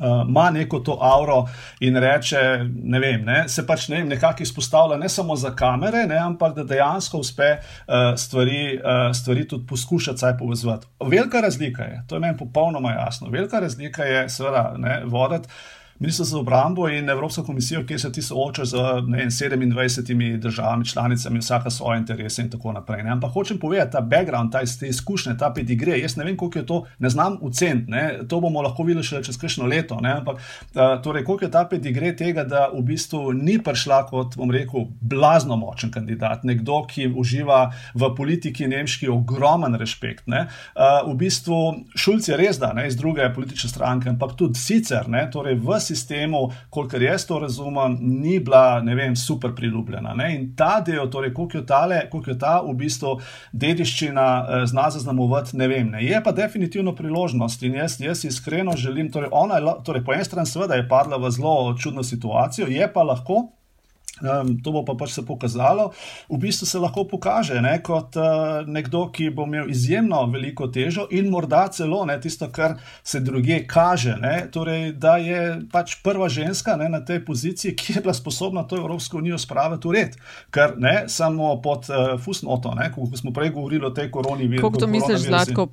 uh, 0.00 0.28
ima 0.28 0.50
neko 0.50 0.78
to 0.78 0.98
auro 1.00 1.44
in 1.80 1.96
reče, 1.96 2.38
ne 2.82 3.00
vem, 3.00 3.24
ne, 3.24 3.44
se 3.48 3.66
pač 3.66 3.88
ne 3.88 3.96
vem, 3.96 4.08
nekako 4.08 4.42
izpostavlja 4.42 4.96
ne 4.96 5.08
samo 5.08 5.36
za 5.36 5.54
kamere, 5.56 6.06
ne, 6.06 6.18
ampak 6.18 6.54
da 6.56 6.64
dejansko 6.64 7.18
uspe 7.18 7.50
uh, 7.52 7.94
stvari, 8.16 8.78
uh, 8.78 9.16
stvari 9.16 9.48
tudi 9.48 9.66
poskušati 9.66 10.18
saj 10.18 10.38
povezati. 10.38 10.86
Velika 11.00 11.40
razlika 11.40 11.82
je, 11.82 12.04
to 12.08 12.16
je 12.16 12.20
meni 12.20 12.36
popolnoma 12.38 12.92
jasno, 12.92 13.28
velika 13.30 13.60
razlika 13.60 14.04
je 14.04 14.28
seveda 14.28 14.74
ne, 14.78 15.02
voditi. 15.04 15.48
Ministrstvo 16.00 16.24
za 16.24 16.38
obrambo 16.38 16.88
in 16.88 17.10
Evropsko 17.10 17.42
komisijo, 17.44 17.82
kjer 17.86 18.00
se 18.00 18.12
ti 18.12 18.22
soočajo 18.22 18.66
z 18.66 18.76
ne, 19.06 19.26
27 19.26 20.38
državami, 20.38 20.86
članicami, 20.86 21.38
vsaka 21.38 21.70
svoje 21.70 21.98
interese 21.98 22.42
in 22.42 22.50
tako 22.50 22.72
naprej. 22.72 23.02
Ne. 23.02 23.10
Ampak 23.10 23.32
hočem 23.32 23.58
povedati, 23.58 23.92
ta 23.92 24.00
background, 24.00 24.52
ta 24.52 24.60
te 24.80 24.88
izkušnje, 24.88 25.36
ta 25.38 25.52
pedigre, 25.52 25.98
jaz 26.00 26.16
ne 26.16 26.24
vem, 26.24 26.36
koliko 26.36 26.58
je 26.58 26.66
to, 26.66 26.84
ne 26.98 27.10
znam 27.10 27.36
oceniti, 27.42 27.92
to 28.28 28.40
bomo 28.40 28.62
lahko 28.62 28.82
videli 28.82 29.04
še 29.04 29.20
čez 29.22 29.36
kakšno 29.36 29.66
leto. 29.66 29.98
Ne. 30.00 30.14
Ampak 30.22 30.40
torej, 31.04 31.24
koliko 31.24 31.44
je 31.44 31.50
ta 31.50 31.66
pedigre 31.68 32.14
tega, 32.16 32.46
da 32.48 32.70
v 32.72 32.80
bistvu 32.80 33.34
ni 33.36 33.58
prišla 33.60 34.06
kot, 34.08 34.38
bom 34.40 34.50
rekel, 34.50 34.88
blazno 35.00 35.60
močen 35.60 35.92
kandidat, 35.92 36.48
nekdo, 36.48 36.80
ki 36.88 37.10
uživa 37.12 37.74
v 37.94 38.08
politiki 38.16 38.70
nemški 38.72 39.12
ogromen 39.12 39.76
respekt. 39.76 40.24
Ne. 40.32 40.46
V 41.04 41.12
bistvu 41.20 41.60
Šulc 41.92 42.32
je 42.32 42.40
res 42.40 42.56
da, 42.56 42.72
ne, 42.72 42.88
iz 42.88 42.96
druge 42.96 43.28
politične 43.36 43.68
stranke, 43.68 44.08
ampak 44.08 44.32
tudi 44.40 44.56
sicer, 44.56 45.04
ne, 45.12 45.26
torej 45.28 45.60
v 45.60 45.76
sistemu, 45.90 46.46
kolikor 46.70 47.02
jaz 47.02 47.26
to 47.26 47.38
razumem, 47.42 47.96
ni 48.00 48.38
bila, 48.40 48.80
vem, 48.80 49.16
super 49.16 49.54
priljubljena. 49.56 50.14
Ne? 50.14 50.30
In 50.36 50.48
ta 50.56 50.80
del, 50.86 51.10
torej, 51.10 51.34
koliko 51.34 51.58
je, 51.58 51.66
tale, 51.66 52.00
koliko 52.10 52.30
je 52.30 52.38
ta 52.38 52.56
v 52.64 52.74
bistvu 52.80 53.16
dediščina 53.52 54.26
eh, 54.40 54.66
zna 54.70 54.88
zaznamovati, 54.94 55.56
ne 55.60 55.68
vem. 55.70 55.92
Ne? 55.94 56.04
Je 56.06 56.22
pa 56.24 56.32
definitivno 56.36 56.94
priložnost 56.96 57.62
in 57.66 57.78
jaz, 57.80 58.00
jaz 58.00 58.24
iskreno 58.24 58.76
želim, 58.76 59.10
torej, 59.12 59.32
ona 59.32 59.60
je, 59.60 59.78
torej, 59.84 60.04
po 60.06 60.16
eni 60.16 60.26
strani, 60.26 60.48
seveda 60.48 60.78
je 60.78 60.88
padla 60.88 61.20
v 61.20 61.30
zelo 61.34 61.74
čudno 61.78 62.06
situacijo, 62.06 62.70
je 62.70 62.92
pa 62.92 63.06
lahko. 63.06 63.48
Um, 64.20 64.52
to 64.62 64.72
bo 64.72 64.84
pa 64.84 64.94
pač 64.94 65.14
se 65.16 65.24
pokazalo. 65.26 65.90
V 66.28 66.38
bistvu 66.38 66.66
se 66.66 66.78
lahko 66.78 67.04
pokaže 67.08 67.60
ne, 67.64 67.78
kot 67.82 68.16
uh, 68.20 68.66
nekdo, 68.68 69.06
ki 69.12 69.30
bo 69.34 69.46
imel 69.48 69.70
izjemno 69.72 70.22
veliko 70.32 70.68
težo 70.68 71.06
in 71.10 71.30
morda 71.32 71.66
celo 71.72 72.04
ne, 72.08 72.18
tisto, 72.20 72.50
kar 72.52 72.76
se 73.02 73.20
druge 73.24 73.62
kaže. 73.66 74.16
Ne, 74.20 74.46
torej, 74.52 74.92
da 75.00 75.16
je 75.16 75.60
pač 75.72 75.96
prva 76.04 76.28
ženska 76.28 76.76
ne, 76.76 76.90
na 76.92 77.00
tej 77.04 77.24
poziciji, 77.24 77.76
ki 77.76 77.96
je 77.96 78.04
bila 78.04 78.14
sposobna 78.14 78.66
to 78.68 78.76
Evropsko 78.76 79.18
unijo 79.18 79.38
spraviti 79.38 79.88
v 79.88 79.96
red. 79.96 80.16
Ker 80.52 80.76
ne 80.76 81.04
samo 81.08 81.56
pod 81.62 81.88
uh, 81.88 82.16
fusnoto, 82.20 82.74
ko 82.94 83.08
smo 83.16 83.32
prej 83.32 83.54
govorili 83.56 83.86
o 83.86 83.94
tej 83.94 84.10
koroni. 84.10 84.50
Kako 84.60 84.84
to 84.84 84.86
misliš, 84.86 85.28
Zlatko? 85.28 85.70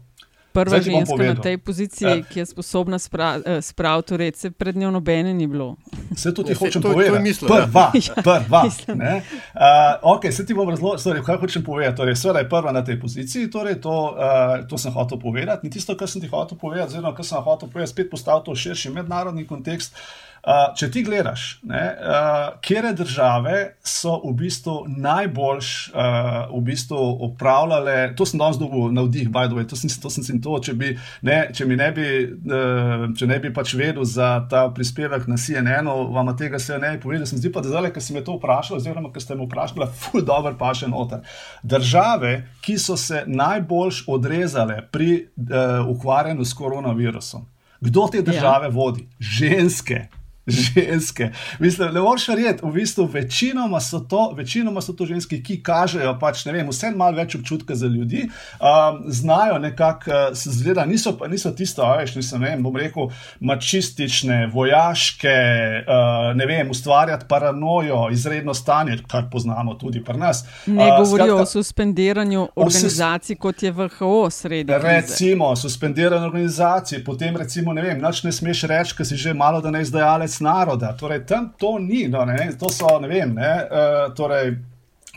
Prva 0.57 0.81
ženska 0.81 1.23
na 1.23 1.35
tej 1.35 1.57
poziciji, 1.57 2.07
ja. 2.07 2.23
ki 2.23 2.39
je 2.39 2.45
sposobna 2.45 2.97
eh, 2.97 3.61
spraviti 3.61 4.17
red, 4.17 4.35
se 4.35 4.51
pred 4.51 4.77
njo 4.77 4.91
nobene 4.91 5.33
ni 5.33 5.47
bilo. 5.47 5.75
Se 6.15 6.33
tudi 6.33 6.53
hočem 6.53 6.81
to, 6.81 6.91
povedati. 6.91 7.17
To 7.17 7.23
mislil, 7.23 7.47
prva, 7.47 7.91
ja. 7.93 8.23
prva. 8.23 8.63
uh, 8.65 10.15
ok, 10.17 10.31
se 10.31 10.45
ti 10.45 10.53
bom 10.53 10.69
razložil, 10.69 11.23
kaj 11.23 11.37
hočem 11.37 11.63
povedati. 11.63 11.97
Torej, 11.97 12.15
Sveda 12.15 12.39
je 12.39 12.49
prva 12.49 12.71
na 12.71 12.83
tej 12.83 12.99
poziciji, 12.99 13.51
torej 13.51 13.81
to, 13.81 14.15
uh, 14.17 14.67
to 14.67 14.77
sem 14.77 14.93
hotel 14.93 15.19
povedati. 15.19 15.67
In 15.67 15.73
tisto, 15.73 15.97
kar 15.97 16.09
sem 16.09 16.21
ti 16.21 16.27
hotel 16.27 16.57
povedati, 16.57 16.93
oziroma 16.93 17.15
kar 17.15 17.25
sem 17.25 17.41
hotel 17.43 17.69
povedati, 17.69 17.93
spet 17.93 18.09
postaviti 18.09 18.51
v 18.51 18.55
širši 18.55 18.93
mednarodni 18.97 19.47
kontekst. 19.47 19.93
Uh, 19.93 20.26
Uh, 20.47 20.69
če 20.79 20.87
ti 20.87 21.01
gledaš, 21.03 21.57
ne, 21.67 21.81
uh, 21.91 22.53
kere 22.63 22.93
države 22.95 23.55
so 23.83 24.13
v 24.23 24.29
bistvu 24.39 24.77
najboljš 24.87 25.71
uh, 25.91 26.53
v 26.53 26.61
bistvu 26.69 26.99
upravljale, 27.27 28.13
to 28.15 28.23
sem 28.23 28.39
danes 28.39 28.55
dobil 28.55 28.87
navdih, 28.95 29.27
by 29.27 29.49
the 29.49 29.57
way, 29.57 29.65
to 29.67 29.75
sem, 29.75 29.91
to 29.91 30.07
sem 30.07 30.23
si 30.23 30.37
to, 30.39 30.53
če, 30.63 30.71
bi, 30.79 30.93
ne, 31.27 31.41
če 31.51 31.67
mi 31.67 31.75
ne 31.75 31.89
bi, 31.91 32.07
uh, 32.47 33.03
če 33.19 33.27
ne 33.27 33.41
bi 33.43 33.51
pač 33.51 33.73
vedel 33.75 34.07
za 34.07 34.29
ta 34.47 34.69
prispevek 34.71 35.27
na 35.27 35.35
CNN-u, 35.35 35.97
vam 36.15 36.31
tega 36.39 36.63
se 36.63 36.79
ne 36.79 36.93
bi 36.95 37.03
povedal. 37.03 37.27
Sem 37.27 37.41
zdi 37.41 37.51
pa, 37.51 37.59
da 37.65 37.73
zdaj, 37.73 37.91
ker 37.91 38.05
si 38.07 38.15
me 38.15 38.23
to 38.23 38.37
vprašal, 38.39 38.79
oziroma 38.79 39.11
ker 39.11 39.25
ste 39.25 39.35
me 39.35 39.43
vprašali, 39.49 39.89
ful 39.99 40.23
dobro 40.23 40.55
pa 40.55 40.71
še 40.71 40.87
noter. 40.87 41.27
Države, 41.59 42.37
ki 42.63 42.77
so 42.79 42.95
se 42.95 43.25
najboljš 43.27 44.05
odrezale 44.15 44.79
pri 44.95 45.25
uh, 45.25 45.83
ukvarjanju 45.91 46.47
s 46.47 46.55
koronavirusom. 46.55 47.43
Kdo 47.83 48.07
te 48.15 48.23
države 48.23 48.71
ja. 48.71 48.73
vodi? 48.73 49.03
Ženske 49.19 50.07
ženske. 50.47 51.31
Mislim, 51.59 51.93
ne 51.93 52.01
moreš 52.01 52.27
verjeti, 52.27 52.65
v 52.65 52.71
bistvu 52.71 53.05
večinoma 53.05 53.79
so, 53.79 53.99
to, 53.99 54.31
večinoma 54.37 54.81
so 54.81 54.93
to 54.93 55.05
ženske, 55.05 55.41
ki 55.43 55.59
kažejo 55.63 56.17
pač, 56.19 56.45
ne 56.45 56.53
vem, 56.55 56.69
vse 56.69 56.91
malo 56.95 57.17
več 57.17 57.35
občutka 57.35 57.75
za 57.75 57.87
ljudi, 57.87 58.29
um, 58.59 59.03
znajo 59.11 59.59
nekako, 59.59 60.11
uh, 60.11 60.37
se 60.37 60.51
zgleda, 60.51 60.85
niso, 60.85 61.17
niso 61.29 61.51
tisto, 61.51 61.83
veš, 61.97 62.15
nisem, 62.15 62.41
ne 62.41 62.49
vem, 62.49 62.63
bom 62.63 62.75
rekel, 62.75 63.11
mačistične, 63.39 64.47
vojaške, 64.53 65.35
uh, 65.83 66.31
ne 66.35 66.45
vem, 66.45 66.71
ustvarjati 66.71 67.25
paranojo, 67.27 68.07
izredno 68.11 68.53
stanje, 68.53 68.97
kar 69.07 69.27
poznamo 69.31 69.73
tudi 69.73 70.03
pri 70.03 70.17
nas. 70.17 70.45
Ne 70.65 70.91
uh, 70.91 70.97
govorijo 71.03 71.35
skratka, 71.35 71.43
o 71.43 71.45
suspendiranju 71.45 72.47
organizacij, 72.55 73.35
vse, 73.35 73.41
kot 73.41 73.63
je 73.63 73.71
VHO 73.71 74.29
sredi. 74.31 74.73
Recimo, 74.81 75.55
suspendiranje 75.55 76.25
organizacij, 76.25 77.03
potem 77.03 77.37
recimo, 77.37 77.73
ne 77.73 77.81
vem, 77.81 77.99
noč 78.01 78.23
ne 78.23 78.31
smeš 78.31 78.63
reči, 78.71 78.95
ker 78.97 79.05
si 79.05 79.17
že 79.17 79.33
malo 79.33 79.61
da 79.61 79.71
ne 79.71 79.81
izdajalec 79.81 80.36
naroda. 80.39 80.93
Torej, 80.97 81.25
tam 81.25 81.53
to 81.59 81.77
ni, 81.79 82.07
no, 82.07 82.25
ne, 82.25 82.49
to 82.59 82.69
so, 82.69 82.99
ne 82.99 83.07
vem, 83.07 83.35
ne, 83.35 83.53
uh, 83.63 84.13
torej, 84.15 84.55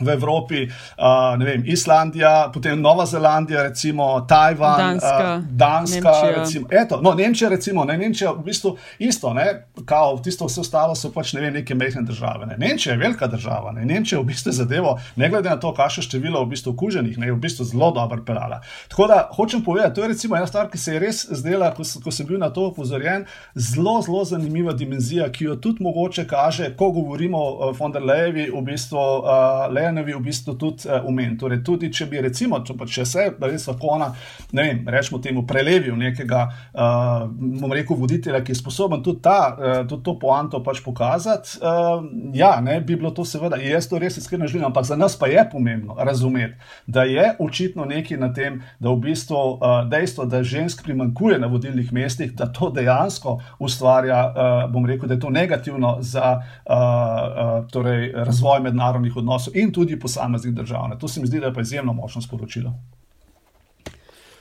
v 0.01 0.09
Evropi, 0.09 0.65
uh, 0.67 1.37
ne 1.39 1.45
vem, 1.45 1.63
Islandija, 1.65 2.51
potem 2.53 2.81
Nova 2.81 3.05
Zelandija, 3.05 3.63
recimo 3.63 4.25
Tajvan, 4.27 4.77
Danska, 4.77 5.37
uh, 5.37 5.45
Danska 5.57 6.11
recimo, 6.37 6.67
eto, 6.71 7.01
no, 7.01 7.13
Nemčija, 7.13 7.49
recimo, 7.49 7.85
ne, 7.85 7.97
Nemčija, 7.97 8.31
v 8.31 8.43
bistvu 8.43 8.75
isto, 8.99 9.33
ne, 9.33 9.67
kao, 9.85 10.17
tisto 10.23 10.45
vse 10.45 10.61
ostalo 10.61 10.95
so 10.95 11.11
pač 11.13 11.33
ne 11.33 11.41
vem, 11.41 11.53
neke 11.53 11.75
mehne 11.75 12.01
države. 12.07 12.45
Ne. 12.45 12.57
Nemčija 12.57 12.93
je 12.93 12.99
velika 12.99 13.27
država, 13.27 13.71
ne. 13.71 13.85
Nemčija 13.85 14.19
v 14.21 14.29
bistvu 14.31 14.51
zadevo, 14.51 14.97
ne 15.15 15.29
glede 15.29 15.49
na 15.49 15.59
to, 15.59 15.73
kakšno 15.73 16.03
število 16.03 16.43
v 16.45 16.53
bistvu 16.55 16.73
okuženih, 16.73 17.17
ne, 17.17 17.31
je 17.31 17.35
v 17.35 17.41
bistvu 17.41 17.65
zelo 17.65 17.91
dobro 17.95 18.23
pelala. 18.25 18.61
Tako 18.89 19.07
da 19.07 19.21
hočem 19.35 19.63
povedati, 19.63 19.95
to 19.95 20.01
je 20.01 20.07
recimo 20.13 20.37
ena 20.37 20.47
stvar, 20.47 20.69
ki 20.71 20.77
se 20.77 20.93
je 20.93 20.99
res 20.99 21.23
zdela, 21.31 21.71
ko, 21.75 21.83
ko 22.03 22.11
sem 22.11 22.27
bil 22.27 22.39
na 22.39 22.49
to 22.49 22.67
upozorjen, 22.71 23.25
zelo, 23.55 23.99
zelo 24.01 24.23
zanimiva 24.25 24.73
dimenzija, 24.73 25.29
ki 25.31 25.45
jo 25.45 25.55
tudi 25.55 25.83
mogoče 25.83 26.27
kaže, 26.27 26.71
ko 26.77 26.91
govorimo 26.91 27.37
o 27.37 27.71
von 27.77 27.91
der 27.91 28.03
Leyevi, 28.03 28.49
v 28.51 28.63
bistvu 28.65 28.97
uh, 28.97 29.67
Lejanovi 29.91 30.13
v 30.13 30.23
bistvu 30.23 30.55
tudi 30.55 30.87
uh, 30.87 31.03
umen. 31.07 31.35
Torej, 31.37 31.61
tudi 31.63 31.91
če 31.91 32.07
bi 32.09 32.21
recimo, 32.23 32.61
če, 32.63 32.75
če 32.87 33.05
se 33.05 33.25
res 33.41 33.67
lahko 33.67 33.91
ona, 33.95 34.11
ne 34.55 34.63
vem, 34.63 34.79
rečemo 34.87 35.19
temu, 35.21 35.43
prelevil 35.47 35.97
nekega, 35.99 36.45
uh, 36.71 37.25
bom 37.27 37.71
rekel, 37.75 37.97
voditelja, 37.99 38.41
ki 38.43 38.53
je 38.55 38.59
sposoben 38.61 39.03
tudi, 39.03 39.21
ta, 39.25 39.37
uh, 39.51 39.81
tudi 39.89 40.03
to 40.07 40.15
poanto 40.21 40.61
pač 40.63 40.81
pokazati, 40.85 41.59
uh, 41.59 42.05
ja, 42.37 42.53
ne 42.63 42.79
bi 42.81 42.95
bilo 42.95 43.11
to 43.15 43.25
seveda, 43.27 43.59
jaz 43.61 43.89
to 43.91 43.99
res 44.01 44.17
iskreno 44.21 44.47
želim, 44.47 44.69
ampak 44.69 44.87
za 44.87 44.97
nas 44.99 45.17
pa 45.19 45.27
je 45.31 45.43
pomembno 45.51 45.97
razumeti, 45.99 46.55
da 46.87 47.03
je 47.09 47.33
očitno 47.39 47.85
nekaj 47.89 48.19
na 48.21 48.31
tem, 48.33 48.61
da 48.79 48.91
v 48.93 49.01
bistvu 49.09 49.35
uh, 49.35 49.83
dejstvo, 49.91 50.25
da 50.31 50.43
žensk 50.43 50.85
primankuje 50.87 51.39
na 51.41 51.51
vodilnih 51.51 51.91
mestih, 51.93 52.33
da 52.37 52.47
to 52.51 52.71
dejansko 52.71 53.39
ustvarja, 53.59 54.21
uh, 54.31 54.63
bom 54.71 54.87
rekel, 54.87 55.11
da 55.11 55.19
je 55.19 55.25
to 55.25 55.33
negativno 55.33 55.97
za 55.99 56.37
uh, 56.39 56.71
uh, 56.71 57.67
torej, 57.71 58.11
razvoj 58.15 58.61
mednarodnih 58.63 59.17
odnosov 59.17 59.57
in 59.57 59.71
tudi 59.71 59.80
posameznih 59.99 60.53
držav. 60.53 60.89
Ne. 60.89 60.99
To 60.99 61.07
se 61.07 61.21
mi 61.21 61.27
zdi, 61.27 61.39
da 61.39 61.51
je 61.51 61.53
pa 61.53 61.61
izjemno 61.61 61.93
močno 61.93 62.21
sporočilo. 62.21 62.73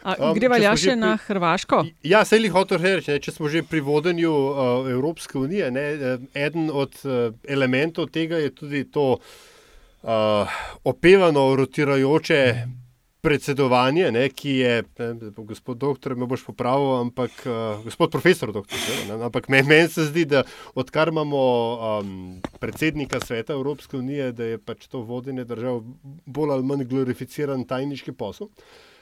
Um, 0.01 0.33
Greva 0.35 0.57
ja 0.57 0.73
še 0.81 0.95
pri... 0.95 1.01
na 1.01 1.17
Hrvaško? 1.21 1.83
Ja, 2.09 2.25
se 2.25 2.39
jih 2.41 2.53
hoče 2.53 2.79
reči, 2.81 3.19
če 3.21 3.35
smo 3.37 3.51
že 3.53 3.61
pri 3.69 3.83
vodenju 3.85 4.33
uh, 4.33 4.89
Evropske 4.89 5.39
unije. 5.39 5.69
Ne, 5.71 5.85
eden 6.35 6.71
od 6.73 6.97
uh, 7.05 7.35
elementov 7.45 8.09
tega 8.09 8.41
je 8.41 8.55
tudi 8.55 8.87
to 8.89 9.19
uh, 9.19 10.61
opevano, 10.89 11.51
rotirajoče 11.57 12.41
predsedovanje, 13.21 14.11
ne, 14.13 14.25
ki 14.33 14.51
je, 14.51 14.83
ne, 14.99 15.31
gospod 15.37 15.79
doktor, 15.79 16.15
me 16.17 16.27
boš 16.27 16.45
popravil, 16.47 16.95
ampak 17.05 17.43
uh, 17.45 17.83
gospod 17.85 18.13
profesor, 18.13 18.53
doktor, 18.53 18.79
ne, 19.09 19.19
ampak 19.27 19.49
meni 19.53 19.69
men 19.69 19.89
se 19.93 20.07
zdi, 20.09 20.25
da 20.25 20.43
odkar 20.75 21.13
imamo 21.13 21.43
um, 22.01 22.41
predsednika 22.61 23.21
sveta 23.21 23.53
Evropske 23.53 23.97
unije, 23.97 24.33
da 24.33 24.49
je 24.53 24.59
pač 24.59 24.89
to 24.89 25.05
vodenje 25.05 25.45
držav 25.45 25.83
bolj 26.27 26.57
ali 26.57 26.69
manj 26.73 26.87
glorificiran 26.89 27.65
tajniški 27.69 28.17
posel. 28.17 28.49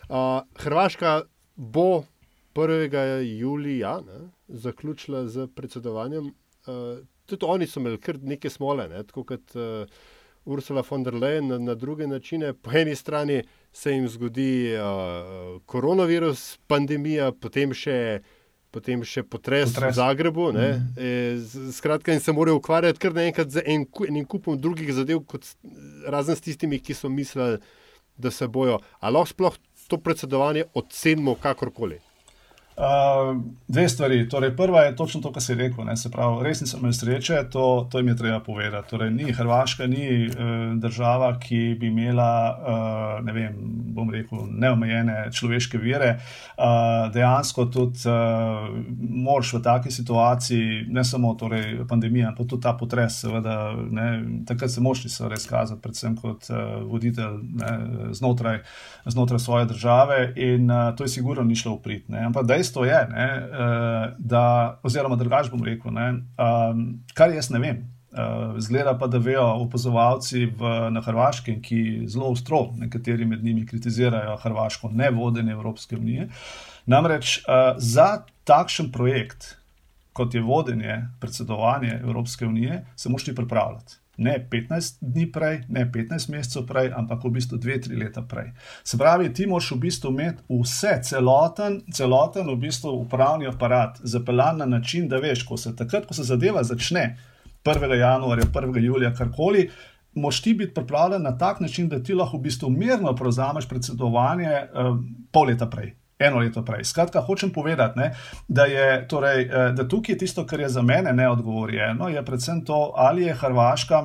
Uh, 0.08 0.42
Hrvaška 0.58 1.20
bo 1.54 2.04
1. 2.54 3.22
julija 3.38 4.00
ne, 4.06 4.28
zaključila 4.48 5.26
z 5.28 5.46
predsedovanjem. 5.54 6.32
Uh, 6.66 6.98
tudi 7.26 7.46
oni 7.46 7.66
so 7.66 7.80
imeli 7.80 8.00
kar 8.00 8.18
nekaj 8.22 8.50
smole, 8.50 8.88
ne, 8.88 9.02
tako 9.06 9.24
kot 9.28 9.54
uh, 9.54 9.86
Ursula 10.48 10.82
von 10.90 11.04
der 11.04 11.14
Leyen 11.14 11.48
na, 11.48 11.58
na 11.58 11.74
druge 11.74 12.06
načine. 12.06 12.52
Po 12.52 12.72
eni 12.72 12.96
strani 12.96 13.42
se 13.72 13.92
jim 13.92 14.08
zgodi 14.08 14.72
uh, 14.74 15.60
koronavirus, 15.66 16.58
pandemija, 16.66 17.30
potem 17.32 17.74
še, 17.76 17.98
potem 18.72 19.04
še 19.04 19.22
potres, 19.22 19.74
potres. 19.74 19.92
v 19.92 19.98
Zagrebu. 20.00 20.48
Mm. 20.56 20.88
E, 20.96 21.12
skratka, 21.76 22.16
in 22.16 22.24
se 22.24 22.32
morajo 22.32 22.62
ukvarjati 22.62 23.04
kar 23.04 23.16
naenkrat 23.16 23.52
z 23.52 23.64
en, 23.66 23.84
enim 24.08 24.24
kupom 24.24 24.56
drugih 24.56 24.90
zadev, 24.96 25.20
kot 25.28 25.46
razen 26.08 26.38
s 26.38 26.44
tistimi, 26.48 26.80
ki 26.80 26.96
so 26.96 27.12
mislili, 27.12 27.60
da 28.18 28.32
se 28.34 28.48
bojo. 28.48 28.80
Ali 28.98 29.20
lahko 29.20 29.34
sploh 29.36 29.62
to 29.88 30.00
predsedovanje 30.00 30.66
ocenimo 30.74 31.36
kakorkoli? 31.38 32.00
Uh, 32.78 33.42
dve 33.68 33.88
stvari. 33.88 34.28
Torej, 34.28 34.56
prva 34.56 34.80
je 34.80 34.96
točno 34.96 35.20
to, 35.20 35.32
kar 35.32 35.42
si 35.42 35.54
rekel. 35.54 35.84
Ne, 35.84 35.96
se 35.96 36.10
pravi, 36.10 36.44
res 36.46 36.60
nisem 36.62 36.78
imel 36.78 36.92
sreče, 36.94 37.40
to, 37.50 37.88
to 37.90 37.98
jim 37.98 38.08
je 38.08 38.16
treba 38.16 38.38
povedati. 38.40 38.90
Torej, 38.90 39.10
ni 39.10 39.32
Hrvaška, 39.32 39.86
ni 39.86 40.28
uh, 40.28 40.34
država, 40.78 41.32
ki 41.42 41.74
bi 41.80 41.90
imela, 41.90 42.34
uh, 42.54 43.24
ne 43.26 43.34
vem, 43.34 43.56
bom 43.96 44.12
rekel, 44.14 44.44
neomejene 44.62 45.24
človeške 45.34 45.78
vire. 45.82 46.20
Uh, 46.54 47.08
dejansko 47.14 47.64
tudi 47.66 48.06
uh, 48.06 48.70
moraš 49.10 49.56
v 49.56 49.62
taki 49.64 49.90
situaciji, 49.90 50.86
ne 50.94 51.04
samo 51.04 51.34
torej, 51.34 51.82
pandemija, 51.90 52.30
ampak 52.30 52.46
tudi 52.46 52.62
ta 52.62 52.76
potres, 52.78 53.18
seveda, 53.24 53.72
ne, 53.90 54.08
takrat 54.46 54.70
se 54.70 54.80
moš 54.80 55.02
se 55.10 55.28
res 55.28 55.48
kazati, 55.50 55.82
predvsem 55.82 56.14
kot 56.22 56.46
uh, 56.54 56.78
voditelj 56.86 57.42
ne, 57.58 57.74
znotraj, 58.14 58.62
znotraj 59.06 59.42
svoje 59.42 59.66
države. 59.74 60.22
In 60.36 60.70
uh, 60.70 60.94
to 60.94 61.04
je 61.04 61.16
sigurno 61.18 61.42
ni 61.42 61.58
šlo 61.58 61.74
uprit. 61.80 62.06
Ampak 62.08 62.46
dejstvo 62.46 62.67
dejstvo 62.68 62.84
je, 62.84 63.06
ne, 63.10 63.28
uh, 63.50 64.14
da, 64.18 64.78
oziroma 64.82 65.16
drugače 65.16 65.50
bom 65.50 65.64
rekel, 65.64 65.92
ne, 65.92 66.08
um, 66.36 67.00
kar 67.14 67.32
jaz 67.32 67.50
ne 67.50 67.58
vem. 67.58 67.86
Uh, 68.08 68.56
zgleda 68.58 68.96
pa, 68.98 69.06
da 69.06 69.18
vejo 69.18 69.44
opozovalci 69.64 70.46
v, 70.46 70.72
na 70.90 71.00
Hrvaškem, 71.04 71.60
ki 71.62 72.08
zelo 72.08 72.32
ostro, 72.32 72.72
nekateri 72.76 73.26
med 73.28 73.44
njimi 73.44 73.66
kritizirajo 73.66 74.36
Hrvaško 74.42 74.90
ne 74.92 75.10
vodenje 75.10 75.52
Evropske 75.52 75.96
unije. 75.96 76.28
Namreč 76.86 77.38
uh, 77.44 77.76
za 77.78 78.24
takšen 78.48 78.92
projekt, 78.92 79.54
kot 80.12 80.34
je 80.34 80.42
vodenje, 80.42 81.04
predsedovanje 81.20 82.00
Evropske 82.02 82.46
unije, 82.46 82.84
se 82.96 83.08
moš 83.08 83.24
ti 83.24 83.34
pripravljati 83.34 84.00
ne 84.18 84.34
15 84.50 84.98
dni 85.00 85.26
prej, 85.32 85.60
ne 85.68 85.84
15 85.92 86.30
mesecev 86.30 86.66
prej, 86.66 86.90
ampak 86.96 87.24
v 87.24 87.30
bistvu 87.38 87.58
2-3 87.58 87.98
leta 87.98 88.22
prej. 88.22 88.50
Se 88.84 88.98
pravi, 88.98 89.30
ti 89.34 89.46
moraš 89.46 89.70
v 89.76 89.80
bistvu 89.86 90.10
imeti 90.10 90.42
vse, 90.50 90.98
celoten, 91.06 91.80
celoten 91.94 92.50
v 92.50 92.56
bistvu 92.66 92.96
upravni 93.04 93.46
aparat 93.46 94.00
zapeljan 94.02 94.58
na 94.58 94.66
način, 94.66 95.08
da 95.08 95.22
veš, 95.22 95.44
ko 95.46 95.56
se 95.56 95.76
takrat, 95.76 96.06
ko 96.06 96.14
se 96.14 96.26
zadeva 96.26 96.64
začne 96.64 97.16
1. 97.64 97.94
januarja, 97.94 98.44
1. 98.54 98.84
julija, 98.84 99.14
karkoli. 99.14 99.68
Moš 100.14 100.42
ti 100.42 100.54
biti 100.54 100.74
pripravljen 100.74 101.22
na 101.22 101.38
tak 101.38 101.60
način, 101.60 101.88
da 101.88 102.02
ti 102.02 102.14
lahko 102.14 102.38
v 102.38 102.48
bistvu 102.48 102.70
mirno 102.70 103.14
prevzameš 103.14 103.68
predsedovanje 103.68 104.50
uh, 104.50 104.96
pol 105.32 105.46
leta 105.46 105.68
prej, 105.70 105.92
eno 106.18 106.38
leto 106.38 106.64
prej. 106.64 106.84
Skratka, 106.84 107.20
hočem 107.20 107.52
povedati, 107.52 107.98
ne, 107.98 108.14
da 108.48 108.64
je 108.64 109.08
torej, 109.08 109.42
eh, 109.42 109.72
da 109.72 109.88
tukaj 109.88 110.14
je 110.14 110.18
tisto, 110.18 110.46
kar 110.46 110.60
je 110.60 110.68
za 110.68 110.82
mene 110.82 111.12
neodgovorjeno, 111.12 112.08
je 112.08 112.24
predvsem 112.24 112.64
to, 112.64 112.92
ali 112.96 113.22
je 113.22 113.34
Hrvaška. 113.34 114.04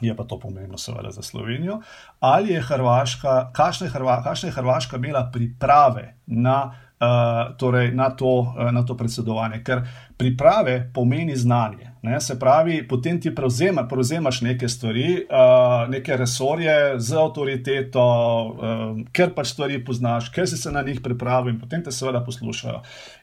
Je 0.00 0.16
pa 0.16 0.24
to 0.24 0.38
pomembno, 0.40 0.78
seveda, 0.78 1.10
za 1.10 1.22
Slovenijo. 1.22 1.80
Ali 2.20 2.52
je 2.52 2.62
Hrvaška, 2.62 3.50
kakšne 3.52 3.86
je 3.86 3.90
Hrvaška, 3.90 4.46
je 4.46 4.52
Hrvaška 4.52 4.96
imela 4.96 5.30
priprave 5.32 6.14
na, 6.26 6.72
uh, 7.00 7.56
torej 7.56 7.92
na, 7.94 8.10
to, 8.10 8.38
uh, 8.38 8.72
na 8.72 8.84
to 8.86 8.96
predsedovanje? 8.96 9.60
Ker 9.64 9.82
priprave 10.16 10.90
pomeni 10.94 11.36
znanje. 11.36 11.89
Ne, 12.02 12.20
se 12.20 12.38
pravi, 12.38 12.88
potem 12.88 13.20
ti 13.20 13.34
prevzema, 13.34 13.82
prevzemaš 13.88 14.40
neke 14.40 14.68
stvari, 14.68 15.26
uh, 15.28 15.90
neke 15.92 16.16
resorje 16.16 16.96
z 16.96 17.16
avtoriteto, 17.20 18.04
uh, 18.48 19.00
ker 19.12 19.34
pač 19.36 19.50
stvari 19.52 19.76
poznaš, 19.84 20.30
ker 20.32 20.48
si 20.48 20.56
se 20.56 20.72
na 20.72 20.80
njih 20.82 21.02
pripravil 21.04 21.52
in 21.52 21.58
potem 21.60 21.82
te 21.84 21.92
seveda 21.92 22.22
poslušajo. 22.24 22.78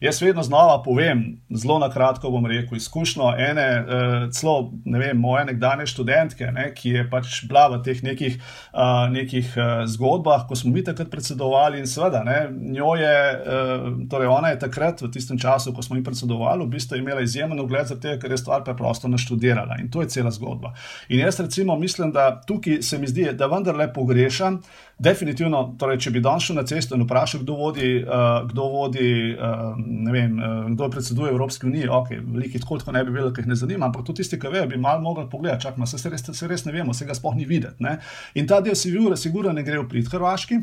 Jaz 0.05 0.21
vedno 0.21 0.43
znova 0.45 0.75
povem, 0.85 1.23
zelo 1.49 1.79
na 1.81 1.89
kratko 1.89 2.29
bom 2.29 2.45
rekel, 2.45 2.77
izkušnjo 2.77 3.31
ene, 3.47 3.65
uh, 3.79 4.27
celo 4.37 4.69
ne 4.85 5.01
vem, 5.01 5.17
moje 5.17 5.47
nekdanje 5.49 5.89
študentke, 5.89 6.51
ne, 6.53 6.67
ki 6.77 6.93
je 6.99 7.07
pač 7.09 7.41
bila 7.49 7.65
v 7.73 7.81
teh 7.81 8.05
nekih, 8.05 8.37
uh, 8.37 9.07
nekih 9.09 9.57
uh, 9.57 9.73
zgodbah, 9.89 10.45
ko 10.45 10.53
smo 10.53 10.75
mi 10.75 10.85
takrat 10.85 11.09
predsedovali 11.09 11.81
in 11.81 11.89
seveda, 11.89 12.21
ne, 12.29 12.37
njo 12.77 12.93
je, 13.01 13.17
uh, 13.33 13.89
torej 14.05 14.29
ona 14.37 14.53
je 14.53 14.61
takrat 14.67 15.01
v 15.01 15.09
tistem 15.17 15.41
času, 15.41 15.73
ko 15.73 15.81
smo 15.81 15.97
mi 15.97 16.05
predsedovali, 16.05 16.61
v 16.61 16.77
bistvu 16.77 17.01
imela 17.01 17.25
izjemen 17.25 17.65
ugled 17.65 17.89
za 17.89 17.97
te, 17.97 18.19
ker 18.21 18.37
je 18.37 18.41
stvar 18.45 18.66
preprosto 18.67 19.07
naštudirala 19.07 19.79
in 19.81 19.89
to 19.91 20.03
je 20.03 20.11
cela 20.11 20.31
zgodba. 20.31 20.73
In 21.09 21.23
jaz 21.23 21.39
recimo 21.39 21.75
mislim, 21.79 22.11
da 22.11 22.41
tukaj 22.41 22.81
se 22.81 22.97
mi 22.97 23.07
zdi, 23.07 23.29
da 23.33 23.47
vendarle 23.47 23.93
pogrešam. 23.93 24.61
Definitivno, 24.99 25.75
torej, 25.77 25.99
če 26.01 26.11
bi 26.11 26.21
danes 26.25 26.47
šel 26.47 26.57
na 26.57 26.63
cesto 26.65 26.97
in 26.97 27.03
vprašal, 27.05 27.43
kdo 27.43 27.53
vodi, 27.59 27.89
uh, 28.01 28.47
kdo, 28.49 28.63
vodi 28.73 29.09
uh, 29.35 29.75
vem, 30.11 30.39
uh, 30.39 30.63
kdo 30.73 30.87
predseduje 30.89 31.29
Evropski 31.29 31.67
uniji, 31.69 31.89
ok, 31.93 32.09
veliki 32.17 32.61
tako, 32.63 32.79
tako 32.81 32.95
ne 32.95 33.03
bi 33.05 33.13
vedel, 33.13 33.29
ker 33.33 33.45
jih 33.45 33.51
ne 33.51 33.59
zanima, 33.59 33.85
ampak 33.91 34.07
tudi 34.07 34.23
tisti, 34.23 34.39
ki 34.41 34.49
vejo, 34.55 34.65
bi 34.71 34.81
malo 34.81 35.03
mogli 35.05 35.27
pogledati, 35.29 35.67
čakaj, 35.67 35.85
se, 35.91 36.33
se 36.33 36.49
res 36.49 36.65
ne 36.65 36.73
vemo, 36.73 36.97
se 36.97 37.05
ga 37.05 37.13
sploh 37.13 37.37
ni 37.37 37.45
videti. 37.45 37.83
Ne? 37.85 37.99
In 38.41 38.49
ta 38.49 38.57
del 38.65 38.75
si 38.75 38.89
vira, 38.91 39.19
sigurno 39.19 39.53
ne 39.53 39.65
gre 39.67 39.83
v 39.83 39.85
prid 39.91 40.09
Hrvaški. 40.09 40.59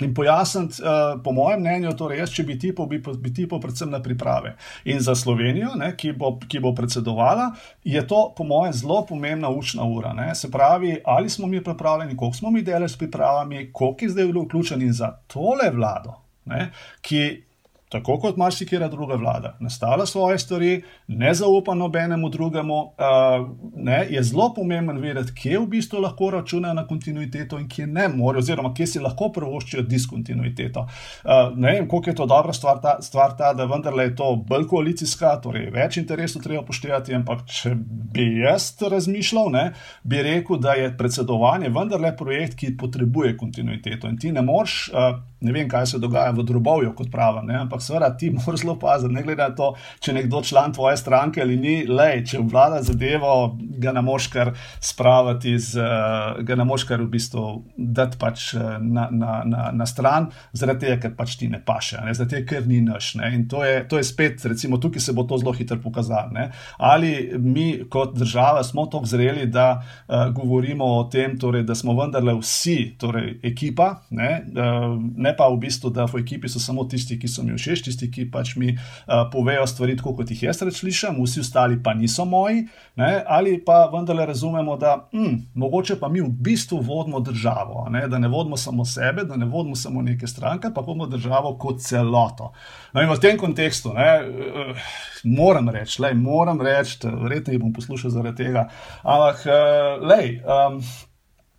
In 0.00 0.14
pojasniti, 0.14 0.82
uh, 0.82 1.22
po 1.24 1.32
mojem 1.32 1.60
mnenju, 1.60 1.92
torej 1.98 2.20
jaz, 2.22 2.30
če 2.34 2.44
bi 2.46 2.58
tipal, 2.58 2.86
bi, 2.86 3.00
bi 3.00 3.32
tipal 3.34 3.58
predvsem 3.62 3.90
na 3.90 3.98
priprave. 4.02 4.54
In 4.84 5.00
za 5.02 5.16
Slovenijo, 5.18 5.72
ne, 5.78 5.90
ki, 5.98 6.12
bo, 6.18 6.36
ki 6.38 6.60
bo 6.62 6.72
predsedovala, 6.74 7.50
je 7.84 8.04
to, 8.06 8.20
po 8.36 8.46
mojem, 8.46 8.76
zelo 8.78 9.00
pomembna 9.08 9.50
učna 9.50 9.88
ura. 9.88 10.12
Ne. 10.14 10.30
Se 10.38 10.50
pravi, 10.50 11.00
ali 11.04 11.30
smo 11.30 11.46
mi 11.46 11.64
pripravljeni, 11.64 12.16
koliko 12.16 12.36
smo 12.36 12.50
mi 12.54 12.62
delali 12.62 12.88
s 12.88 12.98
pripravami, 12.98 13.72
koliko 13.72 14.04
je 14.04 14.14
zdaj 14.14 14.30
bilo 14.30 14.46
vključeni 14.46 14.92
za 14.92 15.10
tole 15.26 15.70
vlado, 15.74 16.14
ne, 16.46 16.70
ki 17.02 17.47
tako 17.88 18.18
kot 18.18 18.36
marsikera 18.36 18.88
druga 18.88 19.14
vlada, 19.14 19.56
nastala 19.60 20.06
svoje 20.06 20.38
stvari, 20.38 20.82
ne 21.06 21.34
zaupa 21.34 21.74
nobenemu 21.74 22.28
drugemu. 22.28 22.78
Uh, 22.78 23.48
ne, 23.76 24.06
je 24.10 24.22
zelo 24.22 24.52
pomemben 24.54 24.98
vedeti, 24.98 25.32
kje 25.34 25.58
v 25.58 25.66
bistvu 25.66 26.00
lahko 26.00 26.30
računajo 26.30 26.74
na 26.74 26.86
kontinuiteto 26.86 27.58
in 27.58 27.68
kje 27.68 27.86
ne 27.86 28.08
morejo, 28.08 28.44
oziroma 28.44 28.74
kje 28.74 28.86
si 28.86 29.00
lahko 29.00 29.30
prvoščijo 29.32 29.82
diskontinuiteto. 29.82 30.80
Uh, 30.80 31.56
ne 31.56 31.72
vem, 31.72 31.88
koliko 31.88 32.10
je 32.10 32.16
to 32.16 32.26
dobra 32.26 32.52
stvar, 32.52 32.82
ta, 32.82 32.98
stvar 33.02 33.36
ta, 33.38 33.52
da 33.56 33.64
vendarle 33.64 34.04
je 34.04 34.16
to 34.16 34.34
bolj 34.48 34.68
koalicijska, 34.68 35.36
torej 35.42 35.70
več 35.72 35.96
interesov 35.96 36.44
treba 36.44 36.62
poštevati, 36.68 37.16
ampak 37.16 37.46
če 37.48 37.72
bi 38.14 38.28
jaz 38.42 38.70
razmišljal, 38.90 39.50
ne, 39.54 39.64
bi 40.02 40.22
rekel, 40.22 40.60
da 40.60 40.76
je 40.76 40.92
predsedovanje 40.98 41.72
vendarle 41.72 42.12
projekt, 42.16 42.58
ki 42.58 42.76
potrebuje 42.76 43.36
kontinuiteto 43.36 44.08
in 44.08 44.20
ti 44.20 44.32
ne 44.32 44.44
moreš. 44.44 44.78
Uh, 44.92 45.18
ne 45.40 45.52
vem, 45.52 45.68
kaj 45.68 45.86
se 45.86 45.98
dogaja 46.02 46.32
v 46.34 46.44
drobovju, 46.46 46.92
kot 46.98 47.10
pravim, 47.12 47.50
ampak 47.54 47.82
seveda 47.82 48.10
ti 48.16 48.30
moraš 48.34 48.64
zelo 48.64 48.78
paziti, 48.78 49.14
ne 49.14 49.22
glede 49.22 49.42
na 49.42 49.54
to, 49.54 49.72
če 50.00 50.10
je 50.10 50.14
nekdo 50.14 50.42
član 50.42 50.72
tvoje 50.72 50.96
stranke 50.96 51.42
ali 51.42 51.56
ni, 51.56 51.76
le, 51.86 52.08
če 52.26 52.40
vlada 52.42 52.82
zadevo, 52.82 53.34
ga 53.78 53.92
ne 53.94 54.02
moš 54.02 54.28
kar 54.32 54.52
spraviti, 54.80 55.54
z, 55.58 55.78
uh, 55.82 56.42
ga 56.44 56.58
ne 56.58 56.66
moš 56.68 56.84
kar 56.88 57.02
v 57.02 57.10
bistvu 57.12 57.44
dati 57.76 58.18
pač 58.18 58.52
eh, 58.54 58.78
na, 58.82 59.08
na, 59.10 59.42
na, 59.46 59.68
na 59.74 59.86
stran, 59.86 60.28
zaradi 60.52 60.86
tega, 60.86 60.98
ker 61.02 61.14
pač 61.18 61.36
ti 61.40 61.48
ne 61.50 61.60
paše, 61.64 62.00
ne? 62.04 62.14
zaradi 62.16 62.38
tega, 62.38 62.46
ker 62.52 62.68
ni 62.68 62.80
naš. 62.84 63.14
Ne? 63.20 63.30
In 63.36 63.46
to 63.50 63.62
je, 63.66 63.80
to 63.88 64.00
je 64.00 64.06
spet, 64.06 64.44
recimo, 64.50 64.80
tukaj 64.82 65.02
se 65.02 65.14
bo 65.16 65.24
to 65.28 65.38
zelo 65.40 65.54
hitro 65.56 65.78
pokazalo. 65.82 66.34
Ne? 66.34 66.48
Ali 66.78 67.12
mi 67.38 67.68
kot 67.90 68.16
država 68.18 68.64
smo 68.66 68.86
tako 68.90 69.08
zreli, 69.08 69.46
da 69.52 69.68
uh, 69.78 70.28
govorimo 70.34 70.86
o 70.98 71.04
tem, 71.12 71.38
torej, 71.38 71.64
da 71.68 71.76
smo 71.78 71.96
vendarle 71.98 72.34
vsi, 72.40 72.78
torej 73.00 73.38
ekipa, 73.46 73.90
ne, 74.10 74.30
uh, 74.54 74.96
ne 74.98 75.27
pa 75.36 75.48
v 75.48 75.58
bistvu, 75.64 75.90
da 75.90 76.06
v 76.06 76.22
ekipi 76.22 76.48
so 76.48 76.60
samo 76.60 76.84
tisti, 76.88 77.18
ki 77.18 77.28
so 77.28 77.42
mi 77.42 77.56
všeč, 77.56 77.82
tisti, 77.88 78.08
ki 78.10 78.28
pač 78.32 78.54
mi 78.56 78.72
uh, 78.74 79.24
povejo 79.32 79.66
stvari 79.66 79.96
tako, 79.98 80.14
kot 80.18 80.30
jih 80.30 80.46
jaz 80.48 80.62
slišim, 80.62 81.18
vsi 81.22 81.40
ostali 81.40 81.78
pa 81.82 81.94
niso 81.94 82.24
moji, 82.24 82.66
ne? 82.96 83.10
ali 83.26 83.58
pa 83.64 83.86
vendarle 83.92 84.26
razumemo, 84.26 84.76
da 84.76 85.08
hm, 85.12 85.34
mogoče 85.54 85.98
pa 86.00 86.08
mi 86.08 86.20
v 86.20 86.30
bistvu 86.30 86.80
vodimo 86.84 87.20
državo, 87.20 87.86
ne? 87.90 88.06
da 88.08 88.18
ne 88.18 88.28
vodimo 88.28 88.56
samo 88.56 88.84
sebe, 88.84 89.24
da 89.24 89.36
ne 89.36 89.46
vodimo 89.46 89.76
samo 89.76 90.02
neke 90.02 90.26
stranke, 90.26 90.70
pa 90.74 90.80
vodimo 90.80 91.06
državo 91.06 91.56
kot 91.58 91.82
celoto. 91.82 92.52
No 92.94 93.02
in 93.02 93.10
v 93.10 93.20
tem 93.20 93.38
kontekstu 93.38 93.92
ne, 93.96 94.10
uh, 94.22 94.88
moram 95.24 95.68
reči, 95.68 96.02
le 96.02 96.14
moram 96.14 96.62
reči, 96.62 97.00
verjetno 97.08 97.54
jih 97.54 97.62
bom 97.62 97.72
poslušal 97.72 98.14
zaradi 98.14 98.44
tega, 98.44 98.68
ampak 99.02 99.46
uh, 99.46 100.08
lej. 100.08 100.40
Um, 100.46 100.82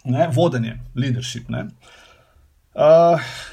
Ne, 0.10 0.30
vodenje, 0.32 0.78
leadership. 0.96 1.50
Ne. 1.52 1.60
Uh, 1.60 1.99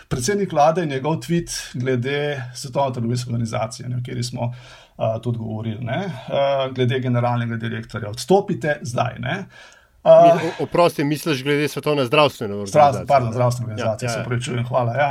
predsednik 0.09 0.53
vlade 0.53 0.83
in 0.83 0.89
njegov 0.89 1.17
tweet 1.25 1.51
glede 1.75 2.43
Svetovne 2.55 2.95
trgovinske 2.95 3.31
organizacije, 3.31 3.89
o 3.89 3.99
kateri 3.99 4.23
smo 4.25 4.47
uh, 4.47 5.23
tudi 5.23 5.39
govorili, 5.39 5.87
uh, 5.87 6.75
glede 6.75 7.01
generalnega 7.01 7.57
direktorja. 7.57 8.11
Odstopite 8.11 8.79
zdaj. 8.83 9.17
Uh, 10.05 10.41
Oprosti, 10.61 11.05
misliš 11.05 11.43
glede 11.43 11.69
Svetovne 11.69 12.05
zdravstvene 12.05 12.55
organizacije? 12.55 12.93
Zdrav, 12.93 13.07
pardon, 13.07 13.33
zdravstvene 13.33 13.73
organizacije, 13.73 14.07
ja, 14.07 14.13
ja, 14.13 14.19
ja. 14.19 14.23
se 14.23 14.29
pravi, 14.29 14.43
čujem, 14.43 14.67
hvala. 14.67 14.95
Ja. 14.95 15.11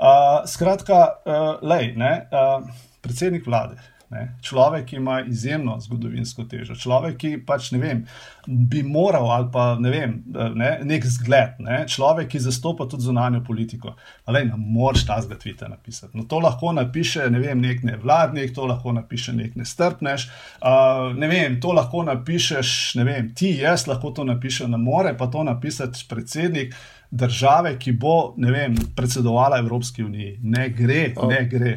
Uh, 0.00 0.48
skratka, 0.48 1.08
uh, 1.24 1.68
lej, 1.68 1.92
ne, 1.96 2.28
uh, 2.32 2.68
predsednik 3.00 3.46
vlade. 3.46 3.76
Ne? 4.10 4.34
Človek, 4.42 4.86
ki 4.86 4.96
ima 4.96 5.20
izjemno 5.22 5.76
zgodovinsko 5.80 6.44
težo, 6.50 6.74
človek, 6.74 7.14
ki 7.20 7.28
pač 7.46 7.68
ne 7.70 7.78
vem, 7.78 8.00
bi 8.46 8.82
moral 8.82 9.28
ali 9.30 9.46
pa 9.54 9.66
ne 9.78 9.92
vem, 9.92 10.16
ne, 10.58 10.70
nek 10.82 11.06
zgled, 11.06 11.60
ne? 11.62 11.84
človek, 11.86 12.32
ki 12.32 12.40
zastopa 12.42 12.88
tudi 12.90 13.06
zunanjo 13.06 13.44
politiko. 13.46 13.94
Ali 14.26 14.42
ne 14.48 14.58
moreš 14.58 15.06
ta 15.06 15.20
zgodovina 15.22 15.70
napisati. 15.76 16.18
No, 16.18 16.26
to 16.26 16.42
lahko 16.42 16.74
napiše 16.74 17.28
ne 17.30 17.38
vem, 17.38 17.62
nek 17.62 17.86
nevladnik, 17.86 18.50
to 18.54 18.66
lahko 18.66 18.96
napiše 18.98 19.36
nek 19.38 19.54
nestrpnež. 19.54 20.26
Uh, 20.58 21.14
ne 21.14 21.30
vem, 21.30 21.60
to 21.62 21.70
lahko 21.78 22.02
napišeš, 22.10 22.74
ne 22.98 23.06
vem, 23.06 23.30
ti, 23.30 23.54
jaz 23.62 23.86
lahko 23.86 24.10
to 24.10 24.26
napišem, 24.26 24.74
ne 24.74 24.82
more 24.90 25.14
pa 25.14 25.30
to 25.30 25.46
napisati 25.46 26.02
predsednik. 26.10 26.74
Države, 27.10 27.76
ki 27.78 27.92
bo 27.98 28.34
vem, 28.54 28.74
predsedovala 28.96 29.58
Evropski 29.58 30.02
uniji, 30.02 30.38
ne 30.42 30.68
gre, 30.74 31.08
ne 31.30 31.44
gre. 31.50 31.74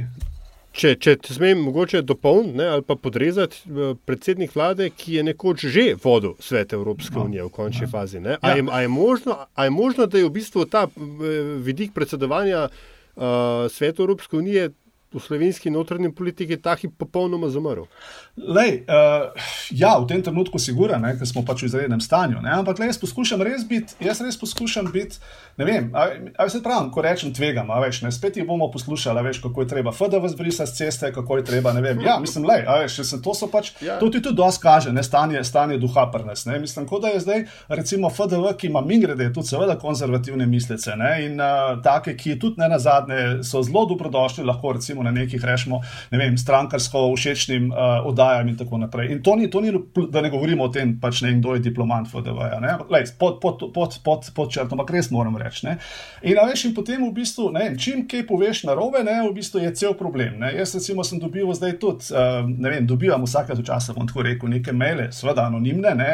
Če, 0.73 0.95
če 0.97 1.13
te 1.21 1.35
smem 1.35 1.59
mogoče 1.61 2.01
dopolniti 2.01 2.65
ali 2.65 2.81
pa 2.81 2.95
podrezati, 2.97 3.59
eh, 3.69 3.93
predsednik 4.09 4.55
vlade, 4.55 4.89
ki 4.89 5.19
je 5.19 5.23
nekoč 5.29 5.67
že 5.69 5.83
vodil 6.01 6.33
svet 6.41 6.73
Evropske 6.73 7.19
no, 7.19 7.27
unije 7.29 7.45
v 7.45 7.51
končni 7.53 7.85
ja. 7.85 7.91
fazi. 7.91 8.21
A 8.41 8.55
je, 8.55 8.65
a, 8.65 8.81
je 8.81 8.89
možno, 8.89 9.37
a 9.53 9.67
je 9.67 9.69
možno, 9.69 10.07
da 10.09 10.17
je 10.17 10.25
v 10.25 10.33
bistvu 10.33 10.65
ta 10.65 10.87
eh, 10.87 11.43
vidik 11.61 11.93
predsedovanja 11.93 12.69
uh, 12.69 13.23
svetu 13.69 14.03
Evropske 14.03 14.37
unije 14.37 14.71
v 15.13 15.21
slovenski 15.21 15.69
notranji 15.69 16.11
politiki 16.15 16.57
ta 16.61 16.75
hip 16.75 16.97
popolnoma 16.97 17.49
zamrl? 17.49 17.85
Lej, 18.37 18.83
uh, 18.89 19.29
ja, 19.69 19.93
v 19.99 20.07
tem 20.09 20.23
trenutku 20.25 20.57
sigurno, 20.59 20.97
ker 20.97 21.27
smo 21.29 21.43
pač 21.45 21.61
v 21.61 21.69
izrednem 21.69 22.01
stanju. 22.01 22.41
Ne? 22.41 22.49
Ampak 22.57 22.81
lej, 22.81 22.89
jaz 22.89 22.99
poskušam 23.03 23.43
res 23.45 23.65
biti, 23.69 23.93
jaz 24.01 24.23
res 24.25 24.39
poskušam 24.41 24.89
biti, 24.93 25.19
ne 25.61 25.67
vem, 25.67 25.91
ali 25.93 26.49
se 26.49 26.63
pravi, 26.63 26.89
ko 26.93 27.03
rečem 27.05 27.33
tvegam, 27.33 27.69
a 27.69 27.77
veš, 27.83 28.01
ne, 28.07 28.11
spet 28.11 28.39
jih 28.39 28.47
bomo 28.47 28.71
poslušali, 28.73 29.21
veš, 29.27 29.41
kako 29.43 29.61
je 29.61 29.69
treba 29.75 29.93
FDV 29.93 30.31
zbrisati 30.33 30.71
z 30.71 30.77
ceste, 30.81 31.11
kako 31.13 31.37
je 31.37 31.45
treba, 31.45 31.73
ne 31.77 31.83
vem. 31.85 32.01
Ja, 32.01 32.17
mislim, 32.19 32.47
lej, 32.49 32.65
a 32.65 32.79
veš, 32.81 33.03
se, 33.05 33.21
to 33.21 33.35
so 33.37 33.51
pač, 33.53 33.69
ja. 33.85 33.99
to 34.01 34.09
ti 34.09 34.21
tudi 34.21 34.37
dosti 34.41 34.63
kaže, 34.63 34.93
ne, 34.93 35.03
stanje, 35.05 35.43
stanje 35.45 35.77
duha 35.77 36.07
prnes, 36.11 36.47
ne. 36.49 36.57
Mislim, 36.63 36.87
kot 36.89 37.05
da 37.05 37.13
je 37.13 37.21
zdaj, 37.21 37.45
recimo 37.69 38.09
FDV, 38.09 38.55
ki 38.57 38.71
ima 38.71 38.81
mingrede, 38.81 39.29
tudi 39.33 39.53
seveda 39.53 39.77
konzervativne 39.77 40.49
mislice, 40.49 40.97
ne, 40.97 41.13
in 41.27 41.37
uh, 41.37 41.77
take, 41.85 42.17
ki 42.17 42.39
tudi 42.41 42.61
ne 42.63 42.71
na 42.73 42.81
zadnje 42.81 43.43
so 43.45 43.61
zelo 43.61 43.85
dobrodošli, 43.93 44.45
lahko 44.49 44.73
recimo 44.73 45.02
na 45.03 45.11
nekih 45.11 45.43
rešimo, 45.43 45.81
ne 46.11 46.21
vem, 46.21 46.37
strankarsko 46.37 47.05
všečnim 47.15 47.69
uh, 47.71 48.07
oddajam 48.09 48.49
in 48.49 48.57
tako 48.57 48.79
naprej. 48.81 49.11
In 49.13 49.23
to 49.23 49.35
ni, 49.35 49.49
to 49.51 49.61
ni, 49.61 49.73
da 50.09 50.21
ne 50.21 50.31
govorimo 50.33 50.67
o 50.67 50.71
tem, 50.73 50.95
pač 51.01 51.21
ne, 51.25 51.35
kdo 51.39 51.57
je 51.57 51.63
diplomant 51.65 52.07
FDV-ja, 52.09 52.59
lej, 52.89 53.11
pod, 53.19 53.39
pod, 53.41 53.67
pod, 53.73 53.99
pod, 54.03 54.29
pod 54.35 54.53
črtom, 54.53 54.79
ampak 54.79 54.95
res 54.95 55.11
moram 55.11 55.37
reči. 55.37 55.67
In, 55.67 56.39
veš, 56.39 56.65
in 56.69 56.75
potem 56.75 57.03
v 57.03 57.11
bistvu, 57.15 57.49
ne, 57.55 57.69
čim 57.79 58.05
kaj 58.09 58.25
poveš 58.29 58.63
na 58.67 58.77
robe, 58.77 59.03
ne, 59.05 59.19
v 59.27 59.33
bistvu 59.35 59.63
je 59.63 59.73
cel 59.77 59.97
problem. 59.99 60.39
Ne. 60.41 60.53
Jaz 60.57 60.75
recimo 60.77 61.03
sem 61.07 61.21
dobil 61.21 61.47
zdaj 61.53 61.77
tudi, 61.81 62.09
uh, 62.15 62.43
ne 62.47 62.73
vem, 62.73 62.87
dobivam 62.87 63.23
vsake 63.27 63.55
časa, 63.63 63.95
bom 63.95 64.07
tako 64.09 64.25
rekel, 64.25 64.49
neke 64.49 64.75
maile, 64.75 65.11
seveda 65.15 65.47
anonimne, 65.47 65.93
ne, 65.99 66.11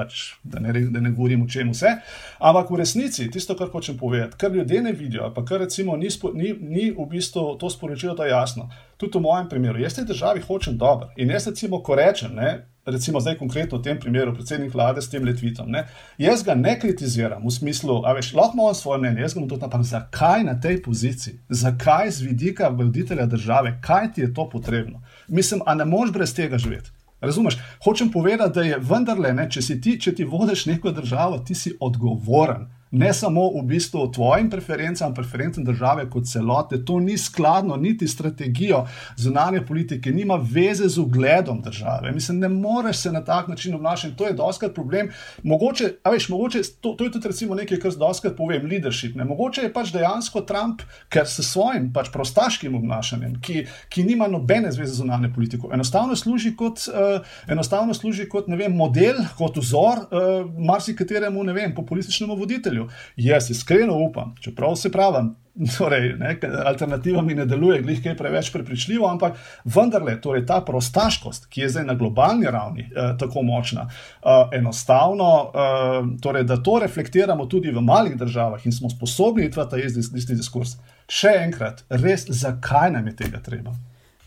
pač, 0.00 0.22
da, 0.42 0.60
ne, 0.64 0.72
da 0.72 1.02
ne 1.04 1.12
govorim 1.12 1.44
o 1.44 1.48
čem 1.48 1.70
vse. 1.74 1.98
Ampak 2.38 2.72
v 2.72 2.80
resnici, 2.80 3.28
tisto, 3.32 3.56
kar 3.58 3.68
hočem 3.72 3.98
povedati, 4.00 4.38
kar 4.40 4.54
ljudje 4.56 4.82
ne 4.82 4.92
vidijo, 4.96 5.28
pa 5.36 5.44
kar 5.44 5.60
recimo 5.66 5.96
ni, 6.00 6.08
ni, 6.34 6.54
ni 6.60 6.90
v 6.96 7.08
bistvu 7.10 7.54
to 7.60 7.70
sporočilo, 7.70 8.16
da 8.16 8.28
je 8.28 8.36
jasno. 8.36 8.70
Tudi 8.96 9.18
v 9.18 9.24
mojem 9.28 9.48
primeru, 9.48 9.80
jaz 9.80 9.96
tej 9.96 10.10
državi 10.12 10.44
hočem 10.48 10.76
dobro. 10.80 11.12
In 11.16 11.30
jaz 11.30 11.48
recimo, 11.48 11.82
ko 11.84 11.96
rečem, 11.96 12.34
ne, 12.36 12.50
recimo 12.86 13.20
zdaj 13.20 13.38
konkretno 13.38 13.78
v 13.78 13.82
tem 13.82 14.00
primeru, 14.00 14.34
predsednik 14.34 14.74
vlade 14.74 15.02
s 15.02 15.10
tem 15.10 15.24
letvitom. 15.24 15.68
Ne? 15.70 15.86
Jaz 16.18 16.42
ga 16.44 16.54
ne 16.54 16.78
kritiziram 16.80 17.44
v 17.44 17.52
smislu, 17.52 18.00
da 18.02 18.12
lahko 18.12 18.56
imam 18.56 18.74
svoje 18.74 19.00
mnenje, 19.00 19.20
jaz 19.20 19.34
ga 19.34 19.40
bom 19.40 19.48
tudi 19.48 19.62
napadal. 19.62 19.84
Zakaj 19.84 20.44
na 20.44 20.54
tej 20.60 20.82
poziciji, 20.82 21.38
zakaj 21.48 22.10
z 22.10 22.20
vidika 22.28 22.68
voditelja 22.68 23.26
države, 23.26 23.78
kaj 23.82 24.12
ti 24.12 24.20
je 24.20 24.34
to 24.34 24.48
potrebno? 24.48 25.02
Mislim, 25.28 25.62
a 25.66 25.74
ne 25.74 25.84
moš 25.84 26.12
brez 26.12 26.34
tega 26.34 26.58
živeti. 26.58 26.90
Razumeš? 27.20 27.58
Hočem 27.84 28.10
povedati, 28.10 28.54
da 28.54 28.62
je 28.62 28.78
vendarle, 28.80 29.32
ne, 29.36 29.48
če, 29.50 29.60
ti, 29.80 29.98
če 30.00 30.14
ti 30.14 30.24
vodiš 30.24 30.66
neko 30.66 30.92
državo, 30.96 31.38
ti 31.44 31.54
si 31.54 31.74
odgovoren 31.80 32.68
ne 32.90 33.12
samo 33.14 33.48
v 33.60 33.62
bistvu 33.66 34.12
tvojim 34.12 34.50
preferencam, 34.50 35.14
preferencam 35.14 35.64
države 35.64 36.10
kot 36.10 36.26
celote, 36.26 36.84
to 36.84 37.00
ni 37.00 37.18
skladno 37.18 37.76
niti 37.76 38.08
s 38.08 38.14
strategijo 38.14 38.86
zunanje 39.16 39.60
politike, 39.66 40.10
nima 40.10 40.40
veze 40.52 40.88
z 40.88 40.98
ugledom 40.98 41.62
države. 41.62 42.12
Mislim, 42.12 42.38
ne 42.38 42.48
moreš 42.48 42.96
se 42.96 43.12
na 43.12 43.24
tak 43.24 43.48
način 43.48 43.74
obnašati, 43.74 44.16
to 44.16 44.26
je 44.26 44.32
doskrat 44.32 44.74
problem. 44.74 45.10
Mogoče, 45.42 45.92
veš, 46.12 46.28
mogoče 46.28 46.62
to, 46.80 46.92
to 46.92 47.04
je 47.04 47.12
tudi 47.12 47.46
nekaj, 47.54 47.78
kar 47.78 47.92
doskrat 47.94 48.36
povem, 48.36 48.66
leadership. 48.66 49.16
Ne? 49.16 49.24
Mogoče 49.24 49.62
je 49.62 49.72
pač 49.72 49.92
dejansko 49.92 50.40
Trump, 50.40 50.82
ker 51.08 51.26
s 51.26 51.40
svojim 51.46 51.92
pač 51.92 52.10
prostaškim 52.12 52.74
obnašanjem, 52.74 53.38
ki, 53.40 53.66
ki 53.88 54.04
nima 54.04 54.26
nobene 54.28 54.72
zveze 54.72 54.92
z 54.92 54.96
zunanje 54.96 55.30
politiko, 55.34 55.70
enostavno 55.72 56.16
služi 56.16 56.56
kot, 56.56 56.84
uh, 56.88 57.22
enostavno 57.48 57.94
služi 57.94 58.28
kot 58.28 58.48
vem, 58.48 58.76
model, 58.76 59.22
kot 59.38 59.56
vzor 59.56 60.04
uh, 60.10 60.50
marsikateremu, 60.58 61.44
vem, 61.54 61.74
populističnemu 61.74 62.36
voditelju 62.36 62.79
okolju. 62.80 62.98
Jaz 63.16 63.50
iskreno 63.50 63.94
upam, 63.98 64.34
čeprav 64.40 64.76
se 64.76 64.92
pravim, 64.92 65.34
torej, 65.78 66.14
ne, 66.18 66.38
alternativa 66.64 67.22
mi 67.22 67.34
ne 67.34 67.46
deluje, 67.46 67.82
glih 67.82 68.06
je 68.06 68.16
preveč 68.16 68.52
prepričljivo, 68.52 69.08
ampak 69.08 69.36
vendarle, 69.64 70.20
torej, 70.20 70.46
ta 70.46 70.60
prostaškost, 70.66 71.46
ki 71.50 71.60
je 71.60 71.68
zdaj 71.68 71.84
na 71.84 71.94
globalni 71.94 72.46
ravni 72.46 72.82
eh, 72.82 73.16
tako 73.18 73.42
močna, 73.42 73.88
eh, 73.90 74.58
enostavno, 74.58 75.50
eh, 75.54 76.20
torej, 76.22 76.44
da 76.44 76.62
to 76.62 76.78
reflektiramo 76.78 77.46
tudi 77.46 77.70
v 77.70 77.82
malih 77.82 78.16
državah 78.16 78.66
in 78.66 78.72
smo 78.72 78.90
sposobni 78.90 79.44
iti 79.44 79.60
v 79.60 79.68
ta 79.70 79.78
isti 79.78 80.34
diskurs. 80.34 80.76
Še 81.10 81.34
enkrat, 81.44 81.84
res, 81.90 82.26
zakaj 82.28 82.92
nam 82.92 83.06
je 83.06 83.16
tega 83.16 83.42
treba? 83.42 83.74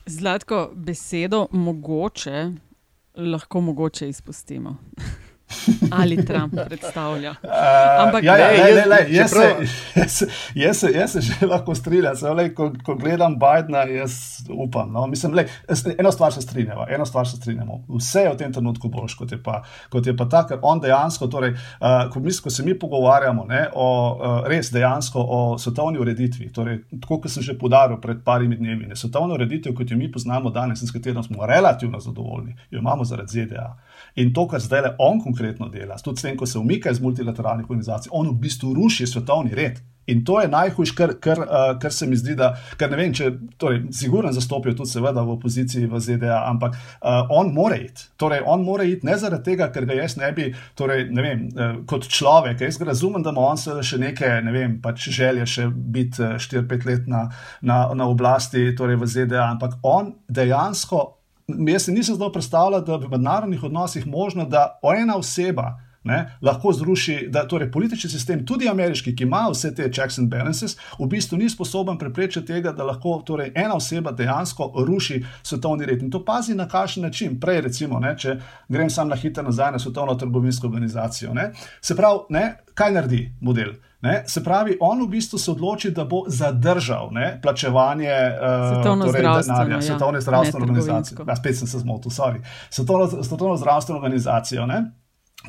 Zlatko, 0.06 0.72
besedo 0.76 1.48
mogoče 1.52 2.52
lahko 3.16 3.62
mogoče 3.62 4.10
izpustimo. 4.10 4.78
ali 5.92 6.26
Trump 6.26 6.54
predstavlja. 6.66 7.36
Uh, 7.44 8.08
Ampak, 8.08 8.24
ja, 8.24 8.38
ja, 8.38 8.48
ne, 8.52 8.72
ne, 8.72 8.86
ne, 8.90 9.16
jaz, 9.16 9.32
čeprav... 9.32 9.62
jaz, 9.96 10.22
jaz, 10.56 10.84
jaz, 10.84 10.96
jaz 10.96 11.12
se 11.12 11.22
že 11.22 11.46
lahko 11.52 11.76
strinjam, 11.76 12.16
ko, 12.56 12.72
ko 12.86 12.96
gledam 12.96 13.36
Bidna, 13.40 13.84
jaz 13.84 14.14
upam. 14.50 14.92
No? 14.92 15.08
Mislim, 15.08 15.34
lej, 15.34 15.48
eno 15.98 16.12
stvar 16.12 16.34
se 16.34 16.42
strinjamo, 16.42 16.86
eno 16.90 17.06
stvar 17.06 17.28
se 17.28 17.38
strinjamo. 17.38 17.84
Vse 18.00 18.20
je 18.20 18.34
v 18.34 18.38
tem 18.38 18.54
trenutku 18.54 18.90
boljš, 18.90 19.16
kot 19.16 19.32
je 19.32 19.44
pa, 19.44 19.62
kot 19.90 20.08
je 20.08 20.16
pa 20.18 20.26
ta, 20.30 20.44
ker 20.48 20.60
on 20.62 20.82
dejansko, 20.82 21.28
torej, 21.28 21.54
uh, 21.54 22.10
ko, 22.14 22.20
mis, 22.20 22.40
ko 22.40 22.50
se 22.50 22.64
mi 22.64 22.80
pogovarjamo 22.80 23.46
ne, 23.50 23.68
o 23.74 23.88
uh, 24.14 24.48
res 24.50 24.72
dejansko 24.74 25.24
o 25.24 25.42
svetovni 25.58 26.00
ureditvi, 26.00 26.50
torej, 26.54 26.84
tako 27.02 27.22
kot 27.24 27.32
sem 27.32 27.44
že 27.44 27.58
podaril 27.60 28.00
pred 28.02 28.24
parimi 28.26 28.58
dnevi, 28.60 28.90
ne, 28.92 28.96
svetovno 28.96 29.38
ureditev, 29.38 29.76
kot 29.78 29.92
jo 29.92 29.98
mi 29.98 30.12
poznamo 30.12 30.50
danes 30.50 30.82
in 30.82 30.88
s 30.88 30.96
katero 30.96 31.24
smo 31.24 31.46
relativno 31.46 32.00
zadovoljni, 32.00 32.56
jo 32.72 32.80
imamo 32.80 33.06
zaradi 33.06 33.46
ZDA. 33.46 33.74
In 34.16 34.34
to, 34.34 34.46
kar 34.48 34.62
zdaj 34.62 34.82
le 34.82 34.92
on 35.02 35.22
konkretno 35.22 35.70
dela, 35.74 35.98
tudi 35.98 36.22
s 36.22 36.28
tem, 36.28 36.38
ko 36.38 36.46
se 36.46 36.60
umika 36.60 36.92
iz 36.92 37.02
multilateralnih 37.02 37.66
organizacij, 37.70 38.14
on 38.14 38.30
v 38.30 38.40
bistvu 38.46 38.76
ruši 38.78 39.08
svetovni 39.10 39.56
red. 39.58 39.82
In 40.06 40.26
to 40.26 40.42
je 40.42 40.48
najhujš, 40.52 40.92
kar, 40.92 41.14
kar, 41.20 41.40
uh, 41.40 41.80
kar 41.80 41.94
se 41.94 42.08
mi 42.08 42.18
zdi, 42.20 42.36
da, 42.36 42.50
ker 42.78 42.92
ne 42.92 42.98
vem, 43.00 43.14
če, 43.16 43.30
torej, 43.58 43.86
sigurno 43.96 44.34
zastopijo 44.36 44.76
tudi, 44.76 44.92
seveda, 44.92 45.24
v 45.24 45.38
opoziciji 45.38 45.88
v 45.88 46.02
ZDA, 46.04 46.42
ampak 46.50 46.76
uh, 46.76 47.32
on 47.32 47.54
more 47.56 47.78
iti. 47.80 48.10
Torej, 48.20 48.44
on 48.46 48.66
more 48.68 48.84
iti 48.90 49.08
ne 49.08 49.16
zaradi 49.18 49.54
tega, 49.54 49.70
ker 49.72 49.88
ga 49.88 49.96
jaz 50.02 50.18
ne 50.20 50.34
bi, 50.36 50.50
torej, 50.76 51.08
ne 51.16 51.24
vem, 51.24 51.48
uh, 51.56 51.74
kot 51.88 52.10
človek, 52.12 52.66
jaz 52.68 52.82
razumem, 52.84 53.24
da 53.24 53.32
ima 53.32 53.48
on 53.54 53.64
seveda 53.64 53.88
še 53.88 54.02
neke, 54.04 54.36
ne 54.44 54.56
vem, 54.56 54.78
pač 54.84 55.08
želje 55.08 55.48
še 55.56 55.70
biti 55.72 56.36
4-5 56.36 56.88
let 56.92 57.08
na, 57.08 57.30
na, 57.64 57.86
na 57.96 58.12
oblasti, 58.12 58.74
torej 58.76 59.00
v 59.00 59.12
ZDA, 59.16 59.48
ampak 59.56 59.80
on 59.88 60.18
dejansko 60.28 61.06
jaz 61.48 61.86
si 61.86 61.92
nisem 61.92 62.16
znal 62.16 62.32
predstavljati, 62.32 62.92
da 62.92 62.98
bi 62.98 63.06
v 63.06 63.18
mednarodnih 63.18 63.64
odnosih 63.64 64.08
možno, 64.08 64.46
da 64.46 64.80
ena 64.98 65.18
oseba 65.18 65.74
ne, 66.04 66.38
lahko 66.42 66.74
zruši, 66.74 67.28
da 67.32 67.48
torej 67.48 67.72
politični 67.72 68.10
sistem, 68.10 68.46
tudi 68.46 68.70
ameriški, 68.70 69.16
ki 69.16 69.24
ima 69.24 69.46
vse 69.52 69.74
te 69.76 69.88
checks 69.92 70.20
and 70.20 70.30
balances, 70.30 70.76
v 71.00 71.08
bistvu 71.08 71.38
ni 71.40 71.50
sposoben 71.50 71.98
preprečiti 71.98 72.46
tega, 72.48 72.74
da 72.76 72.84
lahko 72.84 73.22
torej, 73.26 73.54
ena 73.56 73.76
oseba 73.76 74.12
dejansko 74.12 74.72
ruši 74.88 75.22
svetovni 75.44 75.86
red. 75.86 76.04
In 76.04 76.12
to 76.12 76.24
pazi 76.26 76.56
na 76.56 76.68
kakšen 76.68 77.04
način. 77.04 77.40
Prej, 77.40 77.62
recimo, 77.62 78.00
ne, 78.00 78.16
če 78.18 78.36
grem 78.70 78.90
sam 78.90 79.08
na 79.08 79.16
hitro 79.16 79.44
nazaj 79.44 79.72
na 79.72 79.80
svetovno 79.80 80.16
trgovinsko 80.20 80.68
organizacijo. 80.68 81.34
Ne, 81.34 81.52
se 81.82 81.96
pravi, 81.96 82.28
ne, 82.30 82.46
kaj 82.74 82.92
naredi 82.92 83.24
model? 83.42 83.74
Ne, 84.04 84.24
se 84.28 84.44
pravi, 84.44 84.78
on 84.80 85.00
v 85.06 85.08
bistvu 85.08 85.40
se 85.40 85.52
odloči, 85.52 85.92
da 85.96 86.04
bo 86.06 86.26
zadržal 86.28 87.08
ne, 87.16 87.40
plačevanje 87.42 88.12
uh, 88.12 88.84
torej 88.84 89.24
denarja, 89.24 89.76
ja, 89.76 89.82
svetovne 89.82 90.22
zdravstvene 90.22 90.66
organizacije. 90.66 91.24
Ja, 91.28 91.36
spet 91.40 91.58
sem 91.58 91.68
se 91.68 91.80
zmotil, 91.80 92.12
sorry. 92.12 92.42
Svetovno, 92.70 93.24
svetovno 93.24 93.56
zdravstveno 93.58 94.02
organizacijo. 94.02 94.66
Ne, 94.66 94.84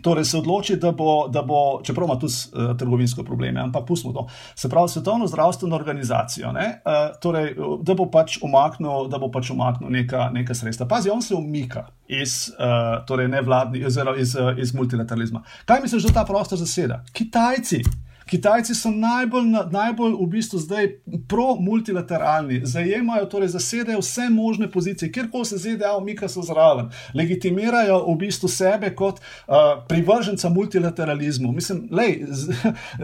Torej 0.02 0.24
se 0.24 0.38
odloči, 0.38 0.76
da 0.76 0.90
bo, 0.92 1.28
da 1.28 1.42
bo 1.42 1.80
čeprav 1.82 2.08
ima 2.08 2.18
tudi 2.18 2.32
uh, 2.34 2.76
trgovinsko 2.78 3.22
probleme, 3.22 3.60
ampak 3.60 3.86
pustimo 3.86 4.12
to. 4.12 4.26
Se 4.54 4.68
pravi, 4.68 4.88
Svetovno 4.88 5.26
zdravstveno 5.26 5.76
organizacijo, 5.76 6.52
ne, 6.52 6.80
uh, 6.86 7.18
torej, 7.22 7.54
da 7.82 7.94
bo 7.94 8.08
pač 8.10 8.38
umaknil, 8.42 9.06
da 9.08 9.18
bo 9.18 9.30
pač 9.30 9.50
umaknil 9.50 9.90
neka, 9.90 10.30
neka 10.34 10.54
sredstva. 10.54 10.86
Pazi, 10.90 11.10
on 11.10 11.22
se 11.22 11.34
umika 11.34 11.86
iz, 12.06 12.50
uh, 12.58 13.04
torej 13.06 13.28
nevladni, 13.28 13.84
iz, 13.86 13.98
iz, 14.18 14.36
iz 14.58 14.74
multilateralizma. 14.74 15.42
Kaj 15.64 15.86
misliš, 15.86 16.10
da 16.10 16.20
ta 16.20 16.26
prostor 16.26 16.58
zaseda? 16.58 17.04
Kitajci. 17.12 17.82
Kitajci 18.26 18.74
so 18.74 18.90
najbolj, 18.90 19.50
najbolj 19.70 20.14
v 20.20 20.26
bistvu 20.32 20.58
zdaj 20.58 20.88
pro-multilateralni, 21.28 22.60
zajemajo, 22.64 23.26
torej 23.28 23.48
zasedajo 23.48 24.00
vse 24.00 24.28
možne 24.30 24.70
pozicije, 24.70 25.12
kjerkoli 25.12 25.44
se 25.44 25.58
ZDA 25.58 25.96
umika 25.98 26.28
so 26.28 26.42
zraven, 26.42 26.90
legitimirajo 27.14 28.00
v 28.06 28.16
bistvu 28.18 28.48
sebe 28.48 28.94
kot 28.94 29.20
uh, 29.20 29.84
privrženca 29.88 30.48
multilateralizmu. 30.48 31.52
Mislim, 31.52 31.88
lej, 31.90 32.24
z, 32.28 32.54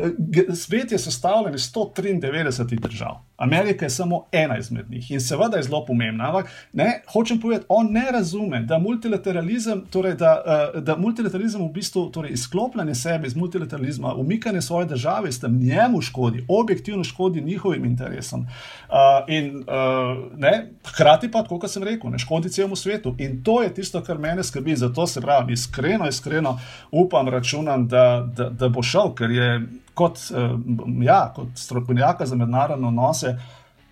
svet 0.65 0.93
je 0.93 0.99
sestavljen 0.99 1.55
iz 1.55 1.73
193 1.73 2.81
držav. 2.81 3.21
Amerika 3.41 3.85
je 3.85 3.91
samo 3.91 4.27
ena 4.33 4.59
izmed 4.59 4.91
njih 4.91 5.11
in 5.11 5.21
seveda 5.21 5.57
je 5.57 5.63
zelo 5.63 5.85
pomembna. 5.87 6.29
Ampak 6.29 6.51
ne, 6.73 7.03
hočem 7.13 7.41
povedati, 7.41 7.67
on 7.69 7.93
ne 7.93 8.05
razume, 8.13 8.61
da 8.61 8.79
multilateralizem, 8.79 9.85
torej 9.91 10.15
da, 10.15 10.33
uh, 10.75 10.83
da 10.83 10.97
multilateralizem 10.97 11.63
v 11.63 11.73
bistvu 11.73 12.11
torej 12.11 12.33
izklopljanje 12.33 12.95
sebe 12.95 13.27
iz 13.27 13.37
multilateralizma, 13.37 14.15
umikanje 14.15 14.63
svoje 14.63 14.87
države, 14.87 15.33
s 15.33 15.41
tem 15.41 15.57
njemu 15.59 16.01
škodi, 16.01 16.45
objektivno 16.49 17.05
škodi 17.05 17.41
njihovim 17.41 17.85
interesom. 17.85 18.41
Uh, 18.41 18.97
in 19.29 19.57
uh, 19.57 19.65
ne, 20.37 20.67
hkrati 20.87 21.31
pa, 21.31 21.45
kot 21.45 21.71
sem 21.71 21.83
rekel, 21.83 22.11
ne 22.11 22.19
škodi 22.19 22.51
celemu 22.51 22.77
svetu. 22.77 23.15
In 23.19 23.43
to 23.45 23.63
je 23.63 23.75
tisto, 23.75 24.03
kar 24.03 24.19
mene 24.19 24.45
skrbi. 24.45 24.77
Zato 24.77 25.07
se 25.07 25.21
pravi, 25.21 25.53
iskreno, 25.53 26.09
iskreno 26.09 26.59
upam, 26.91 27.29
računam, 27.29 27.89
da, 27.89 28.29
da, 28.37 28.51
da 28.51 28.69
bo 28.69 28.83
šel, 28.83 29.15
ker 29.15 29.31
je 29.31 29.61
kot, 29.95 30.19
uh, 30.31 30.53
ja, 31.03 31.33
kot 31.37 31.59
strokovnjaka 31.59 32.27
za 32.27 32.37
mednarodne 32.37 32.89
odnose. 32.89 33.35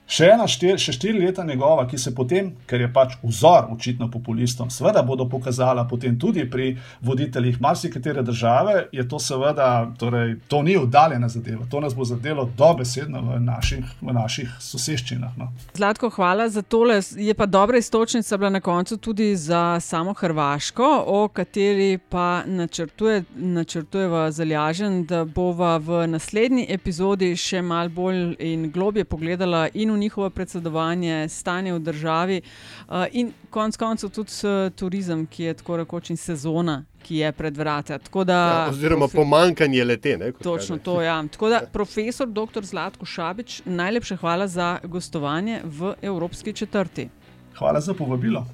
Še 0.08 0.30
ena 0.32 0.46
štir, 0.48 0.78
še 0.80 0.94
štiri 0.96 1.20
leta 1.20 1.44
njegova, 1.44 1.82
ki 1.88 1.98
se 2.00 2.14
potem, 2.16 2.54
ker 2.66 2.80
je 2.80 2.88
pač 2.92 3.18
vzor 3.20 3.66
očitno 3.74 4.06
populistom, 4.08 4.70
seveda 4.72 5.02
bodo 5.04 5.26
pokazala 5.28 5.84
potem 5.88 6.14
tudi 6.16 6.46
pri 6.48 6.70
voditeljih 7.04 7.58
marsikatere 7.60 8.22
države, 8.24 8.86
je 8.92 9.04
to 9.08 9.20
seveda, 9.20 9.68
torej, 10.00 10.38
to 10.48 10.62
ni 10.64 10.78
oddaljena 10.80 11.28
zadeva, 11.28 11.66
to 11.68 11.82
nas 11.84 11.92
bo 11.94 12.06
zadelo 12.08 12.46
dobesedno 12.56 13.20
v 13.26 13.40
naših, 13.44 13.84
v 14.00 14.14
naših 14.16 14.54
soseščinah. 14.64 15.36
No. 15.36 15.50
Zlatko, 15.76 16.08
hvala 16.16 16.48
za 16.48 16.62
tole. 16.64 17.02
Je 17.16 17.36
pa 17.36 17.46
dobra 17.46 17.76
istočnica 17.78 18.40
bila 18.40 18.50
na 18.56 18.62
koncu 18.64 18.96
tudi 18.96 19.36
za 19.36 19.76
samo 19.80 20.16
Hrvaško, 20.16 20.88
o 21.06 21.28
kateri 21.28 21.98
pa 22.08 22.46
načrtuje, 22.46 23.26
načrtujeva 23.36 24.30
zalažen, 24.32 25.02
da 25.04 25.24
bova 25.24 25.76
v 25.76 26.06
naslednji 26.08 26.64
epizodi 26.72 27.34
še 27.36 27.60
mal 27.60 27.92
bolj 27.92 28.38
in 28.40 28.70
globje 28.72 29.04
pogledala 29.04 29.66
in 29.74 29.92
v 29.92 29.97
njihovo 29.98 30.30
predsedovanje, 30.30 31.28
stanje 31.28 31.72
v 31.72 31.78
državi 31.78 32.40
uh, 32.40 33.04
in 33.12 33.32
konec 33.50 33.76
koncev 33.76 34.10
tudi 34.10 34.32
turizem, 34.76 35.26
ki 35.26 35.42
je 35.42 35.54
tako 35.54 35.76
rekoč 35.76 36.10
in 36.10 36.16
sezona. 36.16 36.84
Ki 37.02 37.16
je 37.16 37.32
pred 37.32 37.56
vrati. 37.56 37.92
Ja, 37.92 38.66
oziroma, 38.70 39.06
profi... 39.06 39.16
pomankanje 39.16 39.84
lete. 39.84 40.16
Ne, 40.18 40.32
Točno 40.32 40.76
kaže. 40.76 40.84
to, 40.84 41.02
ja. 41.02 41.22
Tako 41.32 41.48
da, 41.48 41.60
profesor 41.72 42.28
dr. 42.28 42.64
Zlatko 42.64 43.06
Šabič, 43.06 43.62
najlepša 43.64 44.16
hvala 44.16 44.48
za 44.48 44.78
gostovanje 44.84 45.60
v 45.64 45.94
Evropski 46.02 46.52
četrti. 46.52 47.08
Hvala 47.58 47.80
za 47.80 47.94
povabilo. 47.94 48.46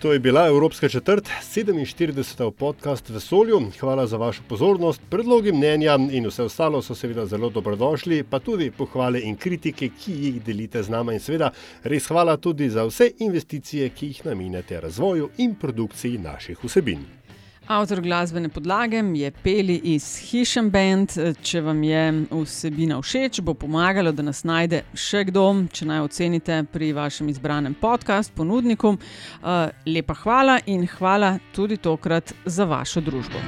To 0.00 0.12
je 0.12 0.18
bila 0.18 0.46
Evropska 0.46 0.88
četrt, 0.88 1.28
47. 1.54 2.50
podcast 2.50 3.08
v 3.08 3.12
Vesolju. 3.12 3.60
Hvala 3.80 4.06
za 4.06 4.16
vašo 4.16 4.42
pozornost, 4.48 5.00
predlogi, 5.10 5.52
mnenja 5.52 5.98
in 6.10 6.26
vse 6.26 6.42
ostalo 6.42 6.82
so 6.82 6.94
seveda 6.94 7.26
zelo 7.26 7.50
dobrodošli, 7.50 8.22
pa 8.22 8.38
tudi 8.38 8.70
pohvale 8.70 9.20
in 9.20 9.36
kritike, 9.36 9.88
ki 9.88 10.12
jih 10.12 10.42
delite 10.42 10.82
z 10.82 10.88
nami. 10.88 11.14
In 11.14 11.20
seveda 11.20 11.52
res 11.84 12.08
hvala 12.08 12.36
tudi 12.36 12.70
za 12.70 12.88
vse 12.88 13.12
investicije, 13.18 13.88
ki 13.88 14.06
jih 14.06 14.24
namenjate 14.24 14.80
razvoju 14.80 15.30
in 15.36 15.54
produkciji 15.54 16.18
naših 16.18 16.64
vsebin. 16.64 17.19
Avtor 17.70 18.00
glasbene 18.00 18.48
podlage 18.48 18.96
je 19.14 19.30
Peli 19.30 19.80
iz 19.84 20.16
Hišem 20.18 20.70
Band. 20.70 21.12
Če 21.42 21.60
vam 21.62 21.82
je 21.86 22.00
vsebina 22.32 22.96
všeč, 22.98 23.38
bo 23.46 23.54
pomagalo, 23.54 24.10
da 24.10 24.24
nas 24.26 24.42
najde 24.42 24.80
še 24.90 25.22
kdo, 25.28 25.44
če 25.70 25.86
naj 25.86 26.02
ocenite 26.08 26.56
pri 26.72 26.90
vašem 26.98 27.30
izbranem 27.30 27.78
podkastu, 27.78 28.34
ponudniku. 28.42 28.96
Uh, 28.98 29.70
lepa 29.86 30.18
hvala 30.24 30.58
in 30.66 30.82
hvala 30.98 31.36
tudi 31.54 31.78
tokrat 31.78 32.34
za 32.44 32.66
vašo 32.66 33.06
družbo. 33.06 33.38